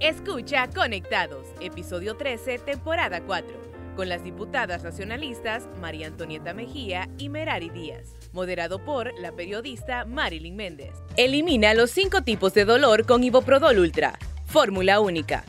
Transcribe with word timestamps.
Escucha 0.00 0.68
Conectados, 0.68 1.46
episodio 1.58 2.18
13, 2.18 2.58
temporada 2.58 3.22
4, 3.22 3.56
con 3.96 4.10
las 4.10 4.22
diputadas 4.22 4.84
nacionalistas 4.84 5.66
María 5.80 6.08
Antonieta 6.08 6.52
Mejía 6.52 7.08
y 7.16 7.30
Merari 7.30 7.70
Díaz, 7.70 8.12
moderado 8.34 8.84
por 8.84 9.18
la 9.18 9.32
periodista 9.32 10.04
Marilyn 10.04 10.54
Méndez. 10.54 10.92
Elimina 11.16 11.72
los 11.72 11.92
cinco 11.92 12.20
tipos 12.20 12.52
de 12.52 12.66
dolor 12.66 13.06
con 13.06 13.24
Iboprodol 13.24 13.78
Ultra, 13.78 14.18
fórmula 14.44 15.00
única. 15.00 15.46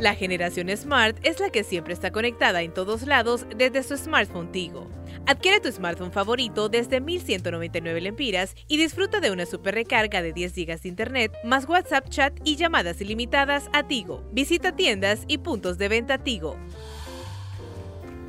La 0.00 0.14
generación 0.14 0.74
Smart 0.74 1.18
es 1.24 1.40
la 1.40 1.50
que 1.50 1.62
siempre 1.62 1.92
está 1.92 2.10
conectada 2.10 2.62
en 2.62 2.72
todos 2.72 3.02
lados 3.02 3.44
desde 3.54 3.82
su 3.82 3.98
smartphone 3.98 4.50
Tigo. 4.50 4.86
Adquiere 5.26 5.60
tu 5.60 5.70
smartphone 5.70 6.10
favorito 6.10 6.70
desde 6.70 7.02
1199 7.02 8.00
lempiras 8.00 8.54
y 8.66 8.78
disfruta 8.78 9.20
de 9.20 9.30
una 9.30 9.44
super 9.44 9.74
recarga 9.74 10.22
de 10.22 10.32
10 10.32 10.54
GB 10.54 10.80
de 10.80 10.88
internet, 10.88 11.32
más 11.44 11.68
WhatsApp 11.68 12.08
chat 12.08 12.32
y 12.44 12.56
llamadas 12.56 13.02
ilimitadas 13.02 13.68
a 13.74 13.88
Tigo. 13.88 14.24
Visita 14.32 14.74
tiendas 14.74 15.24
y 15.26 15.36
puntos 15.36 15.76
de 15.76 15.88
venta 15.90 16.16
Tigo. 16.16 16.56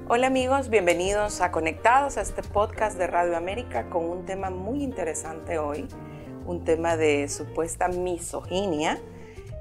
Hola 0.10 0.28
amigos, 0.28 0.68
bienvenidos 0.68 1.40
a 1.40 1.52
Conectados 1.52 2.18
a 2.18 2.22
este 2.22 2.44
podcast 2.44 2.98
de 2.98 3.08
Radio 3.08 3.38
América 3.38 3.90
con 3.90 4.10
un 4.10 4.26
tema 4.26 4.50
muy 4.50 4.84
interesante 4.84 5.58
hoy, 5.58 5.88
un 6.46 6.66
tema 6.66 6.98
de 6.98 7.30
supuesta 7.30 7.88
misoginia 7.88 9.00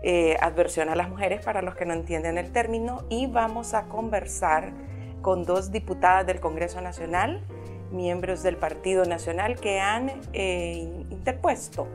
eh, 0.02 0.36
adversión 0.40 0.88
a 0.88 0.96
las 0.96 1.08
mujeres 1.08 1.44
para 1.44 1.62
los 1.62 1.74
que 1.74 1.84
no 1.84 1.92
entienden 1.92 2.38
el 2.38 2.52
término 2.52 3.04
y 3.08 3.26
vamos 3.26 3.74
a 3.74 3.84
conversar 3.84 4.72
con 5.20 5.44
dos 5.44 5.70
diputadas 5.70 6.26
del 6.26 6.40
Congreso 6.40 6.80
Nacional, 6.80 7.42
miembros 7.90 8.42
del 8.42 8.56
Partido 8.56 9.04
Nacional 9.04 9.56
que 9.60 9.80
han 9.80 10.12
eh, 10.32 10.88
interpuesto 11.10 11.86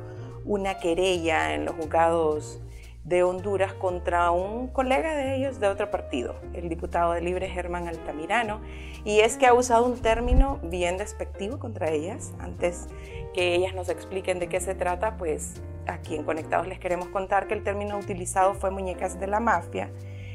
una 0.46 0.78
querella 0.78 1.56
en 1.56 1.66
los 1.66 1.76
juzgados 1.76 2.62
de 3.06 3.24
Honduras 3.24 3.74
contra 3.74 4.32
un 4.32 4.68
colega 4.68 5.16
de 5.16 5.36
ellos 5.36 5.60
de 5.60 5.68
otro 5.68 5.92
partido, 5.92 6.36
el 6.54 6.70
diputado 6.70 7.14
de 7.14 7.22
Libre 7.22 7.48
Germán 7.50 7.88
Altamirano, 7.88 8.62
y 9.04 9.20
es 9.20 9.38
que 9.38 9.46
ha 9.46 9.54
usado 9.54 9.86
un 9.86 10.00
término 10.00 10.60
bien 10.64 10.98
despectivo 10.98 11.60
contra 11.60 11.92
ellas. 11.92 12.34
Antes 12.40 12.88
que 13.34 13.54
ellas 13.54 13.76
nos 13.76 13.90
expliquen 13.90 14.40
de 14.40 14.50
qué 14.50 14.60
se 14.60 14.74
trata, 14.74 15.18
pues 15.18 15.62
aquí 15.88 16.16
en 16.16 16.24
Conectados 16.24 16.68
les 16.68 16.80
queremos 16.80 17.08
contar 17.10 17.48
que 17.48 17.54
el 17.54 17.64
término 17.64 17.98
utilizado 17.98 18.54
fue 18.54 18.72
muñecas 18.72 19.20
de 19.20 19.28
la 19.28 19.40
mafia. 19.40 19.90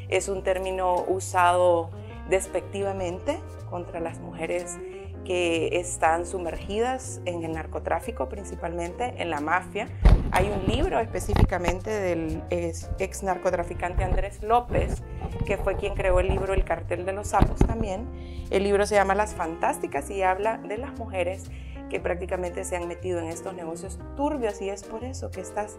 Es 0.08 0.28
un 0.28 0.42
término 0.42 1.04
usado 1.06 1.90
despectivamente 2.28 3.38
contra 3.68 4.00
las 4.00 4.18
mujeres 4.20 4.78
que 5.24 5.78
están 5.78 6.26
sumergidas 6.26 7.20
en 7.24 7.44
el 7.44 7.52
narcotráfico, 7.52 8.28
principalmente 8.28 9.14
en 9.18 9.30
la 9.30 9.40
mafia. 9.40 9.86
Hay 10.32 10.48
un 10.48 10.66
libro 10.66 10.98
específicamente 10.98 11.90
del 11.90 12.42
ex 12.50 13.22
narcotraficante 13.22 14.02
Andrés 14.02 14.42
López, 14.42 15.02
que 15.46 15.56
fue 15.56 15.76
quien 15.76 15.94
creó 15.94 16.20
el 16.20 16.28
libro 16.28 16.54
El 16.54 16.64
cartel 16.64 17.04
de 17.04 17.12
los 17.12 17.28
sapos 17.28 17.58
también. 17.58 18.06
El 18.50 18.64
libro 18.64 18.86
se 18.86 18.94
llama 18.94 19.14
Las 19.14 19.34
Fantásticas 19.34 20.10
y 20.10 20.22
habla 20.22 20.58
de 20.58 20.78
las 20.78 20.98
mujeres 20.98 21.50
que 21.90 22.00
prácticamente 22.00 22.64
se 22.64 22.76
han 22.76 22.88
metido 22.88 23.18
en 23.18 23.26
estos 23.26 23.52
negocios 23.52 23.98
turbios 24.16 24.62
y 24.62 24.70
es 24.70 24.84
por 24.84 25.04
eso 25.04 25.30
que 25.30 25.40
estas 25.40 25.76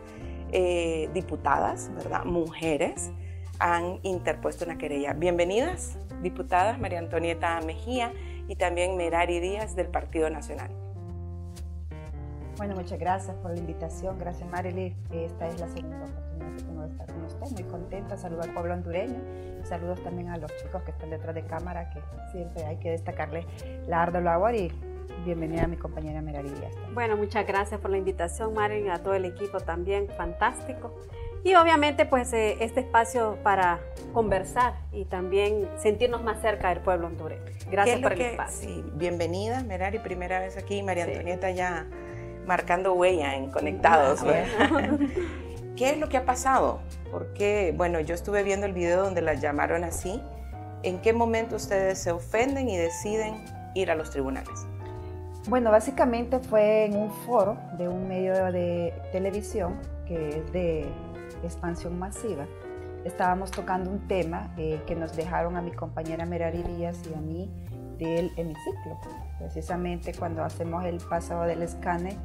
eh, 0.51 1.09
diputadas, 1.13 1.89
¿verdad? 1.95 2.25
Mujeres, 2.25 3.11
han 3.59 3.99
interpuesto 4.03 4.65
una 4.65 4.77
querella. 4.77 5.13
Bienvenidas, 5.13 5.97
diputadas 6.21 6.79
María 6.79 6.99
Antonieta 6.99 7.59
Mejía 7.61 8.11
y 8.47 8.55
también 8.55 8.97
Merari 8.97 9.39
Díaz 9.39 9.75
del 9.75 9.87
Partido 9.87 10.29
Nacional. 10.29 10.69
Bueno, 12.57 12.75
muchas 12.75 12.99
gracias 12.99 13.35
por 13.37 13.51
la 13.51 13.57
invitación. 13.57 14.19
Gracias, 14.19 14.49
Marily. 14.49 14.95
Esta 15.11 15.47
es 15.47 15.59
la 15.59 15.67
segunda 15.69 15.97
oportunidad 15.97 16.57
que 16.57 16.63
tengo 16.63 16.81
de 16.81 16.87
estar 16.89 17.07
con 17.07 17.23
usted. 17.23 17.51
Muy 17.51 17.63
contenta. 17.63 18.17
Saludos 18.17 18.47
al 18.47 18.53
pueblo 18.53 18.73
hondureño. 18.73 19.19
Saludos 19.63 20.03
también 20.03 20.29
a 20.29 20.37
los 20.37 20.51
chicos 20.57 20.83
que 20.83 20.91
están 20.91 21.09
detrás 21.09 21.33
de 21.33 21.43
cámara, 21.43 21.89
que 21.89 22.01
siempre 22.31 22.65
hay 22.65 22.77
que 22.77 22.91
destacarles 22.91 23.45
la 23.87 24.01
ardua 24.03 24.21
labor 24.21 24.55
y 24.55 24.71
bienvenida 25.25 25.63
a 25.63 25.67
mi 25.67 25.77
compañera 25.77 26.21
Merari 26.21 26.49
Díaz. 26.49 26.73
Bueno, 26.93 27.17
muchas 27.17 27.45
gracias 27.47 27.79
por 27.79 27.91
la 27.91 27.97
invitación, 27.97 28.53
Marily, 28.53 28.89
a 28.89 29.01
todo 29.01 29.13
el 29.13 29.25
equipo 29.25 29.59
también. 29.59 30.07
Fantástico. 30.17 30.95
Y 31.43 31.55
obviamente 31.55 32.05
pues 32.05 32.31
eh, 32.33 32.57
este 32.59 32.81
espacio 32.81 33.37
para 33.43 33.79
conversar 34.13 34.75
y 34.91 35.05
también 35.05 35.67
sentirnos 35.77 36.23
más 36.23 36.39
cerca 36.41 36.69
del 36.69 36.79
pueblo 36.79 37.07
hondureño. 37.07 37.41
Gracias 37.69 37.99
por 37.99 38.13
el 38.13 38.21
espacio. 38.21 38.69
Sí, 38.69 38.83
bienvenida, 38.93 39.63
Merari, 39.63 39.97
primera 39.99 40.39
vez 40.39 40.57
aquí, 40.57 40.83
María 40.83 41.05
Antonieta 41.05 41.49
ya 41.49 41.87
marcando 42.45 42.93
huella 42.93 43.35
en 43.35 43.49
Conectados. 43.49 44.21
Ah, 44.23 44.97
¿Qué 45.75 45.91
es 45.91 45.97
lo 45.97 46.09
que 46.09 46.17
ha 46.17 46.25
pasado? 46.25 46.81
Porque, 47.11 47.73
bueno, 47.75 47.99
yo 47.99 48.13
estuve 48.13 48.43
viendo 48.43 48.67
el 48.67 48.73
video 48.73 49.03
donde 49.03 49.21
las 49.21 49.41
llamaron 49.41 49.83
así. 49.83 50.21
¿En 50.83 51.01
qué 51.01 51.13
momento 51.13 51.55
ustedes 51.55 51.97
se 51.97 52.11
ofenden 52.11 52.69
y 52.69 52.77
deciden 52.77 53.43
ir 53.73 53.89
a 53.89 53.95
los 53.95 54.11
tribunales? 54.11 54.67
Bueno, 55.47 55.71
básicamente 55.71 56.39
fue 56.39 56.85
en 56.85 56.95
un 56.95 57.09
foro 57.09 57.57
de 57.77 57.87
un 57.87 58.07
medio 58.07 58.51
de 58.51 58.93
televisión 59.11 59.79
que 60.05 60.37
es 60.37 60.53
de 60.53 60.85
expansión 61.43 61.97
masiva, 61.97 62.45
estábamos 63.05 63.49
tocando 63.49 63.89
un 63.89 64.07
tema 64.07 64.53
eh, 64.57 64.79
que 64.85 64.95
nos 64.95 65.15
dejaron 65.15 65.57
a 65.57 65.61
mi 65.61 65.71
compañera 65.71 66.25
Merari 66.27 66.61
Díaz 66.61 66.99
y 67.09 67.15
a 67.15 67.21
mí 67.21 67.49
del 67.97 68.31
hemiciclo. 68.37 68.99
Precisamente 69.39 70.13
cuando 70.13 70.43
hacemos 70.43 70.85
el 70.85 70.97
pasado 70.97 71.43
del 71.43 71.63
escane, 71.63 72.17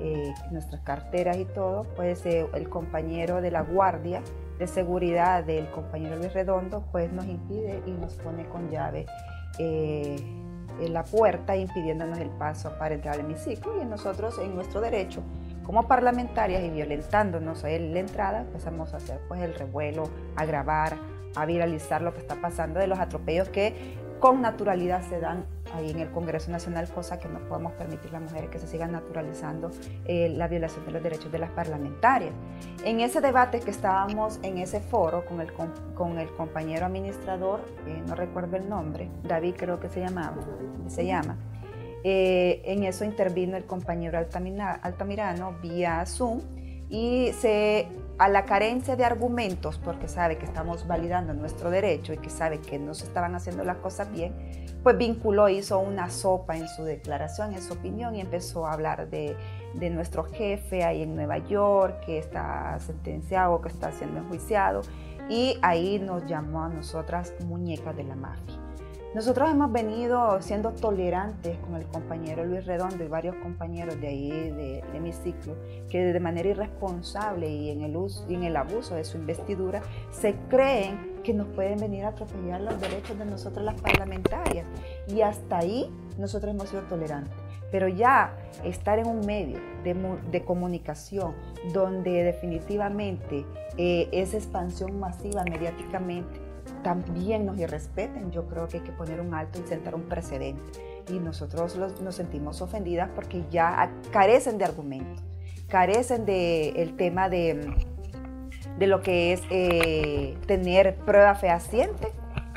eh, 0.00 0.34
nuestras 0.50 0.80
carteras 0.80 1.36
y 1.36 1.44
todo, 1.44 1.84
pues 1.94 2.26
eh, 2.26 2.48
el 2.52 2.68
compañero 2.68 3.40
de 3.40 3.52
la 3.52 3.62
guardia 3.62 4.22
de 4.58 4.66
seguridad 4.66 5.44
del 5.44 5.70
compañero 5.70 6.16
Luis 6.16 6.32
Redondo, 6.32 6.84
pues 6.90 7.12
nos 7.12 7.26
impide 7.26 7.82
y 7.86 7.92
nos 7.92 8.14
pone 8.14 8.48
con 8.48 8.68
llave 8.70 9.06
la 10.88 11.04
puerta 11.04 11.56
impidiéndonos 11.56 12.18
el 12.18 12.28
paso 12.30 12.72
para 12.78 12.94
entrar 12.94 13.14
al 13.14 13.20
hemiciclo 13.20 13.80
y 13.80 13.84
nosotros 13.84 14.38
en 14.38 14.54
nuestro 14.54 14.80
derecho 14.80 15.22
como 15.66 15.88
parlamentarias 15.88 16.62
y 16.62 16.70
violentándonos 16.70 17.64
a 17.64 17.68
la 17.68 17.98
entrada, 17.98 18.42
empezamos 18.42 18.94
a 18.94 18.98
hacer 18.98 19.20
pues 19.26 19.42
el 19.42 19.52
revuelo, 19.52 20.08
a 20.36 20.44
grabar, 20.44 20.96
a 21.34 21.44
viralizar 21.44 22.02
lo 22.02 22.14
que 22.14 22.20
está 22.20 22.36
pasando 22.36 22.78
de 22.78 22.86
los 22.86 23.00
atropellos 23.00 23.48
que 23.48 23.96
con 24.20 24.40
naturalidad 24.40 25.02
se 25.08 25.20
dan 25.20 25.44
ahí 25.74 25.90
en 25.90 25.98
el 25.98 26.10
Congreso 26.10 26.50
Nacional, 26.50 26.88
cosa 26.88 27.18
que 27.18 27.28
no 27.28 27.40
podemos 27.40 27.72
permitir 27.72 28.12
las 28.12 28.22
mujeres 28.22 28.50
que 28.50 28.58
se 28.58 28.66
sigan 28.66 28.92
naturalizando 28.92 29.70
eh, 30.04 30.28
la 30.28 30.48
violación 30.48 30.84
de 30.86 30.92
los 30.92 31.02
derechos 31.02 31.30
de 31.32 31.38
las 31.38 31.50
parlamentarias. 31.50 32.32
En 32.84 33.00
ese 33.00 33.20
debate 33.20 33.60
que 33.60 33.70
estábamos 33.70 34.38
en 34.42 34.58
ese 34.58 34.80
foro 34.80 35.24
con 35.26 35.40
el, 35.40 35.52
con 35.52 36.18
el 36.18 36.30
compañero 36.30 36.86
administrador, 36.86 37.60
eh, 37.86 38.02
no 38.06 38.14
recuerdo 38.14 38.56
el 38.56 38.68
nombre, 38.68 39.08
David 39.24 39.54
creo 39.56 39.80
que 39.80 39.88
se 39.88 40.00
llamaba, 40.00 40.36
se 40.88 41.04
llama, 41.06 41.36
eh, 42.04 42.62
en 42.64 42.84
eso 42.84 43.04
intervino 43.04 43.56
el 43.56 43.64
compañero 43.64 44.18
Altamirano 44.18 45.56
vía 45.60 46.04
Zoom 46.06 46.40
y 46.88 47.32
se, 47.40 47.88
a 48.18 48.28
la 48.28 48.44
carencia 48.44 48.96
de 48.96 49.04
argumentos, 49.04 49.78
porque 49.78 50.08
sabe 50.08 50.38
que 50.38 50.46
estamos 50.46 50.86
validando 50.86 51.34
nuestro 51.34 51.70
derecho 51.70 52.12
y 52.12 52.18
que 52.18 52.30
sabe 52.30 52.60
que 52.60 52.78
no 52.78 52.94
se 52.94 53.04
estaban 53.04 53.34
haciendo 53.34 53.62
las 53.64 53.76
cosas 53.78 54.10
bien, 54.10 54.34
pues 54.82 54.96
vinculó, 54.96 55.48
hizo 55.48 55.78
una 55.78 56.08
sopa 56.08 56.56
en 56.56 56.68
su 56.68 56.84
declaración, 56.84 57.52
en 57.52 57.60
su 57.60 57.74
opinión, 57.74 58.14
y 58.14 58.20
empezó 58.20 58.66
a 58.66 58.72
hablar 58.72 59.10
de, 59.10 59.36
de 59.74 59.90
nuestro 59.90 60.24
jefe 60.24 60.84
ahí 60.84 61.02
en 61.02 61.14
Nueva 61.14 61.38
York, 61.38 62.00
que 62.06 62.18
está 62.18 62.78
sentenciado, 62.80 63.60
que 63.60 63.68
está 63.68 63.92
siendo 63.92 64.20
enjuiciado, 64.20 64.80
y 65.28 65.58
ahí 65.60 65.98
nos 65.98 66.24
llamó 66.26 66.62
a 66.62 66.68
nosotras 66.68 67.34
muñecas 67.44 67.96
de 67.96 68.04
la 68.04 68.14
mafia. 68.14 68.65
Nosotros 69.16 69.48
hemos 69.48 69.72
venido 69.72 70.42
siendo 70.42 70.72
tolerantes 70.72 71.56
con 71.60 71.74
el 71.76 71.86
compañero 71.86 72.44
Luis 72.44 72.66
Redondo 72.66 73.02
y 73.02 73.08
varios 73.08 73.34
compañeros 73.36 73.98
de 73.98 74.08
ahí 74.08 74.28
de, 74.28 74.84
hemiciclo 74.92 75.56
que 75.88 76.04
de 76.04 76.20
manera 76.20 76.50
irresponsable 76.50 77.48
y 77.48 77.70
en, 77.70 77.80
el 77.80 77.96
uso, 77.96 78.26
y 78.28 78.34
en 78.34 78.44
el 78.44 78.54
abuso 78.54 78.94
de 78.94 79.04
su 79.04 79.16
investidura 79.16 79.80
se 80.10 80.34
creen 80.50 81.14
que 81.24 81.32
nos 81.32 81.46
pueden 81.46 81.78
venir 81.78 82.04
a 82.04 82.08
atropellar 82.08 82.60
los 82.60 82.78
derechos 82.78 83.18
de 83.18 83.24
nosotros 83.24 83.64
las 83.64 83.80
parlamentarias. 83.80 84.66
Y 85.08 85.22
hasta 85.22 85.60
ahí 85.60 85.90
nosotros 86.18 86.54
hemos 86.54 86.68
sido 86.68 86.82
tolerantes. 86.82 87.38
Pero 87.72 87.88
ya 87.88 88.36
estar 88.64 88.98
en 88.98 89.06
un 89.06 89.24
medio 89.24 89.58
de, 89.82 90.44
comunicación 90.44 91.32
donde 91.72 92.22
definitivamente 92.22 93.46
eh, 93.78 94.10
esa 94.12 94.36
expansión 94.36 95.00
masiva 95.00 95.42
mediáticamente 95.44 96.45
también 96.86 97.44
nos 97.44 97.58
irrespeten, 97.58 98.30
yo 98.30 98.46
creo 98.46 98.68
que 98.68 98.76
hay 98.76 98.84
que 98.84 98.92
poner 98.92 99.20
un 99.20 99.34
alto 99.34 99.58
y 99.58 99.66
sentar 99.66 99.96
un 99.96 100.02
precedente. 100.02 100.62
Y 101.08 101.18
nosotros 101.18 101.76
nos 102.00 102.14
sentimos 102.14 102.62
ofendidas 102.62 103.10
porque 103.12 103.42
ya 103.50 103.90
carecen 104.12 104.56
de 104.56 104.66
argumentos, 104.66 105.20
carecen 105.66 106.24
del 106.24 106.76
el 106.76 106.96
tema 106.96 107.28
de, 107.28 107.74
de, 108.78 108.86
lo 108.86 109.02
que 109.02 109.32
es 109.32 109.42
eh, 109.50 110.38
tener 110.46 110.94
prueba 110.94 111.34
fehaciente 111.34 112.12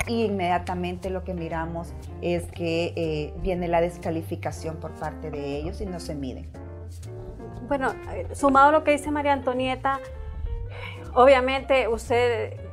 y 0.05 0.25
inmediatamente 0.25 1.09
lo 1.09 1.23
que 1.23 1.33
miramos 1.33 1.91
es 2.21 2.43
que 2.51 2.93
eh, 2.95 3.33
viene 3.41 3.67
la 3.67 3.81
descalificación 3.81 4.75
por 4.75 4.91
parte 4.91 5.31
de 5.31 5.57
ellos 5.57 5.81
y 5.81 5.87
no 5.87 5.99
se 5.99 6.13
miden. 6.13 6.47
Bueno, 7.67 7.95
eh, 8.13 8.27
sumado 8.33 8.69
a 8.69 8.71
lo 8.73 8.83
que 8.83 8.91
dice 8.91 9.09
María 9.09 9.33
Antonieta, 9.33 9.99
obviamente 11.15 11.87
usted 11.87 12.68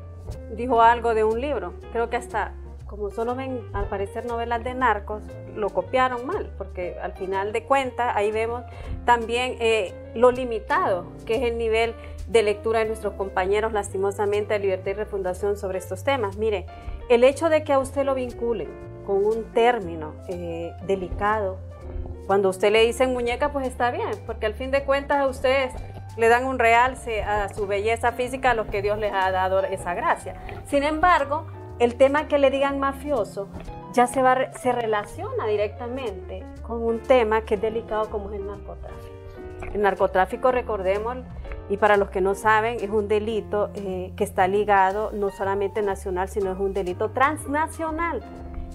dijo 0.57 0.83
algo 0.83 1.15
de 1.15 1.25
un 1.25 1.41
libro. 1.41 1.75
Creo 1.93 2.11
que 2.11 2.17
hasta 2.17 2.53
como 2.87 3.11
solo 3.11 3.35
ven 3.35 3.63
al 3.73 3.89
parecer 3.89 4.25
novelas 4.27 4.63
de 4.63 4.75
narcos, 4.75 5.23
lo 5.55 5.71
copiaron 5.71 6.25
mal, 6.25 6.53
porque 6.57 6.97
al 7.03 7.13
final 7.13 7.53
de 7.53 7.65
cuentas 7.65 8.15
ahí 8.15 8.31
vemos 8.31 8.63
también 9.05 9.57
eh, 9.59 9.93
lo 10.15 10.31
limitado 10.31 11.07
que 11.27 11.37
es 11.37 11.43
el 11.43 11.59
nivel 11.59 11.95
de 12.29 12.43
lectura 12.43 12.81
de 12.81 12.87
nuestros 12.87 13.15
compañeros, 13.15 13.73
lastimosamente, 13.73 14.55
de 14.55 14.61
Libertad 14.61 14.93
y 14.93 14.95
Refundación 14.95 15.57
sobre 15.57 15.79
estos 15.79 16.05
temas. 16.05 16.37
Mire, 16.37 16.67
el 17.09 17.25
hecho 17.25 17.49
de 17.49 17.65
que 17.65 17.73
a 17.73 17.79
usted 17.79 18.05
lo 18.05 18.15
vinculen 18.15 18.69
con 19.05 19.25
un 19.25 19.45
término 19.53 20.15
eh, 20.29 20.73
delicado, 20.87 21.59
cuando 22.27 22.49
usted 22.49 22.73
le 22.73 22.85
dicen 22.85 23.13
muñeca, 23.13 23.53
pues 23.53 23.67
está 23.69 23.91
bien, 23.93 24.11
porque 24.27 24.47
al 24.47 24.55
fin 24.55 24.73
de 24.73 24.83
cuentas 24.83 25.19
a 25.19 25.29
ustedes 25.29 25.73
le 26.17 26.29
dan 26.29 26.45
un 26.45 26.59
realce 26.59 27.23
a 27.23 27.49
su 27.49 27.67
belleza 27.67 28.13
física 28.13 28.53
a 28.53 28.55
los 28.55 28.67
que 28.67 28.83
Dios 28.83 28.99
les 28.99 29.13
ha 29.13 29.31
dado 29.31 29.61
esa 29.61 29.95
gracia. 29.95 30.35
Sin 30.67 30.83
embargo, 30.83 31.47
el 31.79 31.97
tema 31.97 32.27
que 32.27 32.39
le 32.39 32.51
digan 32.51 32.79
mafioso 32.79 33.49
ya 33.93 34.07
se, 34.07 34.23
se 34.61 34.73
relaciona 34.73 35.47
directamente 35.47 36.45
con 36.63 36.83
un 36.83 37.01
tema 37.01 37.43
que 37.43 37.55
es 37.55 37.61
delicado 37.61 38.11
como 38.11 38.31
es 38.31 38.41
el 38.41 38.47
narcotráfico. 38.47 39.17
El 39.73 39.83
narcotráfico, 39.83 40.53
recordemos, 40.53 41.19
y 41.69 41.79
para 41.79 41.97
los 41.97 42.11
que 42.11 42.21
no 42.21 42.35
saben, 42.35 42.77
es 42.81 42.91
un 42.91 43.09
delito 43.09 43.71
eh, 43.75 44.13
que 44.17 44.25
está 44.25 44.49
ligado 44.49 45.11
no 45.13 45.31
solamente 45.31 45.83
nacional, 45.83 46.29
sino 46.29 46.53
es 46.53 46.59
un 46.59 46.73
delito 46.73 47.11
transnacional. 47.11 48.23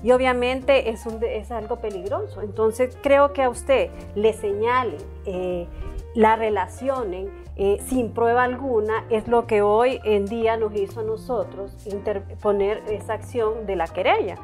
Y 0.04 0.12
obviamente 0.12 0.90
es 0.90 1.52
algo 1.52 1.76
peligroso. 1.78 2.42
Entonces 2.42 2.98
creo 3.04 3.34
que 3.34 3.44
a 3.44 3.50
usted 3.50 3.92
le 4.16 4.34
señale 4.34 4.98
eh, 5.26 5.68
la 6.14 6.36
relacionen 6.36 7.30
eh, 7.56 7.80
sin 7.86 8.12
prueba 8.12 8.44
alguna 8.44 9.06
es 9.10 9.28
lo 9.28 9.46
que 9.46 9.62
hoy 9.62 10.00
en 10.04 10.26
día 10.26 10.58
nos 10.58 10.76
hizo 10.76 11.02
a 11.02 11.04
nosotros 11.04 11.76
interponer 11.86 12.82
esa 12.90 13.14
acción 13.14 13.66
de 13.66 13.76
la 13.76 13.88
querella, 13.88 14.36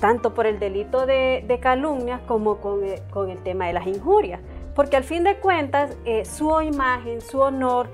tanto 0.00 0.34
por 0.34 0.46
el 0.46 0.58
delito 0.58 1.06
de, 1.06 1.44
de 1.46 1.60
calumnias 1.60 2.20
como 2.22 2.56
con, 2.56 2.84
eh, 2.84 3.02
el 3.28 3.42
tema 3.42 3.66
de 3.66 3.74
las 3.74 3.86
injurias. 3.86 4.40
Porque 4.74 4.96
al 4.96 5.04
fin 5.04 5.22
de 5.22 5.36
cuentas, 5.36 5.96
eh, 6.04 6.24
su 6.24 6.60
imagen, 6.60 7.20
su 7.20 7.38
honor, 7.38 7.88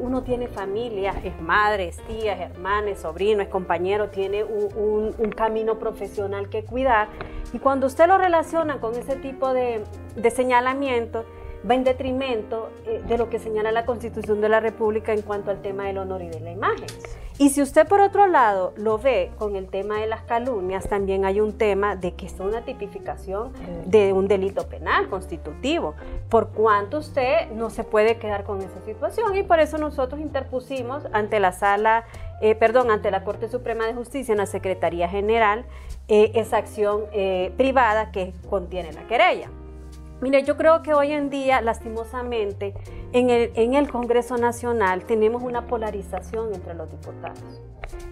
uno 0.00 0.22
tiene 0.22 0.46
familia, 0.46 1.12
es 1.22 1.38
madre, 1.42 1.88
es 1.88 1.98
tía, 2.06 2.32
es 2.32 2.50
hermana, 2.52 2.90
es 2.90 3.00
sobrino, 3.00 3.42
es 3.42 3.48
compañero, 3.48 4.08
tiene 4.08 4.44
un, 4.44 5.12
camino 5.36 5.78
profesional 5.78 6.48
que 6.48 6.64
cuidar. 6.64 7.08
Y 7.52 7.58
cuando 7.58 7.86
usted 7.86 8.06
lo 8.06 8.16
relaciona 8.16 8.80
con 8.80 8.94
ese 8.94 9.16
tipo 9.16 9.52
de, 9.52 9.84
de 10.16 10.30
señalamiento, 10.30 11.24
va 11.68 11.74
en 11.74 11.84
detrimento 11.84 12.70
eh, 12.86 13.02
de 13.06 13.18
lo 13.18 13.28
que 13.28 13.38
señala 13.38 13.72
la 13.72 13.84
Constitución 13.84 14.40
de 14.40 14.48
la 14.48 14.60
República 14.60 15.12
en 15.12 15.22
cuanto 15.22 15.50
al 15.50 15.60
tema 15.60 15.86
del 15.86 15.98
honor 15.98 16.22
y 16.22 16.28
de 16.28 16.40
la 16.40 16.50
imagen. 16.50 16.86
Y 17.38 17.48
si 17.48 17.62
usted 17.62 17.88
por 17.88 18.00
otro 18.00 18.26
lado 18.26 18.74
lo 18.76 18.98
ve 18.98 19.30
con 19.38 19.56
el 19.56 19.68
tema 19.68 19.98
de 19.98 20.06
las 20.06 20.22
calumnias, 20.22 20.86
también 20.88 21.24
hay 21.24 21.40
un 21.40 21.56
tema 21.56 21.96
de 21.96 22.12
que 22.12 22.26
es 22.26 22.38
una 22.38 22.66
tipificación 22.66 23.52
de 23.86 24.12
un 24.12 24.28
delito 24.28 24.68
penal 24.68 25.08
constitutivo, 25.08 25.94
por 26.28 26.48
cuanto 26.48 26.98
usted 26.98 27.50
no 27.52 27.70
se 27.70 27.82
puede 27.82 28.18
quedar 28.18 28.44
con 28.44 28.58
esa 28.58 28.84
situación 28.84 29.34
y 29.36 29.42
por 29.42 29.58
eso 29.58 29.78
nosotros 29.78 30.20
interpusimos 30.20 31.04
ante 31.12 31.40
la 31.40 31.52
sala, 31.52 32.04
eh, 32.42 32.54
perdón, 32.54 32.90
ante 32.90 33.10
la 33.10 33.24
Corte 33.24 33.48
Suprema 33.48 33.86
de 33.86 33.94
Justicia 33.94 34.32
en 34.32 34.38
la 34.38 34.46
Secretaría 34.46 35.08
General 35.08 35.64
eh, 36.08 36.32
esa 36.34 36.58
acción 36.58 37.04
privada 37.56 38.10
que 38.12 38.34
contiene 38.50 38.92
la 38.92 39.06
querella. 39.06 39.48
Mire, 40.20 40.42
yo 40.42 40.56
creo 40.56 40.82
que 40.82 40.92
hoy 40.92 41.12
en 41.12 41.30
día, 41.30 41.62
lastimosamente, 41.62 42.74
en 43.12 43.30
el, 43.30 43.90
Congreso 43.90 44.36
Nacional 44.36 45.04
tenemos 45.04 45.42
una 45.42 45.66
polarización 45.66 46.54
entre 46.54 46.74
los 46.74 46.90
diputados. 46.90 47.62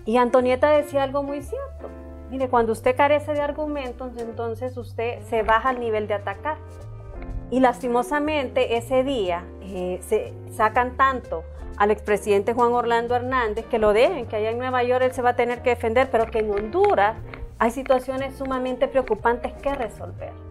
Y 0.07 0.17
Antonieta 0.17 0.71
decía 0.71 1.03
algo 1.03 1.23
muy 1.23 1.43
cierto. 1.43 1.91
Mire, 2.31 2.49
cuando 2.49 2.73
usted 2.73 2.97
carece 2.97 3.33
de 3.33 3.43
argumentos, 3.43 4.13
entonces 4.17 4.77
usted 4.77 5.21
se 5.23 5.43
baja 5.43 5.69
al 5.69 5.81
nivel 5.81 6.09
de 6.09 6.15
atacar. 6.15 6.57
Y 7.51 7.61
lastimosamente 7.61 8.77
ese 8.77 9.05
día 9.05 9.45
eh, 9.61 10.01
se 10.03 10.33
sacan 10.51 10.97
tanto 10.97 11.45
al 11.77 11.91
expresidente 11.91 12.55
Juan 12.55 12.73
Orlando 12.73 13.15
Hernández 13.17 13.67
que 13.67 13.79
lo 13.79 13.93
dejen, 13.93 14.27
que 14.27 14.37
allá 14.37 14.51
en 14.51 14.59
Nueva 14.59 14.83
York 14.83 15.05
él 15.05 15.13
se 15.13 15.23
va 15.23 15.31
a 15.31 15.37
tener 15.37 15.63
que 15.63 15.71
defender, 15.71 16.09
pero 16.11 16.27
que 16.27 16.41
en 16.41 16.51
Honduras 16.51 17.17
hay 17.59 17.71
situaciones 17.71 18.37
sumamente 18.37 18.89
preocupantes 18.89 19.53
que 19.55 19.75
resolver. 19.75 20.48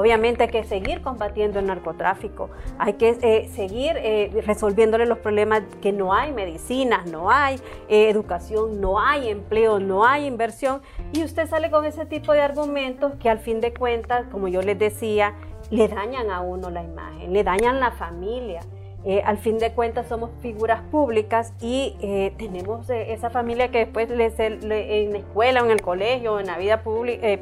Obviamente 0.00 0.44
hay 0.44 0.48
que 0.48 0.64
seguir 0.64 1.02
combatiendo 1.02 1.58
el 1.58 1.66
narcotráfico, 1.66 2.48
hay 2.78 2.94
que 2.94 3.18
eh, 3.20 3.50
seguir 3.54 3.98
eh, 3.98 4.30
resolviéndole 4.46 5.04
los 5.04 5.18
problemas 5.18 5.60
que 5.82 5.92
no 5.92 6.14
hay 6.14 6.32
medicinas, 6.32 7.04
no 7.04 7.30
hay 7.30 7.56
eh, 7.90 8.08
educación, 8.08 8.80
no 8.80 8.98
hay 8.98 9.28
empleo, 9.28 9.78
no 9.78 10.06
hay 10.06 10.24
inversión. 10.24 10.80
Y 11.12 11.22
usted 11.22 11.46
sale 11.46 11.70
con 11.70 11.84
ese 11.84 12.06
tipo 12.06 12.32
de 12.32 12.40
argumentos 12.40 13.12
que 13.16 13.28
al 13.28 13.40
fin 13.40 13.60
de 13.60 13.74
cuentas, 13.74 14.24
como 14.32 14.48
yo 14.48 14.62
les 14.62 14.78
decía, 14.78 15.34
le 15.70 15.86
dañan 15.86 16.30
a 16.30 16.40
uno 16.40 16.70
la 16.70 16.82
imagen, 16.82 17.34
le 17.34 17.44
dañan 17.44 17.78
la 17.78 17.90
familia. 17.90 18.62
Eh, 19.02 19.22
al 19.24 19.38
fin 19.38 19.58
de 19.58 19.72
cuentas 19.72 20.08
somos 20.08 20.30
figuras 20.42 20.82
públicas 20.90 21.54
y 21.58 21.96
eh, 22.02 22.34
tenemos 22.36 22.90
eh, 22.90 23.14
esa 23.14 23.30
familia 23.30 23.70
que 23.70 23.78
después 23.78 24.10
les, 24.10 24.38
en 24.38 24.68
la 24.68 25.18
escuela 25.18 25.62
o 25.62 25.64
en 25.64 25.70
el 25.70 25.80
colegio 25.80 26.34
o 26.34 26.40
en 26.40 26.46
la 26.46 26.58
vida 26.58 26.82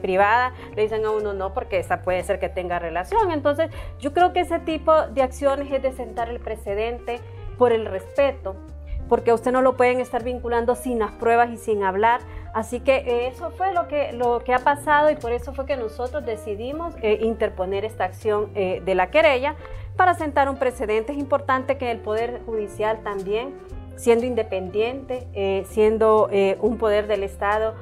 privada 0.00 0.52
le 0.76 0.82
dicen 0.82 1.04
a 1.04 1.10
uno 1.10 1.32
no 1.32 1.54
porque 1.54 1.80
esa 1.80 2.02
puede 2.02 2.22
ser 2.22 2.38
que 2.38 2.48
tenga 2.48 2.78
relación. 2.78 3.32
Entonces 3.32 3.70
yo 3.98 4.12
creo 4.12 4.32
que 4.32 4.40
ese 4.40 4.60
tipo 4.60 5.08
de 5.08 5.22
acciones 5.22 5.72
es 5.72 5.82
de 5.82 5.92
sentar 5.92 6.28
el 6.28 6.38
precedente 6.38 7.18
por 7.58 7.72
el 7.72 7.86
respeto, 7.86 8.54
porque 9.08 9.32
a 9.32 9.34
usted 9.34 9.50
no 9.50 9.60
lo 9.60 9.76
pueden 9.76 9.98
estar 9.98 10.22
vinculando 10.22 10.76
sin 10.76 11.00
las 11.00 11.10
pruebas 11.10 11.50
y 11.50 11.56
sin 11.56 11.82
hablar. 11.82 12.20
Así 12.54 12.78
que 12.78 13.26
eso 13.26 13.50
fue 13.50 13.74
lo 13.74 13.88
que, 13.88 14.12
lo 14.12 14.38
que 14.44 14.54
ha 14.54 14.60
pasado 14.60 15.10
y 15.10 15.16
por 15.16 15.32
eso 15.32 15.52
fue 15.52 15.66
que 15.66 15.76
nosotros 15.76 16.24
decidimos 16.24 16.94
interponer 17.02 17.84
esta 17.84 18.04
acción 18.04 18.54
de 18.54 18.94
la 18.94 19.10
querella 19.10 19.56
para 19.98 20.14
sentar 20.14 20.48
un 20.48 20.56
precedente. 20.56 21.12
Es 21.12 21.18
importante 21.18 21.76
que 21.76 21.90
el 21.90 21.98
Poder 21.98 22.40
Judicial 22.46 23.02
también, 23.02 23.52
siendo 23.98 24.24
independiente, 24.24 25.26
eh, 25.34 25.66
siendo 25.68 26.28
eh, 26.30 26.56
un 26.60 26.78
poder 26.78 27.08
del 27.08 27.24
Estado, 27.24 27.74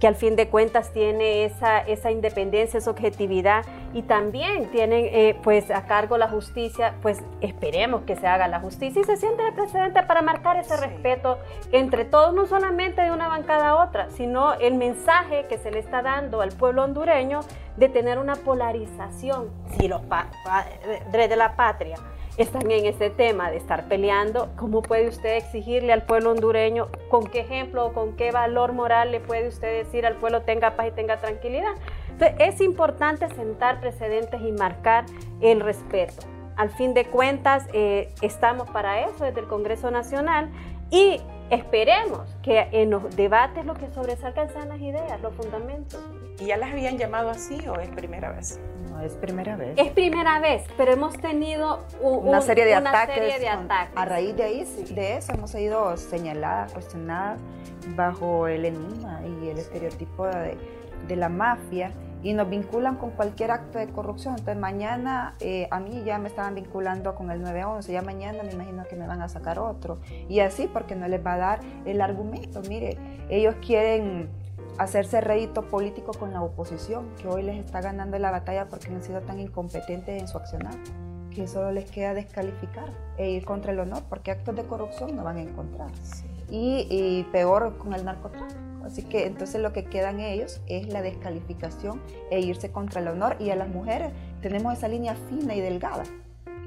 que 0.00 0.06
al 0.06 0.14
fin 0.14 0.36
de 0.36 0.48
cuentas 0.48 0.92
tiene 0.92 1.44
esa, 1.44 1.80
esa 1.80 2.10
independencia, 2.10 2.78
esa 2.78 2.90
objetividad 2.90 3.64
y 3.92 4.02
también 4.02 4.70
tienen 4.70 5.04
eh, 5.04 5.36
pues 5.42 5.70
a 5.70 5.84
cargo 5.84 6.16
la 6.16 6.28
justicia, 6.28 6.94
pues 7.02 7.18
esperemos 7.42 8.02
que 8.02 8.16
se 8.16 8.26
haga 8.26 8.48
la 8.48 8.60
justicia 8.60 9.02
y 9.02 9.04
se 9.04 9.16
siente 9.16 9.46
el 9.46 9.54
precedente 9.54 10.02
para 10.04 10.22
marcar 10.22 10.56
ese 10.56 10.76
respeto 10.78 11.38
entre 11.72 12.06
todos, 12.06 12.32
no 12.32 12.46
solamente 12.46 13.02
de 13.02 13.10
una 13.10 13.28
bancada 13.28 13.68
a 13.68 13.84
otra, 13.84 14.08
sino 14.10 14.54
el 14.54 14.74
mensaje 14.74 15.46
que 15.46 15.58
se 15.58 15.70
le 15.70 15.80
está 15.80 16.00
dando 16.00 16.40
al 16.40 16.52
pueblo 16.52 16.82
hondureño 16.82 17.40
de 17.76 17.90
tener 17.90 18.18
una 18.18 18.36
polarización, 18.36 19.50
si 19.78 19.88
los 19.88 20.00
padres 20.02 21.28
de 21.28 21.36
la 21.36 21.54
patria 21.54 21.96
están 22.36 22.70
en 22.70 22.86
ese 22.86 23.10
tema 23.10 23.50
de 23.50 23.56
estar 23.56 23.88
peleando, 23.88 24.50
¿cómo 24.56 24.82
puede 24.82 25.08
usted 25.08 25.36
exigirle 25.36 25.92
al 25.92 26.02
pueblo 26.02 26.32
hondureño, 26.32 26.88
con 27.08 27.26
qué 27.26 27.40
ejemplo 27.40 27.86
o 27.86 27.92
con 27.92 28.16
qué 28.16 28.30
valor 28.30 28.72
moral 28.72 29.10
le 29.10 29.20
puede 29.20 29.48
usted 29.48 29.84
decir 29.84 30.04
al 30.04 30.16
pueblo 30.16 30.42
tenga 30.42 30.76
paz 30.76 30.88
y 30.88 30.90
tenga 30.90 31.16
tranquilidad? 31.18 31.72
Entonces, 32.10 32.36
es 32.38 32.60
importante 32.60 33.28
sentar 33.34 33.80
precedentes 33.80 34.40
y 34.40 34.52
marcar 34.52 35.06
el 35.40 35.60
respeto. 35.60 36.26
Al 36.56 36.70
fin 36.70 36.94
de 36.94 37.06
cuentas, 37.06 37.66
eh, 37.72 38.12
estamos 38.22 38.68
para 38.70 39.02
eso 39.02 39.24
desde 39.24 39.40
el 39.40 39.46
Congreso 39.46 39.90
Nacional 39.90 40.50
y 40.90 41.20
esperemos 41.50 42.34
que 42.42 42.68
en 42.72 42.90
los 42.90 43.14
debates 43.16 43.64
lo 43.64 43.74
que 43.74 43.90
sobresalgan 43.90 44.50
sean 44.50 44.68
las 44.68 44.80
ideas, 44.80 45.20
los 45.20 45.34
fundamentos. 45.34 46.00
¿Y 46.38 46.46
ya 46.46 46.56
las 46.56 46.72
habían 46.72 46.98
llamado 46.98 47.30
así 47.30 47.58
o 47.68 47.78
es 47.80 47.88
primera 47.90 48.30
vez? 48.32 48.60
No, 48.96 49.02
es 49.02 49.12
primera 49.14 49.56
vez. 49.56 49.74
Es 49.76 49.92
primera 49.92 50.40
vez, 50.40 50.64
pero 50.76 50.92
hemos 50.92 51.16
tenido 51.18 51.84
una, 52.00 52.40
serie 52.40 52.64
de, 52.64 52.74
ataques, 52.74 53.42
A 53.94 54.04
raíz 54.04 54.36
de, 54.36 54.42
ahí, 54.42 54.64
de 54.90 55.16
eso 55.16 55.32
hemos 55.32 55.50
sido 55.50 55.96
señaladas, 55.96 56.72
cuestionadas 56.72 57.40
bajo 57.94 58.48
el 58.48 58.64
enigma 58.64 59.20
y 59.24 59.48
el 59.48 59.58
estereotipo 59.58 60.26
de, 60.26 60.56
de 61.06 61.16
la 61.16 61.28
mafia 61.28 61.92
y 62.22 62.32
nos 62.32 62.48
vinculan 62.48 62.96
con 62.96 63.10
cualquier 63.10 63.50
acto 63.50 63.78
de 63.78 63.88
corrupción. 63.88 64.34
Entonces 64.38 64.56
mañana 64.56 65.34
eh, 65.40 65.68
a 65.70 65.78
mí 65.78 66.02
ya 66.04 66.18
me 66.18 66.28
estaban 66.28 66.54
vinculando 66.54 67.14
con 67.14 67.30
el 67.30 67.40
911, 67.42 67.92
ya 67.92 68.02
mañana 68.02 68.42
me 68.42 68.52
imagino 68.52 68.84
que 68.88 68.96
me 68.96 69.06
van 69.06 69.22
a 69.22 69.28
sacar 69.28 69.58
otro. 69.58 69.98
Y 70.28 70.40
así 70.40 70.68
porque 70.72 70.96
no 70.96 71.06
les 71.06 71.24
va 71.24 71.34
a 71.34 71.38
dar 71.38 71.60
el 71.84 72.00
argumento. 72.00 72.62
Mire, 72.68 72.98
ellos 73.28 73.54
quieren 73.64 74.28
hacerse 74.78 75.20
rédito 75.20 75.62
político 75.62 76.12
con 76.12 76.32
la 76.32 76.42
oposición, 76.42 77.08
que 77.20 77.28
hoy 77.28 77.42
les 77.42 77.64
está 77.64 77.80
ganando 77.80 78.18
la 78.18 78.30
batalla 78.30 78.68
porque 78.68 78.88
han 78.88 79.02
sido 79.02 79.20
tan 79.20 79.40
incompetentes 79.40 80.20
en 80.20 80.28
su 80.28 80.38
accionar, 80.38 80.74
que 81.30 81.46
solo 81.46 81.72
les 81.72 81.90
queda 81.90 82.14
descalificar 82.14 82.92
e 83.18 83.30
ir 83.30 83.44
contra 83.44 83.72
el 83.72 83.80
honor, 83.80 84.02
porque 84.08 84.30
actos 84.30 84.56
de 84.56 84.64
corrupción 84.64 85.16
no 85.16 85.24
van 85.24 85.38
a 85.38 85.42
encontrar. 85.42 85.90
Y, 86.50 86.86
y 86.90 87.24
peor 87.32 87.76
con 87.78 87.92
el 87.92 88.04
narcotráfico. 88.04 88.60
Así 88.84 89.02
que 89.02 89.26
entonces 89.26 89.60
lo 89.60 89.72
que 89.72 89.84
quedan 89.84 90.20
ellos 90.20 90.60
es 90.66 90.86
la 90.86 91.02
descalificación 91.02 92.00
e 92.30 92.38
irse 92.40 92.70
contra 92.70 93.00
el 93.00 93.08
honor. 93.08 93.36
Y 93.40 93.50
a 93.50 93.56
las 93.56 93.68
mujeres 93.68 94.12
tenemos 94.40 94.74
esa 94.74 94.86
línea 94.86 95.16
fina 95.28 95.56
y 95.56 95.60
delgada 95.60 96.04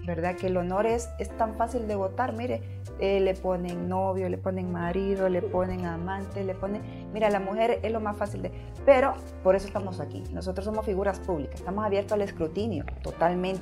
¿verdad? 0.09 0.35
Que 0.35 0.47
el 0.47 0.57
honor 0.57 0.87
es, 0.87 1.09
es 1.19 1.29
tan 1.37 1.55
fácil 1.55 1.87
de 1.87 1.95
votar, 1.95 2.33
mire, 2.33 2.61
eh, 2.99 3.19
le 3.19 3.35
ponen 3.35 3.87
novio, 3.87 4.27
le 4.27 4.39
ponen 4.39 4.71
marido, 4.71 5.29
le 5.29 5.43
ponen 5.43 5.85
amante, 5.85 6.43
le 6.43 6.55
ponen... 6.55 6.81
Mira, 7.13 7.29
la 7.29 7.39
mujer 7.39 7.79
es 7.83 7.91
lo 7.91 7.99
más 7.99 8.17
fácil 8.17 8.41
de... 8.41 8.51
Pero 8.85 9.13
por 9.43 9.55
eso 9.55 9.67
estamos 9.67 9.99
aquí. 9.99 10.23
Nosotros 10.33 10.65
somos 10.65 10.83
figuras 10.83 11.19
públicas, 11.19 11.59
estamos 11.59 11.85
abiertos 11.85 12.13
al 12.13 12.23
escrutinio, 12.23 12.85
totalmente. 13.03 13.61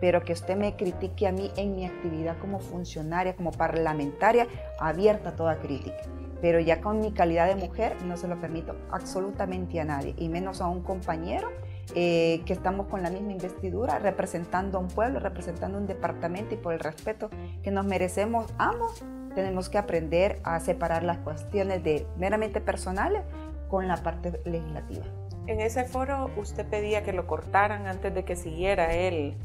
Pero 0.00 0.22
que 0.24 0.32
usted 0.32 0.56
me 0.56 0.74
critique 0.74 1.28
a 1.28 1.32
mí 1.32 1.52
en 1.56 1.76
mi 1.76 1.86
actividad 1.86 2.36
como 2.38 2.58
funcionaria, 2.58 3.36
como 3.36 3.52
parlamentaria, 3.52 4.48
abierta 4.80 5.30
a 5.30 5.36
toda 5.36 5.60
crítica. 5.60 5.96
Pero 6.40 6.58
ya 6.58 6.80
con 6.80 7.00
mi 7.00 7.12
calidad 7.12 7.46
de 7.46 7.54
mujer 7.54 7.96
no 8.04 8.16
se 8.16 8.26
lo 8.26 8.40
permito 8.40 8.74
absolutamente 8.90 9.78
a 9.78 9.84
nadie, 9.84 10.14
y 10.18 10.28
menos 10.28 10.60
a 10.60 10.66
un 10.66 10.82
compañero 10.82 11.50
eh, 11.94 12.42
que 12.46 12.52
estamos 12.52 12.86
con 12.86 13.02
la 13.02 13.10
misma 13.10 13.32
investidura, 13.32 13.98
representando 13.98 14.78
a 14.78 14.80
un 14.80 14.88
pueblo, 14.88 15.20
representando 15.20 15.78
un 15.78 15.86
departamento 15.86 16.54
y 16.54 16.58
por 16.58 16.72
el 16.72 16.80
respeto 16.80 17.30
que 17.62 17.70
nos 17.70 17.84
merecemos 17.84 18.52
ambos, 18.58 19.04
tenemos 19.34 19.68
que 19.68 19.78
aprender 19.78 20.40
a 20.44 20.60
separar 20.60 21.02
las 21.02 21.18
cuestiones 21.18 21.82
de 21.82 22.06
meramente 22.16 22.60
personales 22.60 23.22
con 23.68 23.88
la 23.88 23.96
parte 23.96 24.40
legislativa. 24.44 25.04
En 25.46 25.60
ese 25.60 25.84
foro 25.84 26.30
usted 26.36 26.66
pedía 26.66 27.02
que 27.02 27.12
lo 27.12 27.26
cortaran 27.26 27.86
antes 27.86 28.14
de 28.14 28.24
que 28.24 28.36
siguiera 28.36 28.94
él 28.94 29.36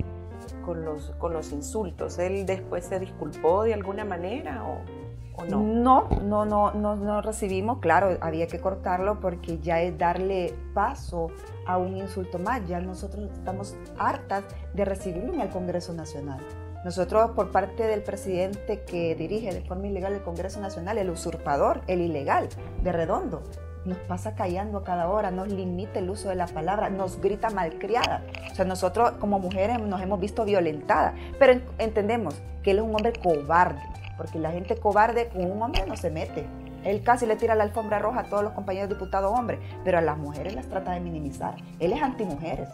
con 0.63 0.85
los, 0.85 1.11
con 1.17 1.33
los 1.33 1.51
insultos. 1.51 2.19
¿Él 2.19 2.45
después 2.45 2.85
se 2.85 2.99
disculpó 2.99 3.63
de 3.63 3.73
alguna 3.73 4.05
manera 4.05 4.63
o...? 4.63 4.98
No? 5.45 5.59
No, 5.59 6.09
no, 6.21 6.45
no, 6.45 6.95
no, 6.95 7.21
recibimos, 7.21 7.79
claro, 7.79 8.17
había 8.21 8.47
que 8.47 8.59
cortarlo 8.59 9.19
porque 9.19 9.59
ya 9.59 9.81
es 9.81 9.97
darle 9.97 10.53
paso 10.73 11.27
a 11.65 11.77
un 11.77 11.97
insulto 11.97 12.39
más, 12.39 12.65
ya 12.67 12.79
nosotros 12.79 13.29
estamos 13.31 13.75
hartas 13.97 14.43
de 14.73 14.85
recibirlo 14.85 15.33
en 15.33 15.41
el 15.41 15.49
Congreso 15.49 15.93
Nacional. 15.93 16.39
Nosotros, 16.83 17.31
por 17.31 17.51
parte 17.51 17.83
del 17.87 18.03
presidente 18.03 18.83
que 18.83 19.13
dirige 19.13 19.53
de 19.53 19.61
forma 19.61 19.87
ilegal 19.87 20.13
el 20.13 20.21
Congreso 20.21 20.61
Nacional, 20.61 20.97
el 20.97 21.09
usurpador, 21.09 21.81
el 21.87 21.99
ilegal, 21.99 22.47
de 22.81 22.91
redondo, 22.93 23.43
nos 23.85 23.97
pasa 23.97 24.35
callando 24.35 24.83
cada 24.83 25.09
hora, 25.09 25.31
nos 25.31 25.49
limita 25.49 25.99
el 25.99 26.09
uso 26.09 26.29
de 26.29 26.35
la 26.35 26.47
palabra, 26.47 26.89
nos 26.89 27.19
grita 27.19 27.49
malcriada. 27.49 28.23
O 28.51 28.55
sea, 28.55 28.65
nosotros 28.65 29.11
como 29.19 29.39
mujeres 29.39 29.79
nos 29.79 30.01
hemos 30.01 30.19
visto 30.19 30.45
violentadas, 30.45 31.13
pero 31.37 31.61
entendemos 31.77 32.35
que 32.63 32.71
él 32.71 32.77
es 32.77 32.83
un 32.83 32.95
hombre 32.95 33.13
cobarde, 33.13 33.81
porque 34.19 34.37
la 34.37 34.51
gente 34.51 34.75
cobarde 34.75 35.29
con 35.29 35.49
un 35.49 35.61
hombre 35.61 35.85
no 35.87 35.95
se 35.95 36.11
mete. 36.11 36.45
Él 36.83 37.03
casi 37.03 37.25
le 37.25 37.37
tira 37.37 37.55
la 37.55 37.63
alfombra 37.63 37.99
roja 37.99 38.19
a 38.19 38.23
todos 38.25 38.43
los 38.43 38.51
compañeros 38.51 38.89
diputados 38.89 39.33
hombres, 39.33 39.59
pero 39.85 39.97
a 39.97 40.01
las 40.01 40.17
mujeres 40.17 40.53
las 40.53 40.67
trata 40.67 40.91
de 40.91 40.99
minimizar. 40.99 41.55
Él 41.79 41.93
es 41.93 42.01
antimujeres. 42.01 42.67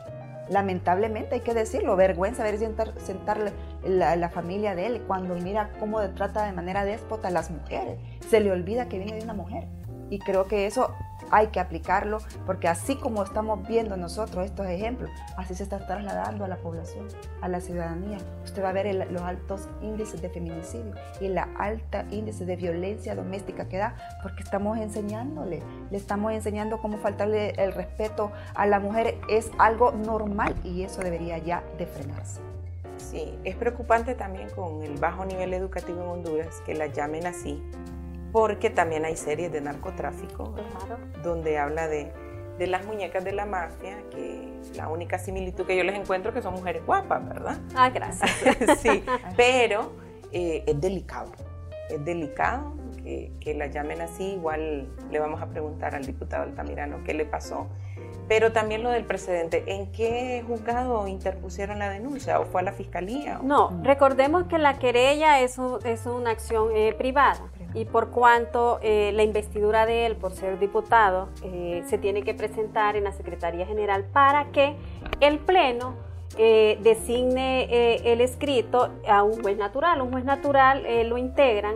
Lamentablemente 0.50 1.36
hay 1.36 1.42
que 1.42 1.54
decirlo, 1.54 1.96
vergüenza 1.96 2.44
ver 2.44 2.58
sentar, 2.58 2.94
sentarle 2.98 3.52
la, 3.84 4.16
la, 4.16 4.30
familia 4.30 4.74
de 4.74 4.88
él 4.88 5.04
cuando 5.06 5.36
mira 5.36 5.70
cómo 5.80 6.02
trata 6.16 6.46
de 6.46 6.52
manera 6.52 6.84
déspota 6.84 7.28
a 7.28 7.32
las 7.32 7.52
mujeres. 7.52 8.00
Se 8.28 8.40
le 8.40 8.52
olvida 8.52 8.90
que 8.90 8.98
viene 8.98 9.18
de 9.18 9.24
una 9.24 9.34
mujer. 9.34 9.68
Y 10.10 10.18
creo 10.20 10.46
que 10.46 10.66
eso 10.66 10.94
hay 11.32 11.48
que 11.48 11.60
aplicarlo 11.60 12.20
porque 12.46 12.68
así 12.68 12.96
como 12.96 13.24
estamos 13.24 13.68
viendo 13.68 13.98
nosotros 13.98 14.46
estos 14.46 14.68
ejemplos, 14.68 15.10
así 15.38 15.56
se 15.56 15.64
está 15.64 15.86
trasladando 15.86 16.46
a 16.46 16.48
la 16.48 16.58
población, 16.58 17.08
a 17.42 17.48
la 17.48 17.62
ciudadanía. 17.62 18.18
Usted 18.44 18.64
va 18.64 18.70
a 18.70 18.74
ver 18.74 18.94
los 19.12 19.22
altos 19.22 19.68
índices 19.82 20.22
de 20.22 20.30
feminicidio 20.30 20.94
y 21.20 21.28
la 21.28 21.48
alta 21.58 22.06
índice 22.12 22.46
de 22.46 22.56
violencia 22.56 23.16
doméstica 23.16 23.68
que 23.68 23.78
da 23.78 23.96
porque 24.22 24.44
estamos 24.44 24.78
enseñándole, 24.78 25.62
le 25.90 25.98
estamos 25.98 26.34
enseñando 26.34 26.80
cómo 26.80 26.98
faltarle 26.98 27.52
el 27.58 27.74
respeto 27.74 28.32
a 28.54 28.66
la 28.66 28.80
mujer 28.80 29.20
es 29.30 29.52
algo 29.58 29.92
normal 29.92 30.56
y 30.64 30.84
eso 30.84 31.02
debería 31.02 31.38
ya 31.38 31.64
de 31.78 31.86
frenarse. 31.86 32.42
Sí, 32.98 33.38
es 33.44 33.56
preocupante 33.56 34.16
también 34.16 34.50
con 34.50 34.82
el 34.84 34.98
bajo 34.98 35.26
nivel 35.26 35.54
educativo 35.54 36.02
en 36.02 36.08
Honduras 36.08 36.62
que 36.66 36.74
la 36.74 36.88
llamen 36.88 37.28
así 37.28 37.62
porque 38.36 38.70
también 38.70 39.06
hay 39.06 39.16
series 39.16 39.50
de 39.54 39.62
narcotráfico 39.62 40.54
donde 41.24 41.58
habla 41.58 41.88
de, 41.88 42.12
de, 42.60 42.68
las 42.68 42.86
muñecas 42.86 43.24
de 43.24 43.32
la 43.32 43.46
mafia, 43.46 43.96
que 44.12 44.52
la 44.76 44.90
única 44.90 45.18
similitud 45.18 45.66
que 45.66 45.78
yo 45.78 45.86
les 45.86 45.96
encuentro 45.96 46.32
es 46.32 46.36
que 46.36 46.42
son 46.42 46.54
mujeres 46.54 46.86
guapas, 46.86 47.26
¿verdad? 47.26 47.58
Ah, 47.78 47.90
gracias. 47.92 48.30
sí, 48.82 49.06
pero 49.38 49.94
eh, 50.34 50.66
es 50.68 50.82
delicado, 50.82 51.32
es 51.90 52.04
delicado 52.04 52.74
que, 53.02 53.32
que, 53.40 53.54
la 53.54 53.68
llamen 53.68 54.02
así, 54.02 54.34
igual 54.34 54.90
le 55.10 55.18
vamos 55.20 55.42
a 55.42 55.46
preguntar 55.46 55.96
al 55.96 56.06
diputado 56.06 56.44
Altamirano 56.44 57.06
qué 57.06 57.14
le 57.14 57.24
pasó. 57.24 57.70
Pero 58.28 58.52
también 58.52 58.84
lo 58.84 58.90
del 58.90 59.06
precedente, 59.06 59.64
¿en 59.68 59.92
qué 59.94 60.44
juzgado 60.46 61.08
interpusieron 61.08 61.80
la 61.80 61.90
denuncia 61.90 62.40
o 62.42 62.46
fue 62.46 62.62
a 62.62 62.64
la 62.66 62.74
fiscalía? 62.74 63.40
No, 63.42 63.80
recordemos 63.84 64.48
que 64.48 64.58
la 64.58 64.78
querella 64.78 65.40
es, 65.40 65.58
es 65.86 66.06
una 66.06 66.32
acción 66.32 66.76
eh, 66.76 66.94
privada 66.98 67.40
y 67.76 67.86
por 67.86 68.10
cuanto 68.10 68.80
eh, 68.82 69.12
la 69.14 69.24
investidura 69.24 69.86
de 69.86 70.06
él 70.06 70.16
por 70.16 70.32
ser 70.32 70.58
diputado 70.60 71.30
eh, 71.44 71.84
se 71.88 71.98
tiene 71.98 72.24
que 72.24 72.34
presentar 72.34 72.96
en 72.96 73.04
la 73.04 73.12
Secretaría 73.12 73.66
General 73.66 74.06
para 74.06 74.46
que 74.52 74.76
el 75.20 75.40
Pleno 75.40 75.94
eh, 76.38 76.80
designe 76.82 78.12
el 78.12 78.20
escrito 78.20 78.90
a 79.08 79.24
un 79.24 79.42
juez 79.42 79.58
natural. 79.58 80.02
Un 80.02 80.12
juez 80.12 80.26
natural 80.26 80.84
lo 81.08 81.18
integran 81.18 81.76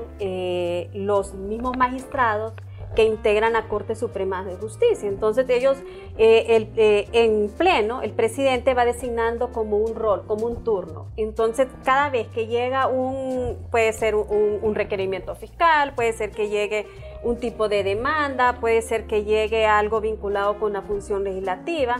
los 0.93 1.33
mismos 1.33 1.77
magistrados 1.77 2.53
que 2.95 3.03
integran 3.03 3.53
la 3.53 3.67
Corte 3.67 3.95
Suprema 3.95 4.43
de 4.43 4.55
Justicia. 4.55 5.07
Entonces 5.07 5.47
ellos, 5.49 5.77
eh, 6.17 6.67
eh, 6.75 7.07
en 7.13 7.49
pleno, 7.49 8.01
el 8.01 8.11
presidente 8.11 8.73
va 8.73 8.85
designando 8.85 9.51
como 9.51 9.77
un 9.77 9.95
rol, 9.95 10.23
como 10.25 10.47
un 10.47 10.63
turno. 10.63 11.07
Entonces 11.17 11.67
cada 11.83 12.09
vez 12.09 12.27
que 12.27 12.47
llega 12.47 12.87
un, 12.87 13.57
puede 13.71 13.93
ser 13.93 14.15
un 14.15 14.75
requerimiento 14.75 15.35
fiscal, 15.35 15.93
puede 15.93 16.13
ser 16.13 16.31
que 16.31 16.49
llegue 16.49 16.87
un 17.23 17.37
tipo 17.37 17.69
de 17.69 17.83
demanda, 17.83 18.57
puede 18.59 18.81
ser 18.81 19.05
que 19.05 19.23
llegue 19.23 19.65
algo 19.65 20.01
vinculado 20.01 20.57
con 20.57 20.73
la 20.73 20.81
función 20.81 21.23
legislativa, 21.23 21.97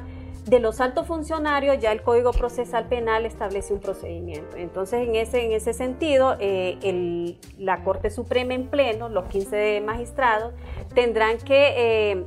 de 0.50 0.60
los 0.60 0.82
altos 0.82 1.06
funcionarios 1.06 1.78
ya 1.80 1.92
el 1.92 2.02
Código 2.02 2.32
Procesal 2.32 2.88
Penal 2.88 3.26
establece 3.26 3.72
un 3.72 3.80
procedimiento. 3.80 4.58
Entonces, 4.58 5.08
en 5.08 5.16
ese, 5.16 5.46
en 5.46 5.52
ese 5.52 5.74
sentido, 5.74 6.36
eh, 6.40 7.38
la 7.60 7.84
Corte 7.84 8.10
Suprema 8.10 8.56
en 8.56 8.68
pleno, 8.68 9.10
los 9.10 9.26
15 9.26 9.82
magistrados, 9.86 10.54
tendrán 10.96 11.38
que 11.38 11.74
eh, 11.78 12.26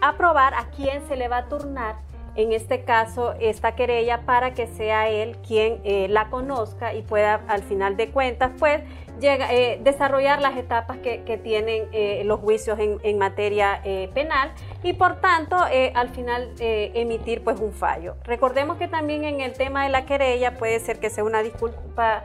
aprobar 0.00 0.54
a 0.54 0.70
quién 0.70 1.06
se 1.08 1.16
le 1.16 1.28
va 1.28 1.38
a 1.38 1.48
turnar 1.48 1.96
en 2.36 2.52
este 2.52 2.84
caso 2.84 3.34
esta 3.40 3.74
querella 3.74 4.24
para 4.24 4.54
que 4.54 4.68
sea 4.68 5.08
él 5.08 5.36
quien 5.46 5.80
eh, 5.82 6.06
la 6.08 6.30
conozca 6.30 6.94
y 6.94 7.02
pueda 7.02 7.42
al 7.48 7.64
final 7.64 7.96
de 7.96 8.10
cuentas 8.10 8.52
pues 8.60 8.80
llega, 9.20 9.52
eh, 9.52 9.78
desarrollar 9.82 10.40
las 10.40 10.56
etapas 10.56 10.98
que, 10.98 11.18
tienen 11.42 11.88
eh, 11.92 12.22
los 12.24 12.40
juicios 12.40 12.78
en, 12.78 13.18
materia 13.18 13.80
eh, 13.84 14.10
penal 14.14 14.52
y 14.82 14.92
por 14.92 15.20
tanto 15.20 15.56
al 15.56 16.08
final 16.10 16.52
emitir 16.58 17.42
pues 17.42 17.58
un 17.60 17.72
fallo. 17.72 18.16
Recordemos 18.24 18.76
que 18.76 18.88
también 18.88 19.24
en 19.24 19.40
el 19.40 19.52
tema 19.52 19.84
de 19.84 19.90
la 19.90 20.04
querella 20.04 20.54
puede 20.54 20.78
ser 20.80 20.98
que 21.00 21.10
sea 21.10 21.24
una 21.24 21.42
disculpa 21.42 22.24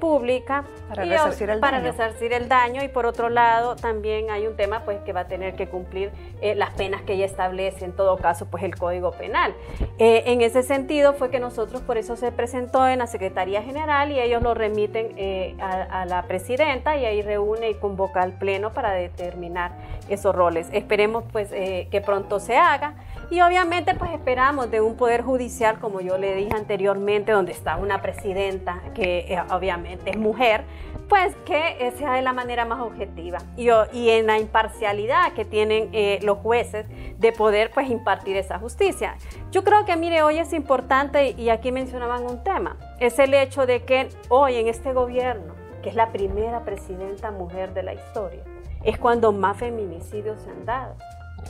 pública 0.00 0.64
para, 0.88 1.04
resarcir, 1.04 1.50
el 1.50 1.60
para 1.60 1.78
daño. 1.78 1.90
resarcir 1.90 2.32
el 2.32 2.48
daño 2.48 2.82
y 2.84 2.88
por 2.88 3.06
otro 3.06 3.28
lado 3.28 3.76
también 3.76 4.30
hay 4.30 4.46
un 4.46 4.56
tema 4.56 4.84
pues 4.84 4.98
que 5.00 5.12
va 5.12 5.20
a 5.20 5.28
tener 5.28 5.54
que 5.54 5.68
cumplir 5.68 6.12
las 6.42 6.70
penas 6.74 7.02
que 7.02 7.16
ya 7.16 7.24
establece 7.24 7.84
en 7.84 7.92
todo 7.92 8.16
caso 8.18 8.46
pues 8.46 8.62
el 8.62 8.76
Código 8.76 9.12
Penal. 9.12 9.54
en 9.98 10.40
ese 10.42 10.62
sentido 10.62 11.14
fue 11.14 11.30
que 11.30 11.40
nosotros 11.40 11.82
por 11.82 11.96
eso 11.96 12.16
se 12.16 12.30
presentó 12.32 12.86
en 12.86 12.98
la 12.98 13.06
Secretaría 13.06 13.62
General 13.62 14.12
y 14.12 14.20
ellos 14.20 14.42
lo 14.42 14.54
remiten 14.54 15.16
a, 15.60 16.02
a 16.02 16.04
la 16.04 16.25
presidenta 16.26 16.96
y 16.96 17.04
ahí 17.04 17.22
reúne 17.22 17.70
y 17.70 17.74
convoca 17.74 18.22
al 18.22 18.32
pleno 18.32 18.72
para 18.72 18.92
determinar 18.92 19.72
esos 20.08 20.34
roles. 20.34 20.68
Esperemos 20.72 21.24
pues 21.32 21.50
eh, 21.52 21.88
que 21.90 22.00
pronto 22.00 22.40
se 22.40 22.56
haga 22.56 22.94
y 23.30 23.40
obviamente 23.40 23.94
pues 23.94 24.12
esperamos 24.12 24.70
de 24.70 24.80
un 24.80 24.96
poder 24.96 25.22
judicial 25.22 25.78
como 25.80 26.00
yo 26.00 26.18
le 26.18 26.34
dije 26.34 26.54
anteriormente 26.54 27.32
donde 27.32 27.52
está 27.52 27.76
una 27.76 28.02
presidenta 28.02 28.80
que 28.94 29.26
eh, 29.28 29.42
obviamente 29.50 30.10
es 30.10 30.16
mujer 30.16 30.64
pues 31.08 31.34
que 31.44 31.92
sea 31.98 32.14
de 32.14 32.22
la 32.22 32.32
manera 32.32 32.64
más 32.64 32.80
objetiva 32.80 33.38
y, 33.56 33.68
en 34.10 34.26
la 34.26 34.38
imparcialidad 34.38 35.32
que 35.34 35.44
tienen 35.44 35.88
eh, 35.92 36.18
los 36.22 36.38
jueces 36.38 36.86
de 37.18 37.32
poder 37.32 37.70
pues 37.72 37.88
impartir 37.90 38.36
esa 38.36 38.58
justicia. 38.58 39.16
Yo 39.52 39.62
creo 39.62 39.84
que 39.84 39.96
mire 39.96 40.22
hoy 40.22 40.38
es 40.38 40.52
importante 40.52 41.30
y 41.30 41.48
aquí 41.50 41.72
mencionaban 41.72 42.24
un 42.24 42.42
tema, 42.42 42.76
es 42.98 43.18
el 43.18 43.34
hecho 43.34 43.66
de 43.66 43.84
que 43.84 44.08
hoy 44.28 44.56
en 44.56 44.68
este 44.68 44.92
gobierno 44.92 45.65
que 45.86 45.90
es 45.90 45.94
la 45.94 46.10
primera 46.10 46.64
presidenta 46.64 47.30
mujer 47.30 47.72
de 47.72 47.84
la 47.84 47.94
historia, 47.94 48.42
es 48.82 48.98
cuando 48.98 49.30
más 49.30 49.56
feminicidios 49.56 50.40
se 50.40 50.50
han 50.50 50.64
dado, 50.64 50.96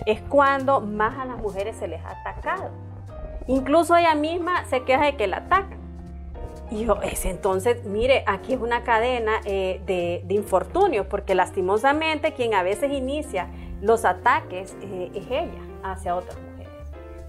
es 0.05 0.21
cuando 0.29 0.83
más 0.83 1.19
a 1.19 1.25
las 1.25 1.39
mujeres 1.39 1.77
se 1.77 1.89
les 1.89 2.05
ha 2.05 2.11
atacado. 2.11 2.69
Incluso 3.47 3.97
ella 3.97 4.15
misma 4.15 4.67
se 4.67 4.83
queja 4.83 5.07
de 5.07 5.17
que 5.17 5.27
la 5.27 5.39
atacan. 5.39 5.79
Y 6.71 6.85
yo, 6.85 7.01
es 7.01 7.25
entonces, 7.25 7.83
mire, 7.87 8.25
aquí 8.27 8.53
es 8.53 8.61
una 8.61 8.85
cadena 8.85 9.41
eh, 9.47 9.81
de, 9.87 10.35
infortunios, 10.35 11.07
porque 11.07 11.35
lastimosamente 11.35 12.35
quien 12.35 12.53
a 12.53 12.63
veces 12.63 12.93
inicia 12.93 13.49
los 13.81 14.05
ataques 14.05 14.77
eh, 14.83 15.13
es 15.15 15.27
ella 15.31 15.63
hacia 15.83 16.15
otras. 16.15 16.37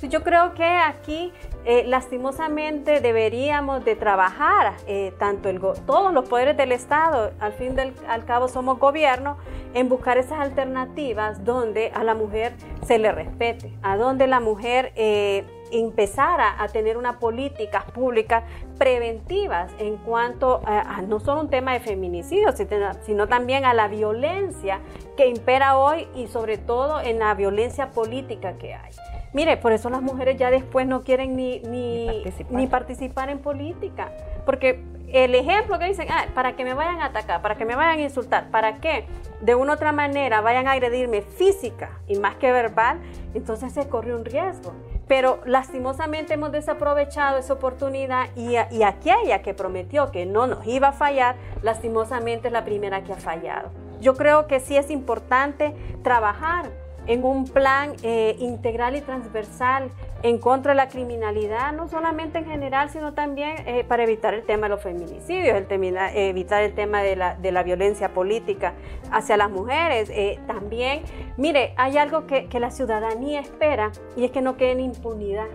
Yo 0.04 0.22
creo 0.22 0.54
que 0.54 0.64
aquí 0.64 1.34
eh, 1.66 1.84
lastimosamente 1.88 3.02
deberíamos 3.02 3.84
de 3.84 3.96
trabajar, 3.96 4.76
eh, 4.86 5.12
tanto 5.18 5.50
el 5.50 5.60
todos 5.60 6.14
los 6.14 6.30
poderes 6.30 6.56
del 6.56 6.72
Estado, 6.72 7.32
al 7.40 7.54
fin 7.54 7.76
del 7.76 7.94
al 8.08 8.24
cabo 8.26 8.48
somos 8.48 8.78
gobierno, 8.78 9.38
en 9.74 9.90
buscar 9.90 10.20
esas 10.20 10.40
alternativas 10.40 11.44
donde 11.44 11.92
a 11.96 12.04
la 12.04 12.14
mujer 12.14 12.54
se 12.86 13.00
le 13.00 13.12
respete, 13.12 13.74
a 13.82 13.98
donde 13.98 14.28
la 14.28 14.40
mujer 14.40 14.94
eh, 14.96 15.46
empezara 15.72 16.62
a 16.62 16.68
tener 16.68 16.96
unas 16.96 17.18
políticas 17.18 17.84
públicas 17.86 18.44
preventivas 18.78 19.72
en 19.80 19.98
cuanto 19.98 20.62
a, 20.64 21.02
no 21.02 21.20
solo 21.20 21.42
un 21.42 21.50
tema 21.50 21.74
de 21.74 21.80
feminicidio, 21.80 22.54
sino 23.02 23.28
también 23.28 23.66
a 23.66 23.74
la 23.74 23.88
violencia 23.88 24.80
que 25.18 25.28
impera 25.28 25.78
hoy 25.78 26.08
y 26.16 26.28
sobre 26.28 26.60
todo 26.60 27.02
en 27.02 27.20
la 27.20 27.34
violencia 27.34 27.90
política 27.92 28.58
que 28.58 28.76
hay. 28.76 28.92
Mire, 29.34 29.58
por 29.58 29.72
eso 29.72 29.90
las 29.90 30.02
mujeres 30.02 30.38
ya 30.38 30.50
después 30.50 30.88
no 30.88 31.04
quieren 31.04 31.36
ni, 31.36 31.60
ni, 31.60 32.24
participar. 32.68 33.30
en 33.30 33.40
política, 33.40 34.12
porque 34.46 34.84
el 35.12 35.36
ejemplo 35.36 35.80
que 35.80 35.86
dicen, 35.86 36.08
ah, 36.10 36.26
para 36.34 36.56
que 36.56 36.64
me 36.64 36.74
vayan 36.74 37.02
a 37.02 37.06
atacar, 37.06 37.42
para 37.42 37.56
que 37.56 37.66
me 37.66 37.76
vayan 37.76 38.00
a 38.00 38.04
insultar, 38.04 38.50
para 38.52 38.80
que 38.80 39.06
de 39.42 39.56
una 39.56 39.74
u 39.74 39.76
otra 39.76 39.92
manera 39.92 40.42
vayan 40.42 40.68
a 40.68 40.72
agredirme 40.72 41.22
física 41.22 42.00
y 42.08 42.18
más 42.18 42.36
que 42.36 42.52
verbal, 42.52 43.00
entonces 43.34 43.74
se 43.74 43.88
corre 43.88 44.16
un 44.16 44.26
riesgo. 44.26 44.74
Pero 45.08 45.40
lastimosamente 45.46 46.34
hemos 46.34 46.52
desaprovechado 46.52 47.38
esa 47.38 47.54
oportunidad 47.54 48.28
y, 48.36 48.56
y 48.72 48.84
aquella 48.84 49.42
que 49.42 49.54
prometió 49.54 50.12
que 50.12 50.26
no 50.26 50.48
nos 50.48 50.66
iba 50.68 50.90
a 50.90 50.94
fallar, 50.94 51.36
lastimosamente 51.62 52.48
es 52.48 52.54
la 52.54 52.66
primera 52.66 53.04
que 53.04 53.14
ha 53.14 53.18
fallado. 53.18 53.70
Yo 54.02 54.16
creo 54.16 54.48
que 54.48 54.60
sí 54.60 54.76
es 54.76 54.92
importante 54.92 55.74
trabajar 56.04 56.70
en 57.08 57.24
un 57.24 57.46
plan 57.46 57.94
eh, 58.04 58.36
integral 58.40 58.96
y 58.96 59.02
transversal 59.02 59.90
en 60.24 60.40
contra 60.40 60.72
de 60.72 60.76
la 60.76 60.90
criminalidad, 60.90 61.74
no 61.74 61.88
solamente 61.88 62.40
en 62.40 62.46
general, 62.46 62.90
sino 62.90 63.14
también 63.14 63.56
eh, 63.66 63.84
para 63.84 64.04
evitar 64.04 64.34
el 64.34 64.44
tema 64.44 64.68
de 64.68 64.70
los 64.70 64.82
feminicidios, 64.82 65.56
el 65.56 65.98
evitar 66.16 66.64
el 66.64 66.74
tema 66.74 67.02
de 67.02 67.16
la, 67.16 67.64
violencia 67.64 68.14
política 68.14 68.74
hacia 69.12 69.38
las 69.38 69.50
mujeres. 69.50 70.10
Eh, 70.10 70.40
también, 70.48 71.04
mire, 71.38 71.74
hay 71.78 71.98
algo 71.98 72.28
que, 72.28 72.48
que 72.48 72.60
la 72.60 72.72
ciudadanía 72.72 73.40
espera 73.40 73.92
y 74.16 74.26
es 74.26 74.32
que 74.32 74.42
no 74.42 74.58
quede 74.58 74.72
en 74.72 74.80
impunidad. 74.82 75.48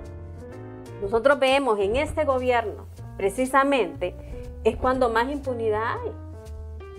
Nosotros 1.00 1.38
vemos 1.38 1.78
en 1.80 1.96
este 1.96 2.24
gobierno, 2.24 2.86
precisamente, 3.16 4.14
es 4.64 4.76
cuando 4.76 5.08
más 5.08 5.30
impunidad 5.30 5.82
hay. 5.82 6.21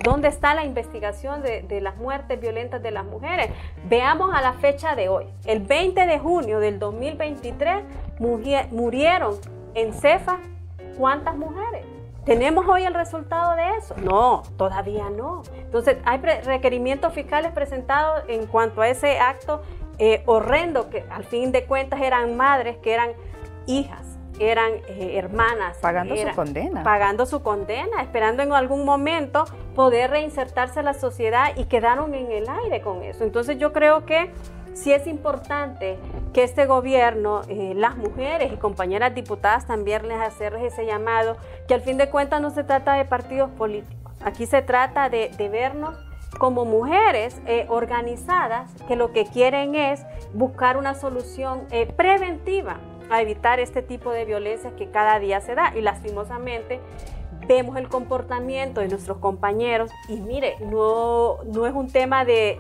¿Dónde 0.03 0.27
está 0.27 0.53
la 0.53 0.65
investigación 0.65 1.41
de, 1.41 1.79
las 1.79 1.95
muertes 1.95 2.39
violentas 2.39 2.83
de 2.83 2.91
las 2.91 3.05
mujeres? 3.05 3.49
Veamos 3.85 4.35
a 4.35 4.41
la 4.41 4.51
fecha 4.51 4.95
de 4.95 5.07
hoy. 5.07 5.27
El 5.45 5.61
20 5.61 6.05
de 6.05 6.19
junio 6.19 6.59
del 6.59 6.77
2023 6.77 7.85
murieron 8.19 9.37
en 9.73 9.93
Cefa 9.93 10.39
cuántas 10.97 11.37
mujeres. 11.37 11.85
¿Tenemos 12.25 12.67
hoy 12.67 12.83
el 12.83 12.93
resultado 12.93 13.55
de 13.55 13.77
eso? 13.77 13.95
No, 14.03 14.43
todavía 14.57 15.09
no. 15.09 15.43
Entonces, 15.55 15.97
hay 16.03 16.17
requerimientos 16.17 17.13
fiscales 17.13 17.53
presentados 17.53 18.23
en 18.27 18.45
cuanto 18.47 18.81
a 18.81 18.89
ese 18.89 19.19
acto 19.19 19.61
eh, 19.99 20.21
horrendo 20.25 20.89
que 20.89 21.05
al 21.09 21.23
fin 21.23 21.53
de 21.53 21.63
cuentas 21.63 22.01
eran 22.01 22.35
madres 22.35 22.75
que 22.77 22.93
eran 22.93 23.11
hijas 23.67 24.12
eran 24.39 24.71
eh, 24.87 25.17
hermanas. 25.17 25.77
Pagando 25.81 26.15
su 26.15 26.35
condena. 26.35 26.83
Pagando 26.83 27.25
su 27.25 27.43
condena, 27.43 28.01
esperando 28.01 28.43
en 28.43 28.53
algún 28.53 28.85
momento 28.85 29.45
poder 29.75 30.11
reinsertarse 30.11 30.79
a 30.79 30.83
la 30.83 30.93
sociedad 30.93 31.55
y 31.55 31.65
quedaron 31.65 32.13
en 32.13 32.31
el 32.31 32.47
aire 32.49 32.81
con 32.81 33.03
eso. 33.03 33.23
Entonces 33.23 33.57
yo 33.57 33.73
creo 33.73 34.05
que 34.05 34.31
sí 34.73 34.91
es 34.91 35.07
importante 35.07 35.97
que 36.33 36.43
este 36.43 36.65
gobierno, 36.65 37.41
eh, 37.47 37.73
las 37.75 37.95
mujeres 37.95 38.51
y 38.51 38.57
compañeras 38.57 39.13
diputadas 39.13 39.67
también 39.67 40.07
les 40.07 40.19
hacerles 40.19 40.73
ese 40.73 40.85
llamado, 40.85 41.37
que 41.67 41.75
al 41.75 41.81
fin 41.81 41.97
de 41.97 42.09
cuentas 42.09 42.41
no 42.41 42.49
se 42.49 42.63
trata 42.63 42.93
de 42.93 43.05
partidos 43.05 43.51
políticos, 43.51 44.13
aquí 44.23 44.47
se 44.47 44.63
trata 44.63 45.09
de, 45.09 45.29
vernos 45.51 45.95
como 46.39 46.65
mujeres 46.65 47.39
eh, 47.45 47.67
organizadas 47.69 48.71
que 48.87 48.95
lo 48.95 49.11
que 49.11 49.25
quieren 49.25 49.75
es 49.75 50.03
buscar 50.33 50.77
una 50.77 50.95
solución 50.95 51.67
preventiva 51.95 52.79
a 53.09 53.21
evitar 53.21 53.59
este 53.59 53.81
tipo 53.81 54.11
de 54.11 54.25
violencia 54.25 54.71
que 54.75 54.89
cada 54.89 55.19
día 55.19 55.41
se 55.41 55.55
da. 55.55 55.73
Y 55.75 55.81
lastimosamente 55.81 56.79
vemos 57.47 57.77
el 57.77 57.89
comportamiento 57.89 58.81
de 58.81 58.87
nuestros 58.87 59.17
compañeros 59.17 59.91
y 60.07 60.17
mire, 60.17 60.55
no, 60.61 61.43
no 61.43 61.67
es 61.67 61.73
un 61.73 61.91
tema 61.91 62.25
de, 62.25 62.59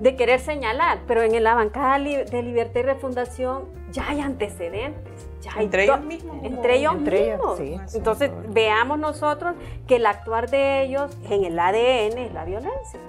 de 0.00 0.16
querer 0.16 0.40
señalar, 0.40 1.00
pero 1.06 1.22
en 1.22 1.42
la 1.42 1.54
bancada 1.54 1.98
de 1.98 2.42
Libertad 2.42 2.80
y 2.80 2.82
Refundación 2.82 3.64
ya 3.90 4.08
hay 4.08 4.20
antecedentes. 4.20 5.28
Ya 5.42 5.52
entre 5.60 5.84
ellos 5.84 6.02
mismos. 6.02 6.36
Entre 6.42 6.78
ellos 6.78 6.96
mismos. 6.96 7.94
Entonces 7.94 8.30
veamos 8.48 8.98
nosotros 8.98 9.54
que 9.86 9.96
el 9.96 10.06
actuar 10.06 10.50
de 10.50 10.82
ellos 10.82 11.16
en 11.30 11.44
el 11.44 11.58
ADN 11.58 12.18
es 12.18 12.32
la 12.32 12.44
violencia. 12.44 13.00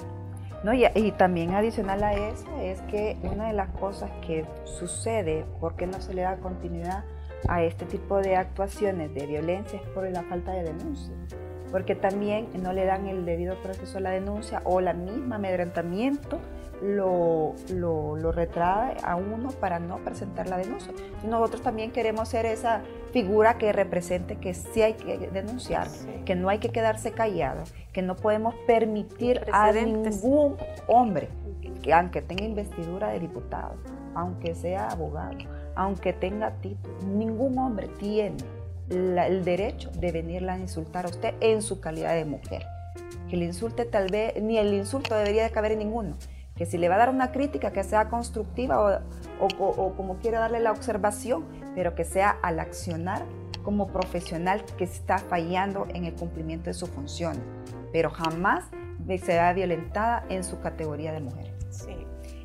No, 0.63 0.73
y, 0.73 1.11
también 1.11 1.53
adicional 1.53 2.03
a 2.03 2.13
eso 2.13 2.47
es 2.61 2.81
que 2.83 3.17
una 3.23 3.47
de 3.47 3.53
las 3.53 3.69
cosas 3.69 4.09
que 4.25 4.45
sucede, 4.63 5.45
porque 5.59 5.85
no 5.85 6.01
se 6.01 6.13
le 6.13 6.23
da 6.23 6.37
continuidad 6.37 7.03
a 7.47 7.61
este 7.63 7.85
tipo 7.85 8.17
de 8.17 8.35
actuaciones 8.35 9.13
de 9.13 9.27
violencia, 9.27 9.79
es 9.79 9.87
por 9.89 10.09
la 10.09 10.23
falta 10.23 10.51
de 10.53 10.63
denuncia. 10.63 11.13
Porque 11.71 11.95
también 11.95 12.47
no 12.61 12.73
le 12.73 12.85
dan 12.85 13.07
el 13.07 13.25
debido 13.25 13.61
proceso 13.61 13.99
a 13.99 14.01
la 14.01 14.09
denuncia 14.09 14.61
o 14.63 14.81
la 14.81 14.93
misma 14.93 15.35
amedrentamiento 15.35 16.39
lo, 16.81 17.55
lo, 17.73 18.15
lo, 18.15 18.31
retrae 18.31 18.97
a 19.03 19.15
uno 19.15 19.49
para 19.49 19.79
no 19.79 19.97
presentar 19.97 20.47
la 20.47 20.57
denuncia. 20.57 20.93
Y 21.23 21.27
nosotros 21.27 21.61
también 21.61 21.91
queremos 21.91 22.29
ser 22.29 22.45
esa 22.45 22.81
figura 23.17 23.57
que 23.57 23.73
represente 23.73 24.35
que 24.35 24.53
sí 24.53 24.83
hay 24.83 24.93
que 24.93 25.17
denunciar, 25.17 25.87
que 26.23 26.35
no 26.35 26.49
hay 26.49 26.59
que 26.59 26.69
quedarse 26.69 27.13
callado, 27.13 27.63
que 27.91 28.03
no 28.03 28.15
podemos 28.15 28.53
permitir 28.67 29.41
a 29.51 29.71
ningún 29.71 30.55
hombre, 30.87 31.27
que 31.81 31.93
aunque 31.93 32.21
tenga 32.21 32.43
investidura 32.43 33.09
de 33.09 33.19
diputado, 33.19 33.73
aunque 34.13 34.53
sea 34.53 34.89
abogado, 34.89 35.35
aunque 35.73 36.13
tenga 36.13 36.51
título, 36.61 36.95
ningún 37.07 37.57
hombre 37.57 37.87
tiene 37.99 38.37
el 38.91 39.43
derecho 39.43 39.89
de 39.97 40.11
venirla 40.11 40.53
a 40.53 40.59
insultar 40.59 41.07
a 41.07 41.09
usted 41.09 41.33
en 41.39 41.63
su 41.63 41.79
calidad 41.79 42.13
de 42.13 42.25
mujer. 42.25 42.67
Que 43.31 43.35
le 43.35 43.45
insulte 43.45 43.85
tal 43.85 44.11
vez, 44.11 44.39
ni 44.39 44.59
el 44.59 44.71
insulto 44.75 45.15
debería 45.15 45.41
de 45.41 45.49
caber 45.49 45.71
en 45.71 45.79
ninguno 45.79 46.17
que 46.57 46.65
si 46.65 46.77
le 46.77 46.89
va 46.89 46.95
a 46.95 46.97
dar 46.97 47.09
una 47.09 47.31
crítica 47.31 47.71
que 47.71 47.83
sea 47.83 48.09
constructiva 48.09 49.03
o, 49.39 49.93
como 49.95 50.17
quiera 50.17 50.39
darle 50.39 50.59
la 50.59 50.71
observación, 50.71 51.45
pero 51.75 51.95
que 51.95 52.03
sea 52.03 52.37
al 52.41 52.59
accionar 52.59 53.23
como 53.63 53.87
profesional 53.87 54.63
que 54.77 54.85
está 54.85 55.17
fallando 55.17 55.87
en 55.93 56.05
el 56.05 56.13
cumplimiento 56.13 56.65
de 56.65 56.73
su 56.73 56.87
función, 56.87 57.37
pero 57.91 58.09
jamás 58.09 58.65
será 59.23 59.53
violentada 59.53 60.25
en 60.29 60.43
su 60.43 60.59
categoría 60.59 61.13
de 61.13 61.21
mujer. 61.21 61.53
Sí. 61.69 61.95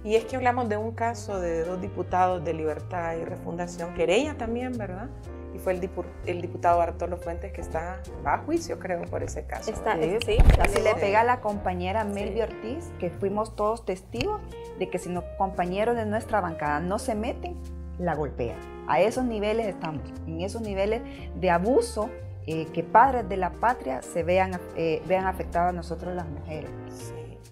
Y 0.04 0.16
es 0.16 0.24
que 0.24 0.36
hablamos 0.36 0.68
de 0.68 0.76
un 0.76 0.92
caso 0.92 1.40
de 1.40 1.64
dos 1.64 1.80
diputados 1.80 2.44
de 2.44 2.54
Libertad 2.54 3.16
y 3.16 3.24
Refundación, 3.24 3.94
querella 3.94 4.36
también, 4.36 4.76
¿verdad? 4.76 5.08
Y 5.54 5.58
fue 5.58 5.72
el, 5.72 5.90
el, 6.26 6.42
diputado 6.42 6.78
Bartolo 6.78 7.16
Fuentes 7.16 7.52
que 7.52 7.60
está 7.60 8.00
a 8.24 8.38
juicio, 8.38 8.78
creo, 8.78 9.02
por 9.02 9.22
ese 9.22 9.44
caso. 9.44 9.70
Está, 9.70 9.96
sí, 10.00 10.38
Así 10.60 10.80
le 10.80 10.94
pega 10.94 11.20
a 11.20 11.24
la 11.24 11.40
compañera 11.40 12.04
Melvi 12.04 12.40
Ortiz, 12.40 12.90
que 12.98 13.10
fuimos 13.10 13.54
todos 13.54 13.84
testigos 13.84 14.40
de 14.78 14.88
que 14.88 14.98
si 14.98 15.10
los 15.10 15.24
compañeros 15.36 15.96
de 15.96 16.06
nuestra 16.06 16.40
bancada 16.40 16.80
no 16.80 16.98
se 16.98 17.14
meten, 17.14 17.56
la 17.98 18.14
golpea. 18.14 18.56
A 18.88 19.00
esos 19.00 19.24
niveles 19.24 19.66
estamos, 19.66 20.02
en 20.26 20.40
esos 20.40 20.62
niveles 20.62 21.02
de 21.36 21.50
abuso 21.50 22.10
eh, 22.46 22.66
que 22.72 22.82
padres 22.82 23.28
de 23.28 23.36
la 23.36 23.50
patria 23.52 24.02
se 24.02 24.24
vean, 24.24 24.60
eh, 24.76 25.02
vean 25.06 25.26
afectados 25.26 25.70
a 25.70 25.72
nosotros 25.72 26.14
las 26.14 26.26
mujeres. 26.26 26.70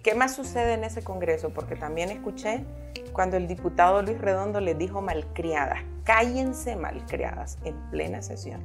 ¿Qué 0.03 0.15
más 0.15 0.35
sucede 0.35 0.73
en 0.73 0.83
ese 0.83 1.03
Congreso? 1.03 1.51
Porque 1.51 1.75
también 1.75 2.09
escuché 2.09 2.65
cuando 3.13 3.37
el 3.37 3.47
diputado 3.47 4.01
Luis 4.01 4.19
Redondo 4.19 4.59
le 4.61 4.75
dijo 4.75 5.01
malcriadas, 5.01 5.79
cállense 6.03 6.75
malcriadas 6.75 7.57
en 7.63 7.75
plena 7.91 8.21
sesión. 8.21 8.61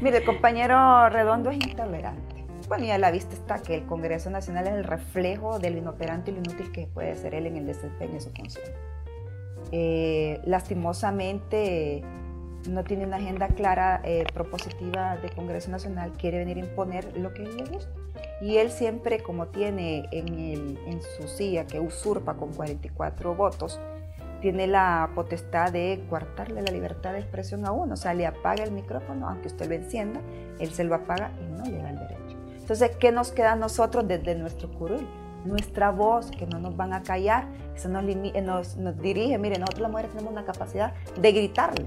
Mire, 0.00 0.18
el 0.18 0.24
compañero 0.24 1.08
Redondo 1.08 1.50
es 1.50 1.56
intolerante. 1.56 2.44
Bueno, 2.68 2.84
y 2.84 2.90
a 2.90 2.98
la 2.98 3.10
vista 3.10 3.34
está 3.34 3.58
que 3.60 3.74
el 3.74 3.86
Congreso 3.86 4.30
Nacional 4.30 4.66
es 4.68 4.74
el 4.74 4.84
reflejo 4.84 5.58
del 5.58 5.78
inoperante 5.78 6.30
y 6.30 6.34
lo 6.34 6.40
inútil 6.40 6.70
que 6.70 6.86
puede 6.86 7.16
ser 7.16 7.34
él 7.34 7.46
en 7.46 7.56
el 7.56 7.66
desempeño 7.66 8.14
de 8.14 8.20
su 8.20 8.30
función. 8.30 8.64
Eh, 9.72 10.40
lastimosamente 10.44 12.02
no 12.68 12.84
tiene 12.84 13.06
una 13.06 13.16
agenda 13.16 13.48
clara, 13.48 14.00
eh, 14.04 14.24
propositiva 14.34 15.16
de 15.16 15.30
Congreso 15.30 15.70
Nacional, 15.70 16.12
quiere 16.12 16.38
venir 16.38 16.58
a 16.58 16.60
imponer 16.60 17.16
lo 17.16 17.32
que 17.32 17.42
le 17.42 17.64
gusta. 17.64 17.90
Y 18.40 18.56
él 18.56 18.70
siempre, 18.70 19.22
como 19.22 19.48
tiene 19.48 20.08
en, 20.12 21.00
su 21.16 21.28
silla 21.28 21.66
que 21.66 21.80
usurpa 21.80 22.34
con 22.34 22.52
44 22.52 23.34
votos, 23.34 23.80
tiene 24.40 24.66
la 24.66 25.10
potestad 25.14 25.70
de 25.70 26.02
coartarle 26.08 26.62
la 26.62 26.72
libertad 26.72 27.12
de 27.12 27.18
expresión 27.18 27.66
a 27.66 27.72
uno. 27.72 27.94
O 27.94 27.96
sea, 27.96 28.14
le 28.14 28.26
apaga 28.26 28.64
el 28.64 28.72
micrófono, 28.72 29.28
aunque 29.28 29.48
usted 29.48 29.68
lo 29.68 29.74
encienda, 29.74 30.20
él 30.58 30.70
se 30.70 30.84
lo 30.84 30.94
apaga 30.94 31.32
y 31.38 31.58
no 31.58 31.64
le 31.64 31.82
da 31.82 31.90
el 31.90 31.98
derecho. 31.98 32.36
Entonces, 32.56 32.96
¿qué 32.98 33.12
nos 33.12 33.32
queda 33.32 33.52
a 33.52 33.56
nosotros 33.56 34.08
desde 34.08 34.34
nuestro 34.34 34.70
curul? 34.70 35.06
nuestra 35.44 35.90
voz, 35.90 36.30
que 36.30 36.46
no 36.46 36.58
nos 36.58 36.76
van 36.76 36.92
a 36.92 37.02
callar. 37.02 37.46
Eso 37.74 37.88
nos, 37.88 38.04
nos, 38.04 38.76
nos 38.76 38.98
dirige, 38.98 39.38
mire, 39.38 39.58
nosotros 39.58 39.80
las 39.80 39.90
mujeres 39.90 40.10
tenemos 40.12 40.32
una 40.32 40.44
capacidad 40.44 40.92
de 41.18 41.32
gritarle. 41.32 41.86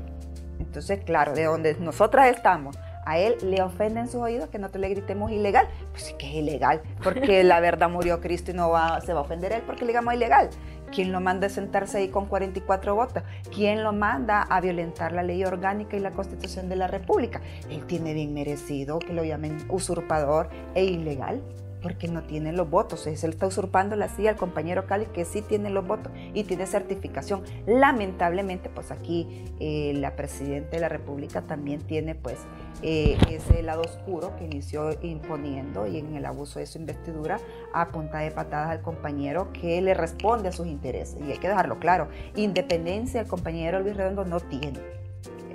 Entonces, 0.59 1.03
claro, 1.03 1.33
de 1.33 1.45
donde 1.45 1.75
nosotras 1.75 2.27
estamos, 2.27 2.77
a 3.05 3.17
él 3.17 3.35
le 3.43 3.61
ofenden 3.61 4.07
sus 4.07 4.21
oídos 4.21 4.49
que 4.49 4.59
nosotros 4.59 4.81
le 4.81 4.89
gritemos 4.89 5.31
ilegal. 5.31 5.67
Pues 5.91 6.03
sí 6.03 6.13
que 6.17 6.27
es 6.27 6.35
ilegal, 6.35 6.81
porque 7.03 7.43
la 7.43 7.59
verdad 7.59 7.89
murió 7.89 8.21
Cristo 8.21 8.51
y 8.51 8.53
no 8.53 8.69
va, 8.69 9.01
se 9.01 9.13
va 9.13 9.19
a 9.19 9.23
ofender 9.23 9.51
él 9.51 9.63
porque 9.65 9.81
le 9.81 9.87
digamos 9.87 10.13
ilegal. 10.13 10.49
¿Quién 10.93 11.11
lo 11.11 11.19
manda 11.21 11.47
a 11.47 11.49
sentarse 11.49 11.97
ahí 11.97 12.09
con 12.09 12.27
44 12.27 12.93
votos? 12.93 13.23
¿Quién 13.53 13.83
lo 13.83 13.93
manda 13.93 14.43
a 14.43 14.61
violentar 14.61 15.11
la 15.11 15.23
ley 15.23 15.43
orgánica 15.43 15.97
y 15.97 15.99
la 15.99 16.11
constitución 16.11 16.69
de 16.69 16.75
la 16.75 16.87
República? 16.87 17.41
Él 17.71 17.85
tiene 17.87 18.13
bien 18.13 18.33
merecido 18.33 18.99
que 18.99 19.11
lo 19.11 19.23
llamen 19.23 19.57
usurpador 19.69 20.49
e 20.75 20.83
ilegal 20.83 21.41
porque 21.83 22.07
no 22.07 22.23
tiene 22.23 22.53
los 22.53 22.69
votos. 22.69 23.01
Se 23.01 23.11
le 23.11 23.33
está 23.33 23.45
usurpando 23.45 23.95
la 23.95 24.07
silla 24.07 24.31
al 24.31 24.37
compañero 24.37 24.87
Cali 24.87 25.05
que 25.07 25.25
sí 25.25 25.41
tiene 25.41 25.69
los 25.69 25.85
votos 25.85 26.11
y 26.33 26.45
tiene 26.45 26.65
certificación. 26.65 27.43
Lamentablemente, 27.67 28.69
pues 28.69 28.89
aquí 28.89 29.45
eh, 29.59 29.93
la 29.95 30.15
presidenta 30.15 30.71
de 30.71 30.79
la 30.79 30.89
República 30.89 31.41
también 31.41 31.81
tiene 31.81 32.15
pues 32.15 32.37
eh, 32.81 33.17
ese 33.29 33.61
lado 33.61 33.81
oscuro 33.81 34.35
que 34.37 34.45
inició 34.45 34.91
imponiendo 35.03 35.85
y 35.85 35.97
en 35.99 36.15
el 36.15 36.25
abuso 36.25 36.59
de 36.59 36.65
su 36.65 36.79
investidura 36.79 37.37
a 37.73 37.89
punta 37.89 38.19
de 38.19 38.31
patadas 38.31 38.69
al 38.69 38.81
compañero 38.81 39.51
que 39.51 39.81
le 39.81 39.93
responde 39.93 40.49
a 40.49 40.51
sus 40.51 40.67
intereses. 40.67 41.17
Y 41.27 41.31
hay 41.31 41.37
que 41.37 41.49
dejarlo 41.49 41.79
claro, 41.79 42.07
independencia 42.35 43.21
el 43.21 43.27
compañero 43.27 43.79
Luis 43.81 43.97
Redondo 43.97 44.23
no 44.23 44.39
tiene. 44.39 44.79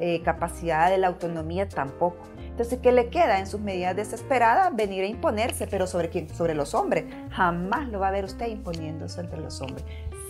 Eh, 0.00 0.22
capacidad 0.22 0.90
de 0.90 0.98
la 0.98 1.08
autonomía 1.08 1.68
tampoco. 1.68 2.18
Entonces, 2.58 2.80
¿qué 2.82 2.90
le 2.90 3.06
queda 3.06 3.38
en 3.38 3.46
sus 3.46 3.60
medidas 3.60 3.94
desesperadas? 3.94 4.74
Venir 4.74 5.04
a 5.04 5.06
imponerse, 5.06 5.68
pero 5.68 5.86
¿sobre 5.86 6.08
quién? 6.08 6.28
Sobre 6.34 6.56
los 6.56 6.74
hombres. 6.74 7.04
Jamás 7.30 7.88
lo 7.88 8.00
va 8.00 8.08
a 8.08 8.10
ver 8.10 8.24
usted 8.24 8.48
imponiéndose 8.48 9.20
entre 9.20 9.40
los 9.40 9.60
hombres. 9.60 9.84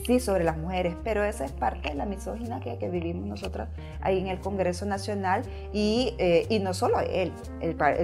Sí, 0.05 0.21
sobre 0.21 0.45
las 0.45 0.59
mujeres, 0.59 0.95
pero 1.03 1.25
esa 1.25 1.47
es 1.47 1.53
parte 1.53 1.89
de 1.89 1.95
la 1.95 2.05
misógina 2.05 2.61
que, 2.61 2.77
vivimos 2.91 3.27
nosotras 3.27 3.71
ahí 4.03 4.19
en 4.19 4.27
el 4.27 4.41
Congreso 4.41 4.85
Nacional 4.85 5.41
y, 5.73 6.15
eh, 6.19 6.45
y 6.51 6.59
no 6.59 6.75
solo 6.75 7.01
él, 7.01 7.33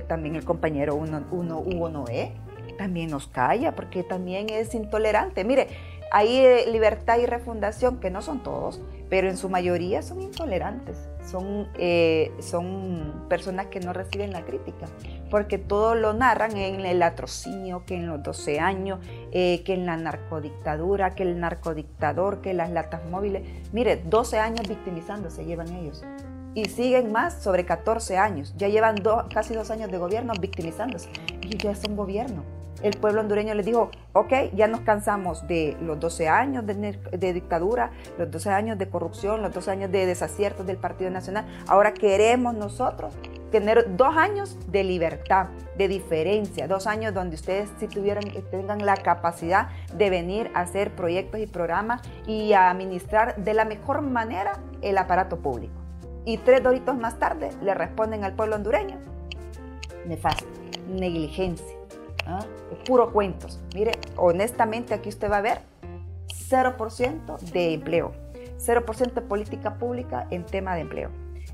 también 0.08 0.36
el 0.36 0.44
compañero 0.44 0.94
uno, 0.94 1.22
uno, 1.30 1.58
Hugo 1.58 1.90
Noé, 1.90 2.32
también 2.78 3.10
nos 3.10 3.26
calla 3.28 3.74
porque 3.74 4.02
también 4.02 4.48
es 4.50 4.74
intolerante. 4.74 5.44
Mire, 5.44 5.68
hay 6.14 6.36
eh, 6.36 6.66
libertad 6.70 7.18
y 7.18 7.26
refundación, 7.26 7.98
que 7.98 8.08
no 8.08 8.22
son 8.22 8.44
todos, 8.44 8.80
pero 9.10 9.28
en 9.28 9.36
su 9.36 9.48
mayoría 9.48 10.00
son 10.00 10.22
intolerantes, 10.22 10.96
son, 11.28 11.66
eh, 11.76 12.30
son 12.38 13.26
personas 13.28 13.66
que 13.66 13.80
no 13.80 13.92
reciben 13.92 14.32
la 14.32 14.44
crítica, 14.44 14.86
porque 15.28 15.58
todo 15.58 15.96
lo 15.96 16.12
narran 16.12 16.56
en 16.56 16.86
el 16.86 17.02
atrocinio, 17.02 17.84
que 17.84 17.96
en 17.96 18.06
los 18.06 18.22
12 18.22 18.60
años, 18.60 19.00
eh, 19.32 19.64
que 19.64 19.74
en 19.74 19.86
la 19.86 19.96
narcodictadura, 19.96 21.16
que 21.16 21.24
el 21.24 21.40
narcodictador, 21.40 22.40
que 22.42 22.54
las 22.54 22.70
latas 22.70 23.04
móviles. 23.10 23.42
Mire, 23.72 23.96
12 23.96 24.38
años 24.38 24.68
victimizándose 24.68 25.44
llevan 25.44 25.74
ellos. 25.74 26.04
Y 26.54 26.66
siguen 26.66 27.10
más 27.10 27.42
sobre 27.42 27.66
14 27.66 28.18
años. 28.18 28.54
Ya 28.56 28.68
llevan 28.68 29.02
casi 29.34 29.52
dos 29.54 29.72
años 29.72 29.90
de 29.90 29.98
gobierno 29.98 30.32
victimizándose. 30.40 31.08
Y 31.42 31.56
ya 31.56 31.72
es 31.72 31.82
un 31.82 31.96
gobierno 31.96 32.44
el 32.82 32.96
pueblo 32.98 33.20
hondureño 33.20 33.54
les 33.54 33.66
dijo, 33.66 33.90
ok, 34.12 34.32
ya 34.54 34.66
nos 34.66 34.80
cansamos 34.80 35.46
de 35.46 35.76
los 35.80 35.98
12 36.00 36.28
años 36.28 36.64
de, 36.66 37.32
dictadura, 37.32 37.90
los 38.18 38.30
12 38.30 38.50
años 38.50 38.78
de 38.78 38.88
corrupción, 38.88 39.42
los 39.42 39.52
12 39.52 39.70
años 39.70 39.92
de 39.92 40.06
desaciertos 40.06 40.66
del 40.66 40.76
Partido 40.76 41.10
Nacional, 41.10 41.46
ahora 41.66 41.94
queremos 41.94 42.54
nosotros 42.54 43.14
tener 43.50 43.96
dos 43.96 44.16
años 44.16 44.58
de 44.66 44.82
libertad, 44.82 45.46
de 45.78 45.86
diferencia, 45.86 46.66
dos 46.66 46.86
años 46.88 47.14
donde 47.14 47.36
ustedes 47.36 47.70
si 47.78 47.86
tuvieran, 47.86 48.24
tengan 48.50 48.84
la 48.84 48.96
capacidad 48.96 49.68
de 49.96 50.10
venir 50.10 50.50
a 50.54 50.62
hacer 50.62 50.90
proyectos 50.90 51.40
y 51.40 51.46
programas 51.46 52.02
y 52.26 52.52
a 52.52 52.70
administrar 52.70 53.36
de 53.36 53.54
la 53.54 53.64
mejor 53.64 54.02
manera 54.02 54.58
el 54.82 54.98
aparato 54.98 55.38
público. 55.38 55.74
Y 56.24 56.38
tres 56.38 56.62
doritos 56.62 56.96
más 56.96 57.18
tarde 57.18 57.50
le 57.62 57.74
responden 57.74 58.24
al 58.24 58.34
pueblo 58.34 58.56
hondureño, 58.56 58.98
nefasto, 60.04 60.46
negligencia 60.88 61.73
¿ah? 62.26 62.44
puro 62.86 63.12
cuentos. 63.12 63.60
Mire, 63.74 63.92
honestamente 64.16 64.94
aquí 64.94 65.08
usted 65.08 65.30
va 65.30 65.38
a 65.38 65.42
ver 65.42 65.60
0% 66.48 67.38
de 67.52 67.74
empleo, 67.74 68.12
0% 68.58 69.12
de 69.12 69.20
política 69.22 69.74
pública 69.74 70.26
en 70.30 70.44
tema 70.44 70.74
de 70.74 70.82
empleo, 70.82 71.10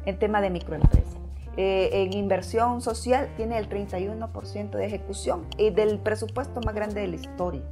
en 0.06 0.18
tema 0.18 0.40
de 0.40 0.50
microempresa. 0.50 1.20
Eh, 1.56 1.90
en 1.92 2.12
inversión 2.12 2.80
social 2.80 3.28
tiene 3.36 3.58
el 3.58 3.68
31% 3.68 4.70
de 4.70 4.86
ejecución 4.86 5.46
y 5.58 5.70
del 5.70 5.98
presupuesto 5.98 6.60
más 6.60 6.74
grande 6.74 7.00
de 7.00 7.08
la 7.08 7.16
historia. 7.16 7.62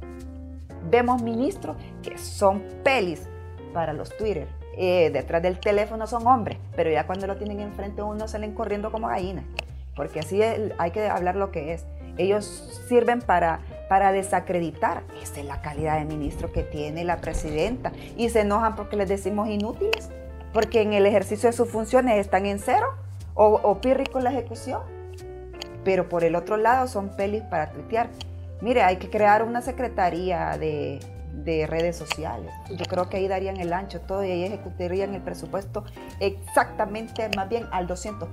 Vemos 0.89 1.21
ministros 1.21 1.77
que 2.03 2.17
son 2.17 2.61
pelis 2.83 3.27
para 3.73 3.93
los 3.93 4.15
Twitter. 4.17 4.47
Eh, 4.77 5.09
detrás 5.11 5.41
del 5.41 5.59
teléfono 5.59 6.07
son 6.07 6.27
hombres, 6.27 6.57
pero 6.75 6.89
ya 6.89 7.05
cuando 7.05 7.27
lo 7.27 7.35
tienen 7.37 7.59
enfrente 7.59 8.01
uno 8.01 8.27
salen 8.27 8.53
corriendo 8.53 8.91
como 8.91 9.07
gallinas, 9.07 9.43
porque 9.95 10.19
así 10.19 10.41
hay 10.41 10.91
que 10.91 11.07
hablar 11.07 11.35
lo 11.35 11.51
que 11.51 11.73
es. 11.73 11.85
Ellos 12.19 12.83
sirven 12.87 13.21
para, 13.21 13.61
para 13.87 14.11
desacreditar. 14.11 15.03
Esa 15.23 15.39
es 15.39 15.45
la 15.45 15.61
calidad 15.61 15.97
de 15.97 16.05
ministro 16.05 16.51
que 16.51 16.63
tiene 16.63 17.03
la 17.03 17.21
presidenta. 17.21 17.91
Y 18.17 18.29
se 18.29 18.41
enojan 18.41 18.75
porque 18.75 18.97
les 18.97 19.09
decimos 19.09 19.47
inútiles, 19.47 20.09
porque 20.53 20.81
en 20.81 20.93
el 20.93 21.05
ejercicio 21.05 21.49
de 21.49 21.53
sus 21.53 21.69
funciones 21.69 22.17
están 22.19 22.45
en 22.45 22.59
cero 22.59 22.87
o, 23.33 23.45
o 23.63 23.79
con 24.11 24.23
la 24.23 24.31
ejecución. 24.31 24.81
Pero 25.85 26.09
por 26.09 26.23
el 26.25 26.35
otro 26.35 26.57
lado 26.57 26.87
son 26.87 27.15
pelis 27.15 27.41
para 27.43 27.71
tuitear. 27.71 28.09
Mire, 28.61 28.83
hay 28.83 28.97
que 28.97 29.09
crear 29.09 29.41
una 29.43 29.61
secretaría 29.61 30.57
de, 30.57 30.99
de 31.33 31.67
redes 31.67 31.95
sociales. 31.95 32.51
Yo 32.69 32.85
creo 32.85 33.09
que 33.09 33.17
ahí 33.17 33.27
darían 33.27 33.57
el 33.57 33.73
ancho 33.73 34.01
todo 34.01 34.23
y 34.23 34.31
ahí 34.31 34.43
ejecutarían 34.43 35.13
el 35.15 35.21
presupuesto 35.21 35.83
exactamente, 36.19 37.29
más 37.35 37.49
bien 37.49 37.65
al 37.71 37.87
200%. 37.87 38.27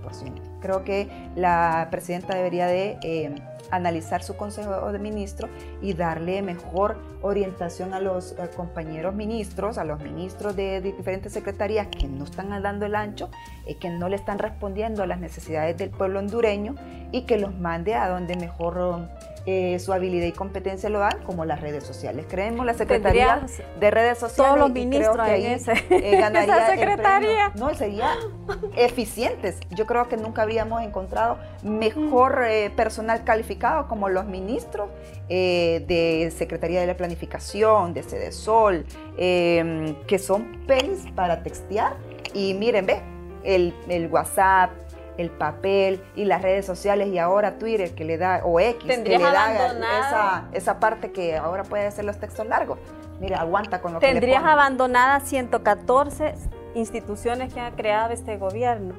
Creo 0.60 0.84
que 0.84 1.08
la 1.36 1.88
presidenta 1.90 2.34
debería 2.34 2.66
de 2.66 2.98
eh, 3.02 3.34
analizar 3.70 4.22
su 4.22 4.36
consejo 4.36 4.92
de 4.92 4.98
ministros 4.98 5.50
y 5.82 5.92
darle 5.94 6.42
mejor 6.42 6.98
orientación 7.22 7.94
a 7.94 8.00
los 8.00 8.32
eh, 8.32 8.50
compañeros 8.56 9.14
ministros, 9.14 9.78
a 9.78 9.84
los 9.84 10.00
ministros 10.00 10.56
de, 10.56 10.80
diferentes 10.80 11.32
secretarías 11.32 11.88
que 11.88 12.06
no 12.06 12.24
están 12.24 12.50
dando 12.62 12.86
el 12.86 12.94
ancho, 12.94 13.30
y 13.66 13.74
que 13.74 13.90
no 13.90 14.08
le 14.08 14.16
están 14.16 14.38
respondiendo 14.38 15.02
a 15.02 15.06
las 15.06 15.18
necesidades 15.18 15.76
del 15.76 15.90
pueblo 15.90 16.20
hondureño 16.20 16.76
y 17.12 17.22
que 17.22 17.38
los 17.38 17.54
mande 17.58 17.94
a 17.94 18.08
donde 18.08 18.36
mejor 18.36 19.08
eh, 19.48 19.78
su 19.78 19.92
habilidad 19.92 20.26
y 20.26 20.32
competencia 20.32 20.90
lo 20.90 20.98
dan, 20.98 21.22
como 21.24 21.44
las 21.44 21.60
redes 21.60 21.84
sociales. 21.84 22.26
Creemos 22.28 22.66
la 22.66 22.74
Secretaría 22.74 23.46
de 23.78 23.90
Redes 23.92 24.18
Sociales. 24.18 24.36
Todos 24.36 24.58
los 24.58 24.72
ministros 24.72 25.16
ahí, 25.20 25.46
en 25.46 25.52
ese, 25.52 25.72
eh, 25.90 26.18
esa 26.18 26.66
secretaría. 26.66 27.52
no, 27.54 27.72
sería 27.72 28.10
eficientes. 28.76 29.60
Yo 29.70 29.86
creo 29.86 30.08
que 30.08 30.16
nunca 30.16 30.42
habíamos 30.42 30.82
encontrado 30.82 31.38
mejor 31.62 32.44
eh, 32.44 32.70
personal 32.74 33.22
calificado 33.22 33.86
como 33.86 34.08
los 34.08 34.26
ministros 34.26 34.90
de 35.28 36.32
Secretaría 36.36 36.80
de 36.80 36.86
la 36.88 36.96
Planificación, 36.96 37.94
de 37.94 38.32
Sol, 38.32 38.84
em, 39.16 39.94
que 40.06 40.18
son 40.18 40.64
pelis 40.66 41.04
para 41.14 41.44
textear. 41.44 41.94
Y 42.34 42.54
miren, 42.54 42.86
ve, 42.86 43.00
el, 43.44 43.72
el 43.88 44.08
WhatsApp, 44.08 44.70
el 45.18 45.30
papel 45.30 46.02
y 46.14 46.24
las 46.24 46.42
redes 46.42 46.66
sociales 46.66 47.08
y 47.08 47.18
ahora 47.18 47.58
Twitter 47.58 47.94
que 47.94 48.04
le 48.04 48.18
da, 48.18 48.42
o 48.44 48.60
X, 48.60 48.84
que 48.84 49.18
le 49.18 49.18
da 49.18 49.54
esa, 49.98 50.48
esa, 50.52 50.80
parte 50.80 51.12
que 51.12 51.36
ahora 51.36 51.64
puede 51.64 51.86
hacer 51.86 52.04
los 52.04 52.18
textos 52.18 52.46
largos. 52.46 52.78
Mira, 53.20 53.40
aguanta 53.40 53.80
con 53.80 53.94
lo 53.94 54.00
que 54.00 54.06
Tendrías 54.06 54.42
le 54.42 54.48
abandonadas 54.50 55.24
114 55.24 56.34
instituciones 56.74 57.52
que 57.52 57.60
ha 57.60 57.70
creado 57.72 58.12
este 58.12 58.36
gobierno, 58.36 58.94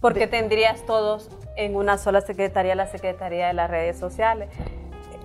porque 0.00 0.26
tendrías 0.26 0.84
todos 0.86 1.30
en 1.56 1.74
una 1.74 1.98
sola 1.98 2.20
secretaría, 2.20 2.74
la 2.74 2.86
Secretaría 2.86 3.48
de 3.48 3.54
las 3.54 3.70
Redes 3.70 3.98
Sociales. 3.98 4.48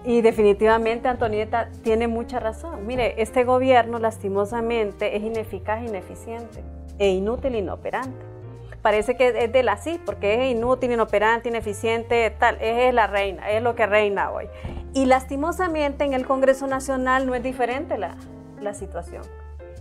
Y 0.03 0.21
definitivamente 0.21 1.07
Antonieta 1.07 1.69
tiene 1.83 2.07
mucha 2.07 2.39
razón. 2.39 2.85
Mire, 2.85 3.19
este 3.21 3.43
gobierno 3.43 3.97
lastimosamente 3.97 5.15
es 5.15 5.23
ineficaz, 5.23 5.81
ineficiente 5.81 6.63
e 6.99 7.09
inútil, 7.09 7.55
inoperante 7.55 8.34
parece 8.85 9.17
que 9.17 9.45
es 9.45 9.51
de 9.51 9.63
la 9.63 9.77
sí, 9.77 9.99
porque 10.05 10.35
es 10.35 10.55
inútil, 10.55 10.91
inoperante, 10.91 11.49
ineficiente, 11.49 12.29
tal, 12.29 12.61
es 12.61 12.93
la 12.93 13.07
reina, 13.07 13.49
es 13.49 13.63
lo 13.63 13.73
que 13.73 13.87
reina 13.87 14.29
hoy. 14.29 14.47
Y 14.93 15.05
lastimosamente 15.05 16.03
en 16.03 16.13
el 16.13 16.27
Congreso 16.27 16.67
Nacional 16.67 17.25
no 17.25 17.33
es 17.33 17.41
diferente 17.41 17.97
la, 17.97 18.15
situación. 18.75 19.23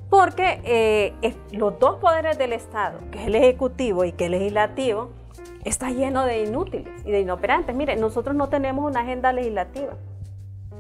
Porque 0.09 0.63
eh, 0.65 1.35
los 1.53 1.79
dos 1.79 1.97
poderes 1.97 2.39
del 2.39 2.55
Estado, 2.55 2.99
que 3.11 3.21
es 3.21 3.27
el 3.27 3.35
Ejecutivo 3.35 4.07
y 4.07 4.13
que 4.13 4.25
es 4.25 4.33
el 4.33 4.39
Legislativo, 4.39 5.11
está 5.65 5.91
lleno 5.91 6.25
de 6.25 6.45
inútiles 6.45 7.05
y 7.05 7.11
de 7.11 7.21
inoperantes. 7.21 7.77
Mire, 7.77 7.97
nosotros 7.97 8.35
no 8.35 8.49
tenemos 8.49 8.91
una 8.91 9.01
agenda 9.01 9.35
legislativa. 9.35 9.99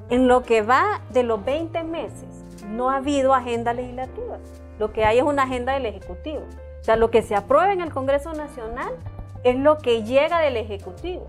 En 0.09 0.29
lo 0.29 0.45
que 0.45 0.63
va 0.63 1.03
de 1.11 1.25
los 1.25 1.45
20 1.45 1.85
meses, 1.85 2.43
no 2.71 2.89
ha 2.89 2.97
habido 2.97 3.35
agenda 3.35 3.75
legislativa. 3.75 4.39
Lo 4.79 4.95
que 4.95 5.05
hay 5.05 5.19
es 5.19 5.25
una 5.25 5.43
agenda 5.43 5.75
del 5.75 5.85
Ejecutivo. 5.85 6.45
O 6.85 6.87
sea, 6.87 6.97
lo 6.97 7.11
que 7.11 7.23
se 7.23 7.35
aprueba 7.35 7.73
en 7.73 7.81
el 7.81 7.91
Congreso 7.91 8.35
Nacional 8.35 8.93
es 9.43 9.57
lo 9.57 9.79
que 9.79 10.03
llega 10.03 10.41
del 10.41 10.59
Ejecutivo. 10.59 11.27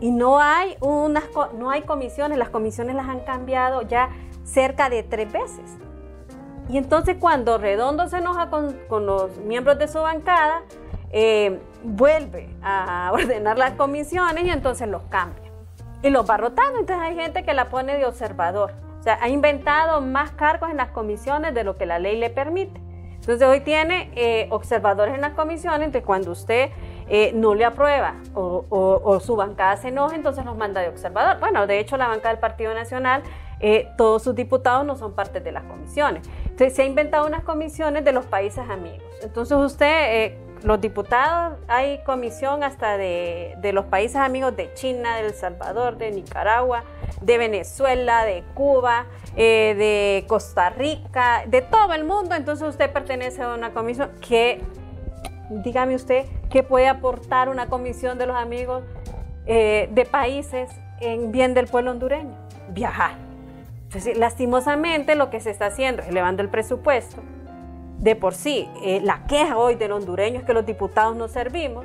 Y 0.00 0.10
no 0.10 0.40
hay, 0.40 0.78
unas, 0.80 1.24
no 1.58 1.70
hay 1.70 1.82
comisiones, 1.82 2.38
las 2.38 2.48
comisiones 2.48 2.96
las 2.96 3.06
han 3.06 3.20
cambiado 3.20 3.82
ya 3.82 4.08
cerca 4.44 4.88
de 4.88 5.02
tres 5.02 5.30
veces. 5.30 5.76
Y 6.70 6.78
entonces 6.78 7.18
cuando 7.20 7.58
Redondo 7.58 8.08
se 8.08 8.16
enoja 8.16 8.48
con, 8.48 8.74
con 8.88 9.04
los 9.04 9.36
miembros 9.40 9.78
de 9.78 9.88
su 9.88 9.98
bancada, 10.00 10.62
eh, 11.10 11.60
vuelve 11.84 12.48
a 12.62 13.10
ordenar 13.12 13.58
las 13.58 13.74
comisiones 13.74 14.42
y 14.42 14.48
entonces 14.48 14.88
los 14.88 15.02
cambia. 15.02 15.52
Y 16.02 16.08
los 16.08 16.28
va 16.28 16.38
rotando, 16.38 16.78
entonces 16.80 17.06
hay 17.06 17.14
gente 17.14 17.44
que 17.44 17.52
la 17.52 17.68
pone 17.68 17.98
de 17.98 18.06
observador. 18.06 18.72
O 18.98 19.02
sea, 19.02 19.18
ha 19.20 19.28
inventado 19.28 20.00
más 20.00 20.30
cargos 20.30 20.70
en 20.70 20.78
las 20.78 20.92
comisiones 20.92 21.52
de 21.52 21.62
lo 21.62 21.76
que 21.76 21.84
la 21.84 21.98
ley 21.98 22.16
le 22.16 22.30
permite. 22.30 22.80
Entonces 23.22 23.46
hoy 23.46 23.60
tiene 23.60 24.10
eh, 24.16 24.48
observadores 24.50 25.14
en 25.14 25.20
las 25.20 25.34
comisiones, 25.34 25.82
entonces 25.86 26.04
cuando 26.04 26.32
usted 26.32 26.70
eh, 27.08 27.30
no 27.32 27.54
le 27.54 27.64
aprueba 27.64 28.16
o, 28.34 29.20
su 29.20 29.36
bancada 29.36 29.76
se 29.76 29.88
enoja, 29.88 30.16
entonces 30.16 30.44
los 30.44 30.56
manda 30.56 30.80
de 30.80 30.88
observador. 30.88 31.38
Bueno, 31.38 31.68
de 31.68 31.78
hecho 31.78 31.96
la 31.96 32.08
bancada 32.08 32.30
del 32.30 32.40
Partido 32.40 32.74
Nacional, 32.74 33.22
eh, 33.60 33.88
todos 33.96 34.24
sus 34.24 34.34
diputados 34.34 34.84
no 34.84 34.96
son 34.96 35.12
parte 35.12 35.38
de 35.38 35.52
las 35.52 35.62
comisiones. 35.62 36.28
Entonces 36.42 36.74
se 36.74 36.82
ha 36.82 36.84
inventado 36.84 37.24
unas 37.24 37.44
comisiones 37.44 38.04
de 38.04 38.10
los 38.10 38.26
países 38.26 38.68
amigos. 38.68 39.04
Entonces 39.22 39.56
usted 39.56 40.34
los 40.64 40.80
diputados, 40.80 41.58
hay 41.68 42.02
comisión 42.04 42.62
hasta 42.62 42.96
de, 42.96 43.54
de, 43.58 43.72
los 43.72 43.86
países 43.86 44.16
amigos 44.16 44.56
de 44.56 44.72
China, 44.74 45.16
de 45.16 45.26
El 45.26 45.34
Salvador, 45.34 45.98
de 45.98 46.10
Nicaragua, 46.10 46.84
de 47.20 47.38
Venezuela, 47.38 48.24
de 48.24 48.44
Cuba, 48.54 49.06
eh, 49.36 49.74
de 49.76 50.24
Costa 50.26 50.70
Rica, 50.70 51.44
de 51.46 51.62
todo 51.62 51.94
el 51.94 52.04
mundo. 52.04 52.34
Entonces 52.34 52.68
usted 52.68 52.92
pertenece 52.92 53.42
a 53.42 53.54
una 53.54 53.72
comisión 53.72 54.10
que, 54.20 54.60
dígame 55.50 55.94
usted, 55.94 56.26
¿qué 56.50 56.62
puede 56.62 56.88
aportar 56.88 57.48
una 57.48 57.66
comisión 57.66 58.18
de 58.18 58.26
los 58.26 58.36
amigos 58.36 58.82
eh, 59.46 59.88
de 59.92 60.04
países 60.04 60.70
en 61.00 61.32
bien 61.32 61.54
del 61.54 61.66
pueblo 61.66 61.90
hondureño? 61.90 62.36
Viajar. 62.68 63.16
Entonces, 63.84 64.16
lastimosamente 64.16 65.16
lo 65.16 65.28
que 65.28 65.40
se 65.40 65.50
está 65.50 65.66
haciendo 65.66 66.02
es 66.02 66.08
elevando 66.08 66.42
el 66.42 66.48
presupuesto 66.48 67.22
de 68.02 68.16
por 68.16 68.34
sí, 68.34 68.68
eh, 68.82 69.00
la 69.00 69.26
queja 69.26 69.56
hoy 69.56 69.76
del 69.76 69.92
hondureño 69.92 70.40
es 70.40 70.44
que 70.44 70.52
los 70.52 70.66
diputados 70.66 71.16
no 71.16 71.28
servimos, 71.28 71.84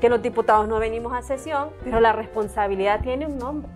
que 0.00 0.08
los 0.08 0.20
diputados 0.20 0.66
no 0.66 0.80
venimos 0.80 1.12
a 1.12 1.22
sesión, 1.22 1.68
pero 1.84 2.00
la 2.00 2.12
responsabilidad 2.12 3.02
tiene 3.02 3.26
un 3.26 3.38
nombre 3.38 3.70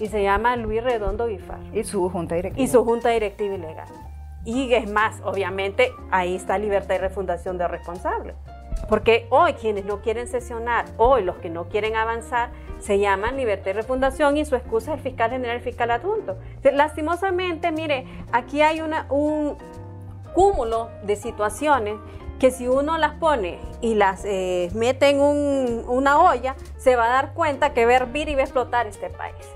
y 0.00 0.06
se 0.06 0.22
llama 0.22 0.56
Luis 0.56 0.82
Redondo 0.82 1.26
Bifar. 1.26 1.58
Y 1.74 1.84
su 1.84 2.08
junta 2.08 2.36
directiva. 2.36 2.64
Y 2.64 2.68
su 2.68 2.82
junta 2.86 3.10
directiva 3.10 3.54
ilegal. 3.54 3.88
Y 4.46 4.72
es 4.72 4.90
más, 4.90 5.20
obviamente, 5.22 5.92
ahí 6.10 6.36
está 6.36 6.56
libertad 6.56 6.94
y 6.94 6.98
refundación 6.98 7.58
de 7.58 7.68
responsables. 7.68 8.34
Porque 8.88 9.26
hoy 9.28 9.52
quienes 9.52 9.84
no 9.84 10.00
quieren 10.00 10.26
sesionar, 10.26 10.86
hoy 10.96 11.22
los 11.22 11.36
que 11.36 11.50
no 11.50 11.68
quieren 11.68 11.96
avanzar, 11.96 12.48
se 12.78 12.98
llaman 12.98 13.36
libertad 13.36 13.72
y 13.72 13.74
refundación 13.74 14.38
y 14.38 14.46
su 14.46 14.56
excusa 14.56 14.92
es 14.92 14.98
el 14.98 15.02
fiscal 15.02 15.30
general 15.30 15.56
el 15.56 15.62
fiscal 15.62 15.90
adjunto. 15.90 16.38
Lastimosamente, 16.72 17.70
mire, 17.72 18.06
aquí 18.32 18.62
hay 18.62 18.80
una, 18.80 19.06
un, 19.10 19.58
cúmulo 20.34 20.88
de 21.02 21.16
situaciones 21.16 21.96
que 22.40 22.50
si 22.50 22.66
uno 22.66 22.96
las 22.98 23.14
pone 23.16 23.58
y 23.82 23.94
las 23.94 24.24
eh, 24.24 24.70
mete 24.74 25.10
en 25.10 25.20
una 25.20 26.18
olla, 26.18 26.56
se 26.78 26.96
va 26.96 27.04
a 27.04 27.08
dar 27.10 27.34
cuenta 27.34 27.74
que 27.74 27.84
va 27.84 27.92
a 27.92 27.96
hervir 27.96 28.28
y 28.30 28.34
va 28.34 28.40
a 28.40 28.44
explotar 28.44 28.86
este 28.86 29.10
país. 29.10 29.46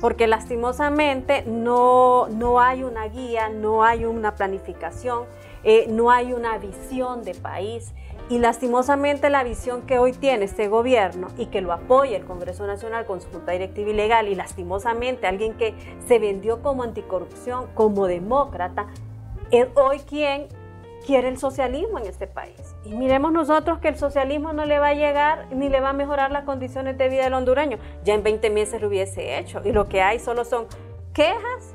Porque 0.00 0.26
lastimosamente 0.26 1.44
no, 1.46 2.26
no 2.28 2.60
hay 2.60 2.82
una 2.82 3.06
guía, 3.06 3.50
no 3.50 3.84
hay 3.84 4.06
una 4.06 4.34
planificación, 4.34 5.26
eh, 5.62 5.86
no 5.88 6.10
hay 6.10 6.32
una 6.32 6.58
visión 6.58 7.22
de 7.22 7.34
país. 7.34 7.92
Y 8.30 8.38
lastimosamente 8.38 9.28
la 9.28 9.44
visión 9.44 9.82
que 9.82 9.98
hoy 9.98 10.12
tiene 10.12 10.46
este 10.46 10.68
gobierno 10.68 11.28
y 11.36 11.46
que 11.46 11.60
lo 11.60 11.72
apoya 11.72 12.16
el 12.16 12.24
Congreso 12.24 12.66
Nacional 12.66 13.04
con 13.04 13.20
su 13.20 13.28
Junta 13.28 13.52
Directiva 13.52 13.90
Ilegal 13.90 14.28
y 14.28 14.34
lastimosamente 14.34 15.26
alguien 15.26 15.54
que 15.54 15.74
se 16.08 16.18
vendió 16.18 16.62
como 16.62 16.82
anticorrupción, 16.82 17.66
como 17.74 18.06
demócrata, 18.06 18.86
es 19.52 19.68
hoy 19.74 20.00
quien 20.00 20.48
quiere 21.06 21.28
el 21.28 21.38
socialismo 21.38 21.98
en 21.98 22.06
este 22.06 22.26
país. 22.26 22.74
Y 22.84 22.94
miremos 22.94 23.32
nosotros 23.32 23.78
que 23.78 23.88
el 23.88 23.96
socialismo 23.96 24.52
no 24.52 24.64
le 24.64 24.78
va 24.78 24.88
a 24.88 24.94
llegar 24.94 25.46
ni 25.50 25.68
le 25.68 25.80
va 25.80 25.90
a 25.90 25.92
mejorar 25.92 26.30
las 26.30 26.44
condiciones 26.44 26.96
de 26.98 27.08
vida 27.08 27.24
del 27.24 27.34
hondureño. 27.34 27.78
Ya 28.04 28.14
en 28.14 28.22
20 28.22 28.50
meses 28.50 28.80
lo 28.80 28.88
hubiese 28.88 29.38
hecho. 29.38 29.60
Y 29.64 29.72
lo 29.72 29.88
que 29.88 30.00
hay 30.00 30.18
solo 30.18 30.44
son 30.44 30.66
quejas 31.12 31.74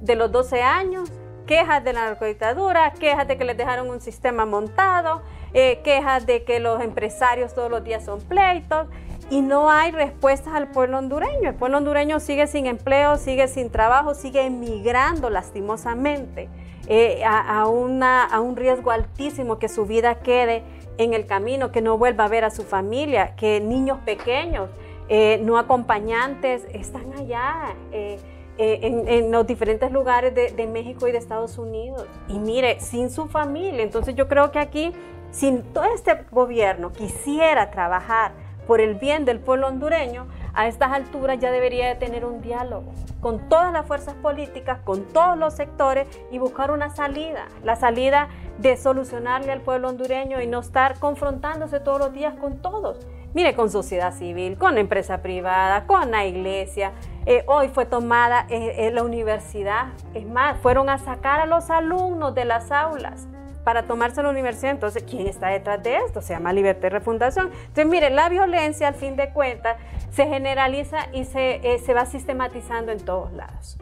de 0.00 0.14
los 0.14 0.30
12 0.30 0.62
años, 0.62 1.10
quejas 1.46 1.82
de 1.82 1.92
la 1.92 2.04
narcodictadura, 2.04 2.92
quejas 2.92 3.26
de 3.26 3.36
que 3.36 3.44
les 3.44 3.56
dejaron 3.56 3.90
un 3.90 4.00
sistema 4.00 4.46
montado, 4.46 5.22
eh, 5.54 5.80
quejas 5.82 6.26
de 6.26 6.44
que 6.44 6.60
los 6.60 6.80
empresarios 6.80 7.54
todos 7.54 7.70
los 7.70 7.82
días 7.82 8.04
son 8.04 8.20
pleitos 8.20 8.86
y 9.30 9.40
no 9.40 9.70
hay 9.70 9.90
respuestas 9.90 10.54
al 10.54 10.68
pueblo 10.68 10.98
hondureño. 10.98 11.48
El 11.48 11.54
pueblo 11.54 11.78
hondureño 11.78 12.20
sigue 12.20 12.46
sin 12.46 12.66
empleo, 12.66 13.16
sigue 13.16 13.48
sin 13.48 13.70
trabajo, 13.70 14.14
sigue 14.14 14.44
emigrando 14.44 15.30
lastimosamente. 15.30 16.48
Eh, 16.90 17.22
a, 17.22 17.66
una, 17.66 18.24
a 18.24 18.40
un 18.40 18.56
riesgo 18.56 18.90
altísimo 18.90 19.58
que 19.58 19.68
su 19.68 19.84
vida 19.84 20.20
quede 20.20 20.62
en 20.96 21.12
el 21.12 21.26
camino, 21.26 21.70
que 21.70 21.82
no 21.82 21.98
vuelva 21.98 22.24
a 22.24 22.28
ver 22.28 22.44
a 22.44 22.50
su 22.50 22.62
familia, 22.62 23.36
que 23.36 23.60
niños 23.60 23.98
pequeños, 24.06 24.70
eh, 25.10 25.38
no 25.44 25.58
acompañantes, 25.58 26.66
están 26.72 27.12
allá. 27.12 27.76
Eh, 27.92 28.18
en, 28.60 29.30
los 29.30 29.46
diferentes 29.46 29.92
lugares 29.92 30.34
de, 30.34 30.50
de, 30.50 30.66
México 30.66 31.06
y 31.06 31.12
de 31.12 31.18
Estados 31.18 31.58
Unidos. 31.58 32.06
Y 32.26 32.40
mire, 32.40 32.80
sin 32.80 33.08
su 33.08 33.28
familia. 33.28 33.84
Entonces 33.84 34.16
yo 34.16 34.26
creo 34.26 34.50
que 34.50 34.58
aquí, 34.58 34.92
si 35.30 35.60
todo 35.72 35.84
este 35.94 36.24
gobierno 36.32 36.90
quisiera 36.90 37.70
trabajar 37.70 38.32
por 38.66 38.80
el 38.80 38.96
bien 38.96 39.24
del 39.24 39.38
pueblo 39.38 39.68
hondureño, 39.68 40.26
a 40.58 40.66
estas 40.66 40.90
alturas 40.90 41.38
ya 41.38 41.52
debería 41.52 41.86
de 41.86 41.94
tener 41.94 42.24
un 42.24 42.42
diálogo 42.42 42.92
con 43.20 43.48
todas 43.48 43.72
las 43.72 43.86
fuerzas 43.86 44.14
políticas, 44.14 44.80
con 44.80 45.04
todos 45.04 45.38
los 45.38 45.54
sectores 45.54 46.08
y 46.32 46.38
buscar 46.38 46.72
una 46.72 46.90
salida, 46.90 47.46
la 47.62 47.76
salida 47.76 48.28
de 48.58 48.76
solucionarle 48.76 49.52
al 49.52 49.60
pueblo 49.60 49.88
hondureño 49.88 50.40
y 50.40 50.48
no 50.48 50.58
estar 50.58 50.98
confrontándose 50.98 51.78
todos 51.78 52.00
los 52.00 52.12
días 52.12 52.34
con 52.34 52.58
todos. 52.58 53.06
Mire, 53.34 53.54
con 53.54 53.70
sociedad 53.70 54.12
civil, 54.12 54.58
con 54.58 54.78
empresa 54.78 55.22
privada, 55.22 55.86
con 55.86 56.10
la 56.10 56.26
iglesia. 56.26 56.90
Eh, 57.24 57.44
hoy 57.46 57.68
fue 57.68 57.86
tomada 57.86 58.46
eh, 58.48 58.90
la 58.92 59.04
universidad. 59.04 59.92
Es 60.12 60.26
más, 60.26 60.58
fueron 60.58 60.88
a 60.88 60.98
sacar 60.98 61.38
a 61.38 61.46
los 61.46 61.70
alumnos 61.70 62.34
de 62.34 62.44
las 62.44 62.72
aulas 62.72 63.28
para 63.68 63.82
tomarse 63.82 64.22
la 64.22 64.30
universidad. 64.30 64.70
Entonces, 64.70 65.04
¿quién 65.06 65.26
está 65.26 65.48
detrás 65.48 65.82
de 65.82 65.98
esto? 65.98 66.22
Se 66.22 66.32
llama 66.32 66.54
libertad 66.54 66.86
y 66.86 66.88
refundación. 66.88 67.50
Entonces, 67.52 67.84
mire, 67.84 68.08
la 68.08 68.30
violencia, 68.30 68.88
al 68.88 68.94
fin 68.94 69.14
de 69.14 69.28
cuentas, 69.28 69.76
se 70.10 70.26
generaliza 70.26 71.08
y 71.12 71.26
se, 71.26 71.56
eh, 71.56 71.78
se 71.78 71.92
va 71.92 72.06
sistematizando 72.06 72.92
en 72.92 73.00
todos 73.04 73.30
lados. 73.34 73.76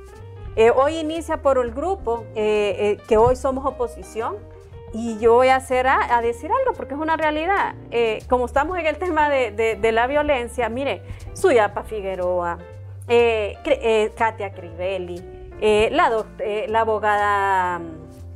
Eh, 0.56 0.70
hoy 0.70 0.96
inicia 0.96 1.36
por 1.36 1.58
el 1.58 1.70
grupo 1.70 2.24
eh, 2.34 2.98
que 3.06 3.16
hoy 3.16 3.36
somos 3.36 3.64
oposición 3.64 4.38
y 4.92 5.20
yo 5.20 5.34
voy 5.34 5.50
a, 5.50 5.56
hacer 5.56 5.86
a, 5.86 6.20
decir 6.20 6.50
algo 6.50 6.76
porque 6.76 6.94
es 6.94 7.00
una 7.00 7.16
realidad. 7.16 7.76
como 8.28 8.46
estamos 8.46 8.76
en 8.78 8.86
el 8.86 8.98
tema 8.98 9.28
de, 9.28 9.52
de, 9.80 9.92
la 9.92 10.08
violencia, 10.08 10.68
mire, 10.68 11.02
Suyapa 11.32 11.84
Figueroa, 11.84 12.58
Katia 14.16 14.52
Crivelli, 14.52 15.22
la, 15.92 16.24
la 16.66 16.80
abogada 16.80 17.80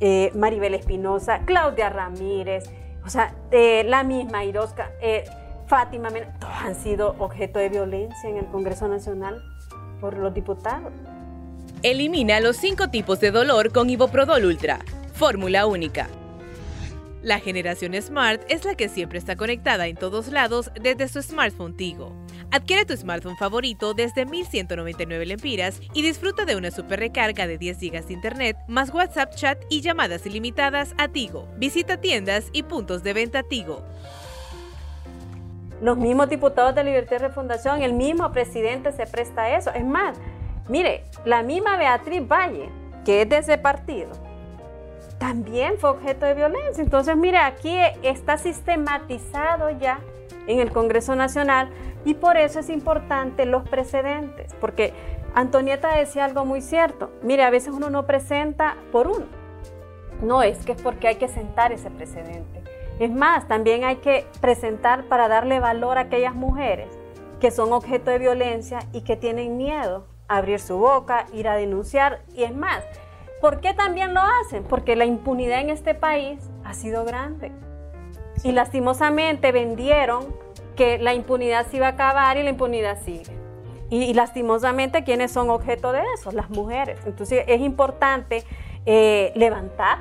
eh, 0.01 0.31
Maribel 0.35 0.73
Espinosa, 0.73 1.41
Claudia 1.45 1.89
Ramírez, 1.89 2.63
o 3.05 3.09
sea, 3.09 3.35
eh, 3.51 3.83
la 3.85 4.03
misma 4.03 4.43
Irosca, 4.43 4.91
eh, 4.99 5.23
Fátima 5.67 6.09
todos 6.09 6.53
han 6.65 6.75
sido 6.75 7.15
objeto 7.19 7.59
de 7.59 7.69
violencia 7.69 8.29
en 8.29 8.37
el 8.37 8.45
Congreso 8.47 8.87
Nacional 8.87 9.41
por 10.01 10.17
los 10.17 10.33
diputados. 10.33 10.91
Elimina 11.83 12.39
los 12.39 12.57
cinco 12.57 12.89
tipos 12.89 13.19
de 13.19 13.31
dolor 13.31 13.71
con 13.71 13.89
Iboprodol 13.89 14.45
Ultra, 14.45 14.79
fórmula 15.13 15.67
única. 15.67 16.09
La 17.21 17.39
generación 17.39 17.93
Smart 18.01 18.41
es 18.49 18.65
la 18.65 18.75
que 18.75 18.89
siempre 18.89 19.19
está 19.19 19.35
conectada 19.35 19.87
en 19.87 19.95
todos 19.95 20.29
lados 20.29 20.71
desde 20.81 21.07
su 21.07 21.21
smartphone 21.21 21.77
Tigo. 21.77 22.15
Adquiere 22.53 22.83
tu 22.83 22.97
smartphone 22.97 23.37
favorito 23.37 23.93
desde 23.93 24.25
1199 24.25 25.25
lempiras 25.25 25.79
y 25.93 26.01
disfruta 26.01 26.43
de 26.43 26.57
una 26.57 26.69
super 26.69 26.99
recarga 26.99 27.47
de 27.47 27.57
10 27.57 27.79
GB 27.79 28.05
de 28.05 28.13
internet, 28.13 28.57
más 28.67 28.93
WhatsApp 28.93 29.33
chat 29.35 29.57
y 29.69 29.79
llamadas 29.79 30.25
ilimitadas 30.25 30.93
a 30.97 31.07
Tigo. 31.07 31.47
Visita 31.55 31.95
tiendas 31.95 32.49
y 32.51 32.63
puntos 32.63 33.03
de 33.03 33.13
venta 33.13 33.43
Tigo. 33.43 33.81
Los 35.81 35.97
mismos 35.97 36.27
diputados 36.27 36.75
de 36.75 36.83
Libertad 36.83 37.15
y 37.15 37.19
Refundación, 37.19 37.83
el 37.83 37.93
mismo 37.93 38.29
presidente 38.33 38.91
se 38.91 39.07
presta 39.07 39.43
a 39.43 39.57
eso. 39.57 39.71
Es 39.73 39.85
más, 39.85 40.17
mire, 40.67 41.05
la 41.23 41.43
misma 41.43 41.77
Beatriz 41.77 42.27
Valle, 42.27 42.67
que 43.05 43.21
es 43.21 43.29
de 43.29 43.37
ese 43.37 43.57
partido, 43.59 44.09
también 45.19 45.77
fue 45.79 45.91
objeto 45.91 46.25
de 46.25 46.33
violencia. 46.33 46.83
Entonces, 46.83 47.15
mire, 47.15 47.37
aquí 47.37 47.77
está 48.03 48.37
sistematizado 48.37 49.69
ya 49.69 50.01
en 50.47 50.59
el 50.59 50.71
Congreso 50.71 51.15
Nacional 51.15 51.69
y 52.05 52.15
por 52.15 52.37
eso 52.37 52.59
es 52.59 52.69
importante 52.69 53.45
los 53.45 53.67
precedentes, 53.67 54.53
porque 54.59 54.93
Antonieta 55.33 55.95
decía 55.95 56.25
algo 56.25 56.45
muy 56.45 56.61
cierto. 56.61 57.11
Mire, 57.21 57.43
a 57.43 57.49
veces 57.49 57.73
uno 57.73 57.89
no 57.89 58.05
presenta 58.05 58.75
por 58.91 59.07
uno. 59.07 59.25
No 60.21 60.43
es 60.43 60.65
que 60.65 60.73
es 60.73 60.81
porque 60.81 61.07
hay 61.07 61.15
que 61.15 61.27
sentar 61.27 61.71
ese 61.71 61.89
precedente. 61.89 62.63
Es 62.99 63.09
más, 63.09 63.47
también 63.47 63.83
hay 63.83 63.97
que 63.97 64.25
presentar 64.41 65.05
para 65.05 65.27
darle 65.27 65.59
valor 65.59 65.97
a 65.97 66.01
aquellas 66.01 66.35
mujeres 66.35 66.89
que 67.39 67.49
son 67.49 67.73
objeto 67.73 68.11
de 68.11 68.19
violencia 68.19 68.79
y 68.93 69.01
que 69.01 69.15
tienen 69.15 69.57
miedo 69.57 70.05
abrir 70.27 70.59
su 70.59 70.77
boca, 70.77 71.25
ir 71.33 71.47
a 71.47 71.55
denunciar 71.55 72.21
y 72.35 72.43
es 72.43 72.55
más. 72.55 72.83
¿Por 73.41 73.59
qué 73.59 73.73
también 73.73 74.13
lo 74.13 74.21
hacen? 74.21 74.63
Porque 74.63 74.95
la 74.95 75.05
impunidad 75.05 75.61
en 75.61 75.71
este 75.71 75.95
país 75.95 76.39
ha 76.63 76.73
sido 76.73 77.03
grande. 77.03 77.51
Y 78.43 78.51
lastimosamente 78.51 79.51
vendieron 79.51 80.25
que 80.75 80.97
la 80.97 81.13
impunidad 81.13 81.67
se 81.67 81.77
iba 81.77 81.87
a 81.87 81.91
acabar 81.91 82.37
y 82.37 82.43
la 82.43 82.49
impunidad 82.49 82.97
sigue. 83.03 83.41
Y, 83.89 84.13
lastimosamente, 84.13 85.03
¿quiénes 85.03 85.31
son 85.31 85.49
objeto 85.49 85.91
de 85.91 86.01
eso? 86.15 86.31
Las 86.31 86.49
mujeres. 86.49 86.99
Entonces 87.05 87.43
es 87.45 87.59
importante 87.59 88.45
eh, 88.85 89.33
levantar 89.35 89.99